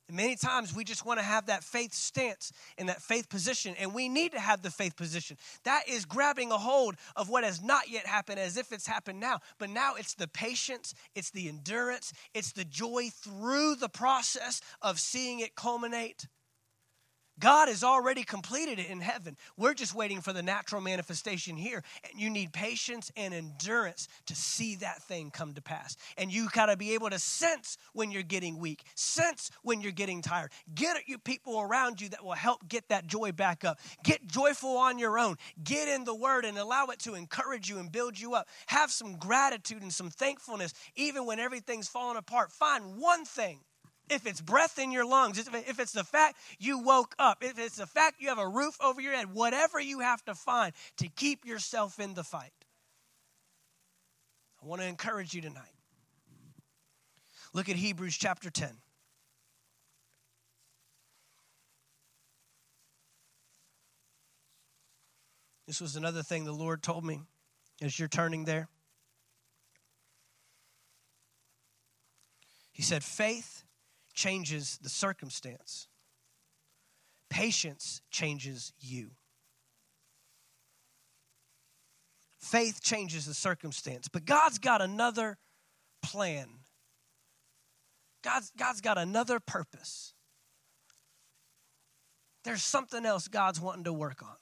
And 0.10 0.18
many 0.18 0.36
times 0.36 0.74
we 0.74 0.84
just 0.84 1.06
want 1.06 1.20
to 1.20 1.24
have 1.24 1.46
that 1.46 1.64
faith 1.64 1.94
stance 1.94 2.52
and 2.80 2.90
that 2.90 3.00
faith 3.00 3.30
position, 3.30 3.76
and 3.78 3.94
we 3.94 4.10
need 4.10 4.32
to 4.32 4.40
have 4.40 4.64
the 4.64 4.72
faith 4.72 4.98
position. 4.98 5.38
That 5.66 5.84
is 5.88 6.06
grabbing 6.06 6.52
a 6.52 6.58
hold 6.58 6.96
of 7.16 7.30
what 7.30 7.44
has 7.44 7.62
not 7.62 7.90
yet 7.90 8.08
happened 8.08 8.40
as 8.40 8.58
if 8.58 8.72
it's 8.72 8.88
happened 8.88 9.20
now. 9.20 9.40
But 9.60 9.70
now 9.70 9.94
it's 9.96 10.16
the 10.16 10.28
patience, 10.28 10.96
it's 11.14 11.30
the 11.30 11.48
endurance, 11.48 12.12
it's 12.34 12.54
the 12.54 12.66
joy 12.66 13.10
through 13.14 13.76
the 13.76 13.88
process 13.88 14.62
of 14.82 15.00
seeing 15.00 15.42
it 15.42 15.56
culminate. 15.56 16.26
God 17.40 17.70
has 17.70 17.84
already 17.84 18.24
completed 18.24 18.80
it 18.80 18.90
in 18.90 19.02
heaven. 19.02 19.38
We're 19.58 19.74
just 19.74 19.96
waiting 19.96 20.22
for 20.22 20.34
the 20.34 20.44
natural 20.44 20.82
manifestation 20.82 21.56
here. 21.56 21.84
And 22.10 22.20
you 22.20 22.30
need 22.30 22.54
patience 22.54 23.12
and 23.16 23.34
endurance 23.34 24.08
to 24.28 24.36
see 24.36 24.76
that 24.76 25.02
thing 25.04 25.32
come 25.32 25.54
to 25.54 25.62
pass. 25.62 25.96
And 26.18 26.32
you 26.32 26.50
got 26.50 26.68
to 26.68 26.78
be 26.78 26.94
able 26.94 27.10
to 27.10 27.20
sense 27.20 27.78
when 27.94 28.12
you're 28.12 28.24
getting 28.24 28.60
weak, 28.60 28.84
sense 28.96 29.52
when 29.64 29.82
you're 29.82 29.92
getting 29.92 30.22
tired. 30.22 30.52
Get 30.74 31.08
you 31.08 31.18
people 31.18 31.62
around 31.62 32.02
you 32.02 32.10
that 32.10 32.24
will 32.24 32.34
help 32.34 32.68
get 32.68 32.90
that 32.90 33.08
joy 33.08 33.32
back 33.32 33.64
up. 33.64 33.80
Get 34.04 34.28
joyful 34.28 34.78
on 34.78 35.00
your 35.00 35.18
own. 35.18 35.38
Get 35.64 35.88
in 35.88 36.04
the 36.04 36.16
word 36.16 36.46
and 36.46 36.58
allow 36.58 36.88
it 36.88 37.00
to 37.00 37.16
encourage 37.16 37.70
you 37.70 37.80
and 37.80 37.92
build 37.92 38.20
you 38.20 38.34
up. 38.34 38.48
Have 38.68 38.92
some 38.92 39.18
gratitude 39.18 39.82
and 39.82 39.94
some 39.94 40.10
thankfulness, 40.10 40.74
even 40.96 41.26
when 41.26 41.40
everything's 41.40 41.88
falling 41.88 42.18
apart. 42.18 42.52
Find 42.52 42.98
one 42.98 43.26
thing 43.26 43.60
if 44.10 44.26
it's 44.26 44.42
breath 44.42 44.80
in 44.80 44.92
your 44.92 45.06
lungs, 45.06 45.38
if 45.38 45.80
it's 45.80 45.92
the 45.92 46.04
fact 46.04 46.38
you 46.60 46.80
woke 46.80 47.16
up, 47.20 47.44
if 47.44 47.58
it's 47.60 47.78
the 47.78 47.86
fact 47.86 48.22
you 48.22 48.30
have 48.30 48.40
a 48.40 48.48
roof 48.48 48.78
over 48.82 49.00
your 49.02 49.14
head, 49.14 49.34
whatever 49.34 49.80
you 49.80 50.00
have 50.00 50.24
to 50.26 50.36
find 50.36 50.74
to 50.98 51.08
keep 51.08 51.46
yourself 51.46 52.00
in 52.00 52.14
the 52.14 52.24
fight. 52.24 52.52
I 54.62 54.68
want 54.68 54.82
to 54.82 54.88
encourage 54.88 55.34
you 55.34 55.42
tonight. 55.42 55.64
Look 57.54 57.70
at 57.70 57.76
Hebrews 57.76 58.18
chapter 58.18 58.50
10. 58.50 58.70
This 65.66 65.80
was 65.80 65.96
another 65.96 66.24
thing 66.24 66.46
the 66.46 66.52
Lord 66.52 66.82
told 66.82 67.06
me 67.06 67.22
as 67.82 67.98
you're 67.98 68.08
turning 68.08 68.46
there. 68.46 68.68
He 72.72 72.82
said, 72.82 73.04
Faith 73.04 73.59
changes 74.20 74.78
the 74.82 74.90
circumstance, 74.90 75.88
patience 77.30 78.02
changes 78.12 78.74
you. 78.78 79.12
Faith 82.38 82.82
changes 82.84 83.26
the 83.26 83.34
circumstance, 83.34 84.10
but 84.10 84.26
God's 84.26 84.60
got 84.60 84.82
another 84.82 85.38
plan. 86.04 86.48
God's, 88.22 88.52
God's 88.58 88.82
got 88.82 88.98
another 88.98 89.40
purpose. 89.40 90.14
There's 92.44 92.64
something 92.64 93.06
else 93.06 93.30
God's 93.30 93.62
wanting 93.62 93.86
to 93.86 93.94
work 93.94 94.22
on. 94.22 94.36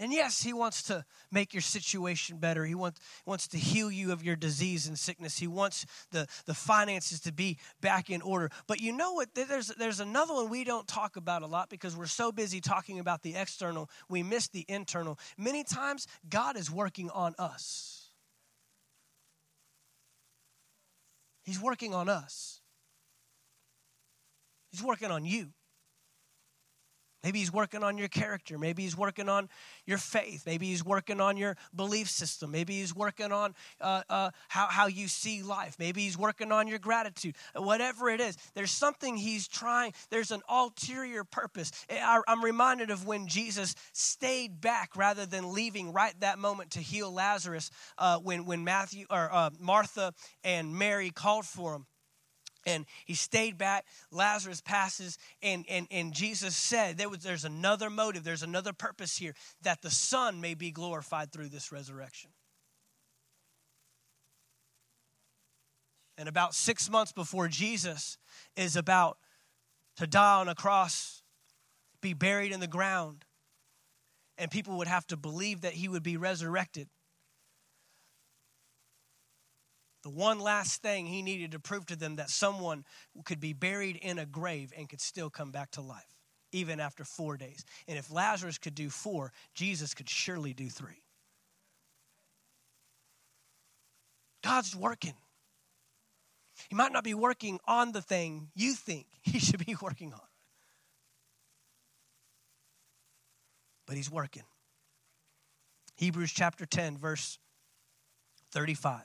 And 0.00 0.12
yes, 0.12 0.42
he 0.42 0.52
wants 0.52 0.82
to 0.84 1.04
make 1.30 1.54
your 1.54 1.60
situation 1.60 2.38
better. 2.38 2.64
He 2.64 2.74
wants, 2.74 3.00
wants 3.24 3.46
to 3.48 3.58
heal 3.58 3.92
you 3.92 4.10
of 4.10 4.24
your 4.24 4.34
disease 4.34 4.88
and 4.88 4.98
sickness. 4.98 5.38
He 5.38 5.46
wants 5.46 5.86
the, 6.10 6.26
the 6.46 6.54
finances 6.54 7.20
to 7.20 7.32
be 7.32 7.58
back 7.80 8.10
in 8.10 8.20
order. 8.20 8.50
But 8.66 8.80
you 8.80 8.92
know 8.92 9.12
what? 9.12 9.34
There's, 9.34 9.68
there's 9.68 10.00
another 10.00 10.34
one 10.34 10.50
we 10.50 10.64
don't 10.64 10.88
talk 10.88 11.16
about 11.16 11.42
a 11.42 11.46
lot 11.46 11.70
because 11.70 11.96
we're 11.96 12.06
so 12.06 12.32
busy 12.32 12.60
talking 12.60 12.98
about 12.98 13.22
the 13.22 13.36
external, 13.36 13.88
we 14.08 14.24
miss 14.24 14.48
the 14.48 14.64
internal. 14.68 15.16
Many 15.38 15.62
times, 15.62 16.08
God 16.28 16.56
is 16.56 16.70
working 16.70 17.08
on 17.10 17.34
us. 17.38 18.10
He's 21.44 21.60
working 21.60 21.94
on 21.94 22.08
us. 22.08 22.60
He's 24.70 24.82
working 24.82 25.12
on 25.12 25.24
you. 25.24 25.50
Maybe 27.24 27.38
he's 27.38 27.52
working 27.52 27.82
on 27.82 27.96
your 27.96 28.08
character. 28.08 28.58
Maybe 28.58 28.82
he's 28.82 28.98
working 28.98 29.30
on 29.30 29.48
your 29.86 29.96
faith. 29.96 30.42
Maybe 30.44 30.66
he's 30.66 30.84
working 30.84 31.22
on 31.22 31.38
your 31.38 31.56
belief 31.74 32.10
system. 32.10 32.50
Maybe 32.50 32.74
he's 32.80 32.94
working 32.94 33.32
on 33.32 33.54
uh, 33.80 34.02
uh, 34.10 34.30
how, 34.48 34.66
how 34.66 34.88
you 34.88 35.08
see 35.08 35.42
life. 35.42 35.76
Maybe 35.78 36.02
he's 36.02 36.18
working 36.18 36.52
on 36.52 36.68
your 36.68 36.78
gratitude. 36.78 37.34
Whatever 37.56 38.10
it 38.10 38.20
is, 38.20 38.36
there's 38.52 38.72
something 38.72 39.16
he's 39.16 39.48
trying. 39.48 39.94
There's 40.10 40.32
an 40.32 40.42
ulterior 40.50 41.24
purpose. 41.24 41.72
I, 41.90 42.20
I'm 42.28 42.44
reminded 42.44 42.90
of 42.90 43.06
when 43.06 43.26
Jesus 43.26 43.74
stayed 43.94 44.60
back 44.60 44.94
rather 44.94 45.24
than 45.24 45.54
leaving 45.54 45.94
right 45.94 46.14
that 46.20 46.38
moment 46.38 46.72
to 46.72 46.80
heal 46.80 47.10
Lazarus 47.10 47.70
uh, 47.96 48.18
when, 48.18 48.44
when 48.44 48.64
Matthew 48.64 49.06
or 49.08 49.32
uh, 49.32 49.48
Martha 49.58 50.12
and 50.44 50.76
Mary 50.76 51.08
called 51.08 51.46
for 51.46 51.76
him. 51.76 51.86
And 52.66 52.86
he 53.04 53.14
stayed 53.14 53.58
back. 53.58 53.86
Lazarus 54.10 54.60
passes 54.60 55.18
and 55.42 55.64
and 55.68 55.86
and 55.90 56.12
jesus 56.12 56.56
said 56.56 56.96
there 56.96 57.08
was 57.08 57.20
there's 57.20 57.44
another 57.44 57.90
motive 57.90 58.24
there's 58.24 58.42
another 58.42 58.72
purpose 58.72 59.16
here 59.16 59.34
that 59.62 59.82
the 59.82 59.90
son 59.90 60.40
may 60.40 60.54
be 60.54 60.70
glorified 60.70 61.32
through 61.32 61.48
this 61.48 61.72
resurrection. 61.72 62.30
And 66.16 66.28
about 66.28 66.54
six 66.54 66.90
months 66.90 67.12
before 67.12 67.48
jesus 67.48 68.18
is 68.56 68.76
about 68.76 69.18
to 69.96 70.06
die 70.06 70.40
on 70.40 70.48
a 70.48 70.54
cross 70.54 71.22
be 72.00 72.14
buried 72.14 72.52
in 72.52 72.60
the 72.60 72.66
ground 72.66 73.24
and 74.36 74.50
people 74.50 74.78
would 74.78 74.88
have 74.88 75.06
to 75.06 75.16
believe 75.16 75.60
that 75.62 75.74
he 75.74 75.88
would 75.88 76.02
be 76.02 76.16
resurrected 76.16 76.88
the 80.04 80.10
one 80.10 80.38
last 80.38 80.82
thing 80.82 81.06
he 81.06 81.22
needed 81.22 81.52
to 81.52 81.58
prove 81.58 81.86
to 81.86 81.96
them 81.96 82.16
that 82.16 82.28
someone 82.28 82.84
could 83.24 83.40
be 83.40 83.54
buried 83.54 83.96
in 83.96 84.18
a 84.18 84.26
grave 84.26 84.70
and 84.76 84.86
could 84.86 85.00
still 85.00 85.30
come 85.30 85.50
back 85.50 85.70
to 85.72 85.80
life, 85.80 86.14
even 86.52 86.78
after 86.78 87.04
four 87.04 87.38
days. 87.38 87.64
And 87.88 87.98
if 87.98 88.12
Lazarus 88.12 88.58
could 88.58 88.74
do 88.74 88.90
four, 88.90 89.32
Jesus 89.54 89.94
could 89.94 90.08
surely 90.08 90.52
do 90.52 90.68
three. 90.68 91.02
God's 94.42 94.76
working. 94.76 95.14
He 96.68 96.76
might 96.76 96.92
not 96.92 97.02
be 97.02 97.14
working 97.14 97.58
on 97.66 97.92
the 97.92 98.02
thing 98.02 98.50
you 98.54 98.74
think 98.74 99.06
he 99.22 99.38
should 99.38 99.64
be 99.64 99.74
working 99.80 100.12
on, 100.12 100.20
but 103.86 103.96
he's 103.96 104.10
working. 104.10 104.44
Hebrews 105.96 106.30
chapter 106.30 106.66
10, 106.66 106.98
verse 106.98 107.38
35 108.52 109.00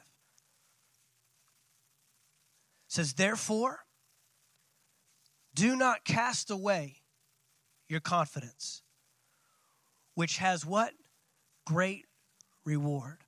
says, 2.89 3.13
Therefore, 3.13 3.79
do 5.53 5.77
not 5.77 6.03
cast 6.03 6.51
away 6.51 6.97
your 7.87 8.01
confidence, 8.01 8.81
which 10.15 10.37
has 10.37 10.65
what? 10.65 10.93
Great 11.65 12.05
reward. 12.65 13.19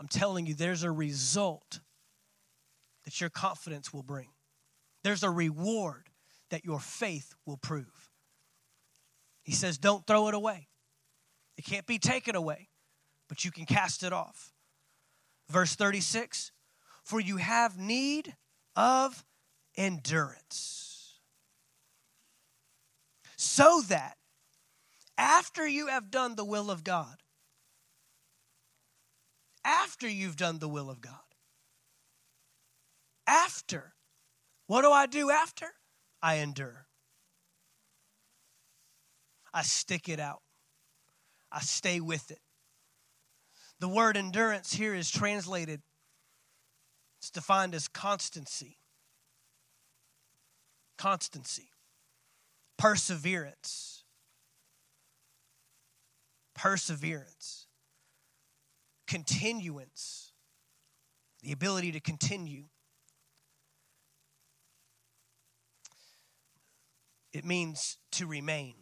I'm 0.00 0.08
telling 0.08 0.46
you, 0.46 0.54
there's 0.54 0.82
a 0.82 0.90
result 0.90 1.80
that 3.04 3.20
your 3.20 3.30
confidence 3.30 3.92
will 3.92 4.02
bring. 4.02 4.28
There's 5.04 5.22
a 5.22 5.30
reward 5.30 6.08
that 6.50 6.64
your 6.64 6.80
faith 6.80 7.34
will 7.46 7.58
prove. 7.58 8.08
He 9.42 9.52
says, 9.52 9.76
Don't 9.76 10.06
throw 10.06 10.28
it 10.28 10.34
away. 10.34 10.68
It 11.56 11.64
can't 11.64 11.86
be 11.86 11.98
taken 11.98 12.34
away, 12.34 12.68
but 13.28 13.44
you 13.44 13.50
can 13.50 13.66
cast 13.66 14.02
it 14.02 14.12
off. 14.12 14.52
Verse 15.50 15.76
36 15.76 16.50
for 17.04 17.20
you 17.20 17.36
have 17.36 17.78
need 17.78 18.34
of 18.74 19.24
endurance. 19.76 21.20
So 23.36 23.82
that 23.88 24.16
after 25.16 25.66
you 25.66 25.88
have 25.88 26.10
done 26.10 26.34
the 26.34 26.44
will 26.44 26.70
of 26.70 26.82
God, 26.82 27.16
after 29.64 30.08
you've 30.08 30.36
done 30.36 30.58
the 30.58 30.68
will 30.68 30.90
of 30.90 31.00
God, 31.00 31.12
after, 33.26 33.94
what 34.66 34.82
do 34.82 34.90
I 34.90 35.06
do 35.06 35.30
after? 35.30 35.66
I 36.22 36.36
endure. 36.36 36.86
I 39.52 39.62
stick 39.62 40.08
it 40.08 40.18
out. 40.18 40.42
I 41.52 41.60
stay 41.60 42.00
with 42.00 42.30
it. 42.30 42.40
The 43.78 43.88
word 43.88 44.16
endurance 44.16 44.72
here 44.72 44.94
is 44.94 45.10
translated 45.10 45.82
it's 47.24 47.30
defined 47.30 47.74
as 47.74 47.88
constancy. 47.88 48.76
Constancy. 50.98 51.70
Perseverance. 52.76 54.04
Perseverance. 56.54 57.66
Continuance. 59.06 60.32
The 61.42 61.52
ability 61.52 61.92
to 61.92 62.00
continue. 62.00 62.64
It 67.32 67.46
means 67.46 67.96
to 68.12 68.26
remain. 68.26 68.74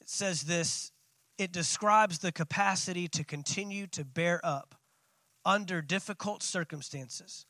It 0.00 0.08
says 0.08 0.44
this 0.44 0.90
it 1.38 1.52
describes 1.52 2.18
the 2.18 2.32
capacity 2.32 3.08
to 3.08 3.24
continue 3.24 3.86
to 3.88 4.04
bear 4.04 4.40
up 4.42 4.74
under 5.44 5.82
difficult 5.82 6.42
circumstances, 6.42 7.46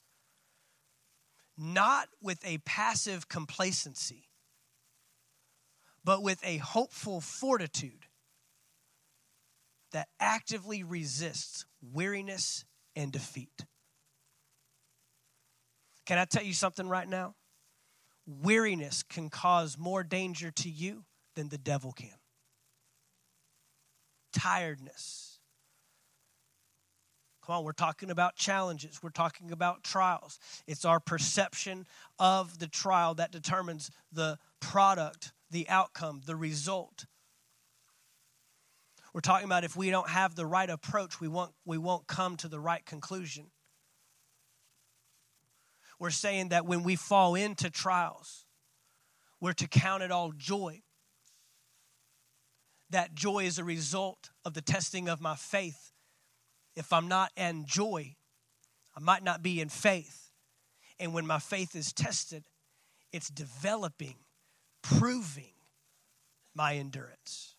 not 1.57 2.09
with 2.21 2.45
a 2.45 2.59
passive 2.59 3.29
complacency, 3.29 4.29
but 6.05 6.23
with 6.23 6.41
a 6.45 6.59
hopeful 6.59 7.21
fortitude 7.21 8.07
that 9.93 10.09
actively 10.21 10.83
resists 10.83 11.65
weariness 11.81 12.65
and 12.95 13.13
defeat. 13.13 13.65
Can 16.05 16.19
I 16.19 16.25
tell 16.25 16.45
you 16.45 16.53
something 16.53 16.89
right 16.89 17.09
now? 17.09 17.35
Weariness 18.27 19.03
can 19.03 19.31
cause 19.31 19.79
more 19.79 20.03
danger 20.03 20.51
to 20.51 20.69
you 20.69 21.05
than 21.35 21.49
the 21.49 21.59
devil 21.59 21.93
can 21.93 22.15
tiredness. 24.37 25.39
Come 27.45 27.57
on, 27.57 27.65
we're 27.65 27.73
talking 27.73 28.11
about 28.11 28.37
challenges. 28.37 29.01
We're 29.03 29.11
talking 29.11 29.51
about 29.51 29.83
trials. 29.83 30.39
It's 30.67 30.85
our 30.85 31.01
perception 31.01 31.87
of 32.19 32.59
the 32.59 32.67
trial 32.67 33.15
that 33.15 33.31
determines 33.31 33.91
the 34.13 34.39
product, 34.61 35.33
the 35.51 35.69
outcome, 35.69 36.23
the 36.27 36.37
result. 36.37 37.07
We're 39.15 39.21
talking 39.21 39.47
about 39.47 39.65
if 39.65 39.77
we 39.77 39.91
don't 39.91 40.11
have 40.11 40.35
the 40.35 40.45
right 40.45 40.69
approach, 40.69 41.21
we 41.21 41.29
won't, 41.29 41.53
we 41.65 41.79
won't 41.79 42.07
come 42.07 42.37
to 42.39 42.49
the 42.49 42.61
right 42.61 42.85
conclusion. 42.85 43.47
We're 45.99 46.11
saying 46.11 46.51
that 46.51 46.67
when 46.67 46.83
we 46.83 46.97
fall 46.97 47.35
into 47.35 47.71
trials, 47.71 48.45
we're 49.41 49.55
to 49.55 49.69
count 49.69 50.03
it 50.03 50.11
all 50.11 50.33
joy 50.33 50.83
that 52.91 53.15
joy 53.15 53.45
is 53.45 53.59
a 53.59 53.65
result 53.65 54.31
of 54.45 54.55
the 54.55 54.63
testing 54.63 55.09
of 55.09 55.21
my 55.21 55.35
faith. 55.35 55.93
If 56.75 56.93
I'm 56.93 57.09
not 57.09 57.33
in 57.37 57.67
joy, 57.67 58.17
I 58.97 59.01
might 59.01 59.23
not 59.23 59.43
be 59.43 59.61
in 59.61 59.69
faith. 59.69 60.31
And 60.99 61.13
when 61.13 61.27
my 61.27 61.39
faith 61.39 61.75
is 61.75 61.93
tested, 61.93 62.45
it's 63.13 63.29
developing, 63.29 64.17
proving 64.83 65.53
my 66.55 66.77
endurance. 66.77 67.57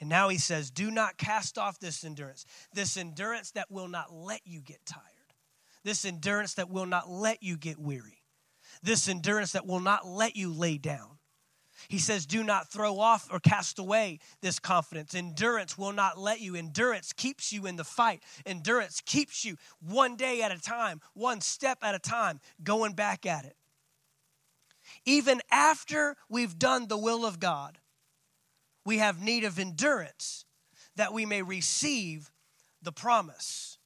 And 0.00 0.08
now 0.08 0.28
he 0.28 0.38
says, 0.38 0.70
Do 0.70 0.90
not 0.90 1.16
cast 1.16 1.58
off 1.58 1.78
this 1.78 2.04
endurance, 2.04 2.44
this 2.72 2.96
endurance 2.96 3.50
that 3.52 3.70
will 3.70 3.88
not 3.88 4.12
let 4.12 4.40
you 4.44 4.60
get 4.60 4.84
tired, 4.86 5.02
this 5.84 6.04
endurance 6.04 6.54
that 6.54 6.70
will 6.70 6.86
not 6.86 7.10
let 7.10 7.42
you 7.42 7.56
get 7.56 7.78
weary, 7.78 8.22
this 8.82 9.08
endurance 9.08 9.52
that 9.52 9.66
will 9.66 9.80
not 9.80 10.06
let 10.06 10.36
you 10.36 10.52
lay 10.52 10.78
down. 10.78 11.17
He 11.86 11.98
says, 11.98 12.26
Do 12.26 12.42
not 12.42 12.72
throw 12.72 12.98
off 12.98 13.28
or 13.30 13.38
cast 13.38 13.78
away 13.78 14.18
this 14.40 14.58
confidence. 14.58 15.14
Endurance 15.14 15.78
will 15.78 15.92
not 15.92 16.18
let 16.18 16.40
you. 16.40 16.56
Endurance 16.56 17.12
keeps 17.12 17.52
you 17.52 17.66
in 17.66 17.76
the 17.76 17.84
fight. 17.84 18.22
Endurance 18.44 19.00
keeps 19.04 19.44
you 19.44 19.56
one 19.80 20.16
day 20.16 20.42
at 20.42 20.50
a 20.50 20.60
time, 20.60 21.00
one 21.14 21.40
step 21.40 21.78
at 21.82 21.94
a 21.94 22.00
time, 22.00 22.40
going 22.64 22.94
back 22.94 23.24
at 23.24 23.44
it. 23.44 23.56
Even 25.04 25.40
after 25.50 26.16
we've 26.28 26.58
done 26.58 26.88
the 26.88 26.98
will 26.98 27.24
of 27.24 27.38
God, 27.38 27.78
we 28.84 28.98
have 28.98 29.22
need 29.22 29.44
of 29.44 29.58
endurance 29.58 30.44
that 30.96 31.12
we 31.12 31.26
may 31.26 31.42
receive 31.42 32.32
the 32.82 32.92
promise. 32.92 33.78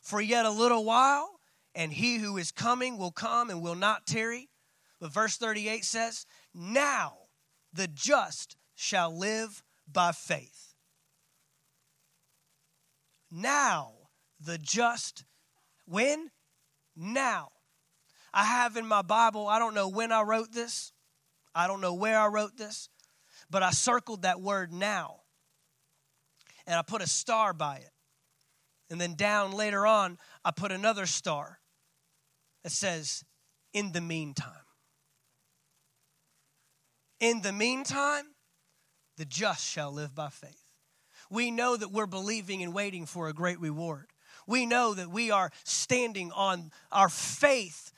For 0.00 0.20
yet 0.20 0.46
a 0.46 0.50
little 0.50 0.84
while, 0.84 1.38
and 1.74 1.92
he 1.92 2.18
who 2.18 2.36
is 2.36 2.50
coming 2.50 2.98
will 2.98 3.12
come 3.12 3.50
and 3.50 3.62
will 3.62 3.74
not 3.74 4.06
tarry. 4.06 4.48
But 5.02 5.12
verse 5.12 5.36
38 5.36 5.84
says, 5.84 6.26
Now 6.54 7.14
the 7.72 7.88
just 7.88 8.56
shall 8.76 9.18
live 9.18 9.64
by 9.92 10.12
faith. 10.12 10.74
Now 13.28 13.94
the 14.40 14.58
just, 14.58 15.24
when? 15.86 16.30
Now. 16.94 17.48
I 18.32 18.44
have 18.44 18.76
in 18.76 18.86
my 18.86 19.02
Bible, 19.02 19.48
I 19.48 19.58
don't 19.58 19.74
know 19.74 19.88
when 19.88 20.12
I 20.12 20.22
wrote 20.22 20.52
this, 20.52 20.92
I 21.52 21.66
don't 21.66 21.80
know 21.80 21.94
where 21.94 22.18
I 22.18 22.28
wrote 22.28 22.56
this, 22.56 22.88
but 23.50 23.64
I 23.64 23.70
circled 23.70 24.22
that 24.22 24.40
word 24.40 24.72
now. 24.72 25.22
And 26.64 26.76
I 26.76 26.82
put 26.82 27.02
a 27.02 27.08
star 27.08 27.52
by 27.52 27.78
it. 27.78 27.90
And 28.88 29.00
then 29.00 29.16
down 29.16 29.50
later 29.50 29.84
on, 29.84 30.18
I 30.44 30.52
put 30.52 30.70
another 30.70 31.06
star 31.06 31.58
that 32.62 32.70
says, 32.70 33.24
in 33.72 33.90
the 33.90 34.00
meantime. 34.00 34.61
In 37.22 37.40
the 37.40 37.52
meantime, 37.52 38.24
the 39.16 39.24
just 39.24 39.64
shall 39.64 39.92
live 39.92 40.12
by 40.12 40.28
faith. 40.28 40.64
We 41.30 41.52
know 41.52 41.76
that 41.76 41.92
we're 41.92 42.08
believing 42.08 42.64
and 42.64 42.74
waiting 42.74 43.06
for 43.06 43.28
a 43.28 43.32
great 43.32 43.60
reward. 43.60 44.06
we 44.48 44.66
know 44.66 44.92
that 44.92 45.08
we 45.08 45.30
are 45.30 45.52
standing 45.62 46.32
on 46.32 46.72
our 46.90 47.08
faith, 47.08 47.92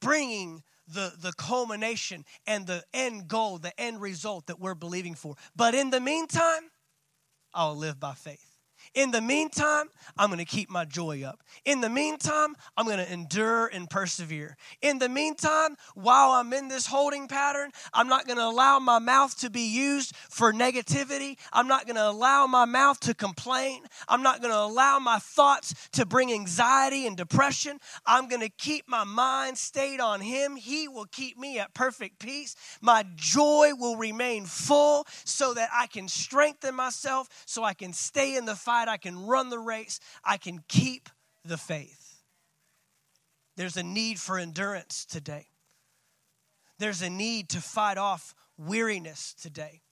bringing 0.00 0.62
the, 0.86 1.12
the 1.20 1.32
culmination 1.32 2.24
and 2.46 2.68
the 2.68 2.84
end 2.94 3.26
goal, 3.26 3.58
the 3.58 3.78
end 3.80 4.00
result 4.00 4.46
that 4.46 4.60
we're 4.60 4.76
believing 4.76 5.16
for. 5.16 5.34
But 5.56 5.74
in 5.74 5.90
the 5.90 6.00
meantime, 6.00 6.70
I'll 7.52 7.76
live 7.76 7.98
by 7.98 8.14
faith. 8.14 8.51
In 8.94 9.10
the 9.10 9.22
meantime, 9.22 9.86
I'm 10.18 10.28
going 10.28 10.38
to 10.38 10.44
keep 10.44 10.68
my 10.68 10.84
joy 10.84 11.22
up. 11.22 11.42
In 11.64 11.80
the 11.80 11.88
meantime, 11.88 12.54
I'm 12.76 12.84
going 12.84 12.98
to 12.98 13.10
endure 13.10 13.68
and 13.68 13.88
persevere. 13.88 14.56
In 14.82 14.98
the 14.98 15.08
meantime, 15.08 15.76
while 15.94 16.32
I'm 16.32 16.52
in 16.52 16.68
this 16.68 16.86
holding 16.86 17.26
pattern, 17.26 17.70
I'm 17.94 18.08
not 18.08 18.26
going 18.26 18.36
to 18.36 18.44
allow 18.44 18.78
my 18.78 18.98
mouth 18.98 19.38
to 19.40 19.48
be 19.48 19.62
used 19.62 20.14
for 20.28 20.52
negativity. 20.52 21.38
I'm 21.52 21.68
not 21.68 21.86
going 21.86 21.96
to 21.96 22.06
allow 22.06 22.46
my 22.46 22.66
mouth 22.66 23.00
to 23.00 23.14
complain. 23.14 23.82
I'm 24.08 24.22
not 24.22 24.42
going 24.42 24.52
to 24.52 24.60
allow 24.60 24.98
my 24.98 25.18
thoughts 25.18 25.88
to 25.92 26.04
bring 26.04 26.30
anxiety 26.30 27.06
and 27.06 27.16
depression. 27.16 27.78
I'm 28.04 28.28
going 28.28 28.42
to 28.42 28.50
keep 28.50 28.88
my 28.88 29.04
mind 29.04 29.56
stayed 29.56 30.00
on 30.00 30.20
Him. 30.20 30.56
He 30.56 30.86
will 30.86 31.06
keep 31.06 31.38
me 31.38 31.58
at 31.58 31.72
perfect 31.72 32.18
peace. 32.18 32.56
My 32.82 33.06
joy 33.16 33.70
will 33.74 33.96
remain 33.96 34.44
full 34.44 35.06
so 35.24 35.54
that 35.54 35.70
I 35.72 35.86
can 35.86 36.08
strengthen 36.08 36.74
myself, 36.74 37.28
so 37.46 37.64
I 37.64 37.72
can 37.72 37.94
stay 37.94 38.36
in 38.36 38.44
the 38.44 38.54
fight 38.54 38.81
I 38.88 38.96
can 38.96 39.26
run 39.26 39.50
the 39.50 39.58
race, 39.58 40.00
I 40.24 40.36
can 40.36 40.64
keep 40.68 41.08
the 41.44 41.58
faith. 41.58 42.22
There's 43.56 43.76
a 43.76 43.82
need 43.82 44.18
for 44.18 44.38
endurance 44.38 45.04
today. 45.04 45.46
There's 46.78 47.02
a 47.02 47.10
need 47.10 47.50
to 47.50 47.60
fight 47.60 47.98
off 47.98 48.34
weariness 48.56 49.34
today. 49.34 49.82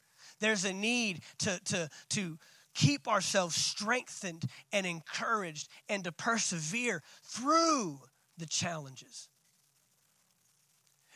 There's 0.40 0.64
a 0.64 0.72
need 0.72 1.20
to, 1.40 1.60
to, 1.66 1.90
to 2.10 2.38
keep 2.74 3.06
ourselves 3.06 3.54
strengthened 3.54 4.44
and 4.72 4.86
encouraged 4.86 5.68
and 5.88 6.02
to 6.04 6.12
persevere 6.12 7.02
through 7.22 8.00
the 8.38 8.46
challenges. 8.46 9.28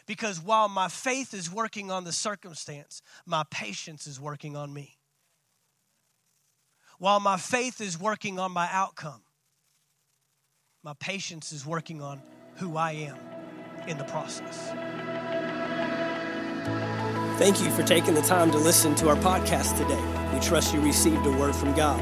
Because 0.07 0.39
while 0.39 0.69
my 0.69 0.89
faith 0.89 1.33
is 1.33 1.51
working 1.51 1.91
on 1.91 2.05
the 2.05 2.13
circumstance, 2.13 3.01
my 3.25 3.45
patience 3.51 4.07
is 4.07 4.21
working 4.21 4.55
on 4.55 4.73
me 4.73 4.99
while 7.05 7.21
my 7.21 7.37
faith 7.37 7.83
is 7.83 8.01
working 8.01 8.39
on 8.39 8.51
my 8.51 8.67
outcome, 8.73 9.21
my 10.83 10.95
patience 11.01 11.53
is 11.53 11.67
working 11.67 12.01
on 12.01 12.23
who 12.55 12.79
I 12.79 12.93
am 12.93 13.19
in 13.87 13.99
the 13.99 14.05
process. 14.05 14.69
Thank 17.39 17.61
you 17.61 17.71
for 17.73 17.83
taking 17.83 18.15
the 18.15 18.23
time 18.23 18.51
to 18.53 18.57
listen 18.57 18.95
to 18.95 19.11
our 19.11 19.17
podcast 19.17 19.77
today. 19.77 20.03
We 20.33 20.41
trust 20.41 20.73
you 20.73 20.81
received 20.81 21.27
a 21.27 21.33
word 21.33 21.55
from 21.55 21.75
God. 21.75 22.01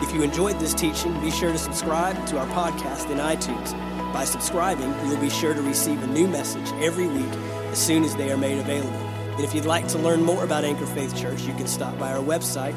If 0.00 0.14
you 0.14 0.22
enjoyed 0.22 0.60
this 0.60 0.72
teaching, 0.72 1.20
be 1.20 1.32
sure 1.32 1.50
to 1.50 1.58
subscribe 1.58 2.24
to 2.28 2.38
our 2.38 2.46
podcast 2.46 3.10
in 3.10 3.18
iTunes. 3.18 3.72
By 4.12 4.24
subscribing, 4.24 4.94
you'll 5.08 5.20
be 5.20 5.30
sure 5.30 5.54
to 5.54 5.62
receive 5.62 6.00
a 6.00 6.06
new 6.06 6.28
message 6.28 6.70
every 6.74 7.08
week 7.08 7.32
as 7.72 7.84
soon 7.84 8.04
as 8.04 8.14
they 8.14 8.30
are 8.30 8.36
made 8.36 8.58
available. 8.58 8.92
And 9.34 9.42
if 9.42 9.52
you'd 9.52 9.64
like 9.64 9.88
to 9.88 9.98
learn 9.98 10.22
more 10.22 10.44
about 10.44 10.62
Anchor 10.62 10.86
Faith 10.86 11.16
Church, 11.16 11.42
you 11.42 11.54
can 11.54 11.66
stop 11.66 11.98
by 11.98 12.12
our 12.12 12.22
website 12.22 12.76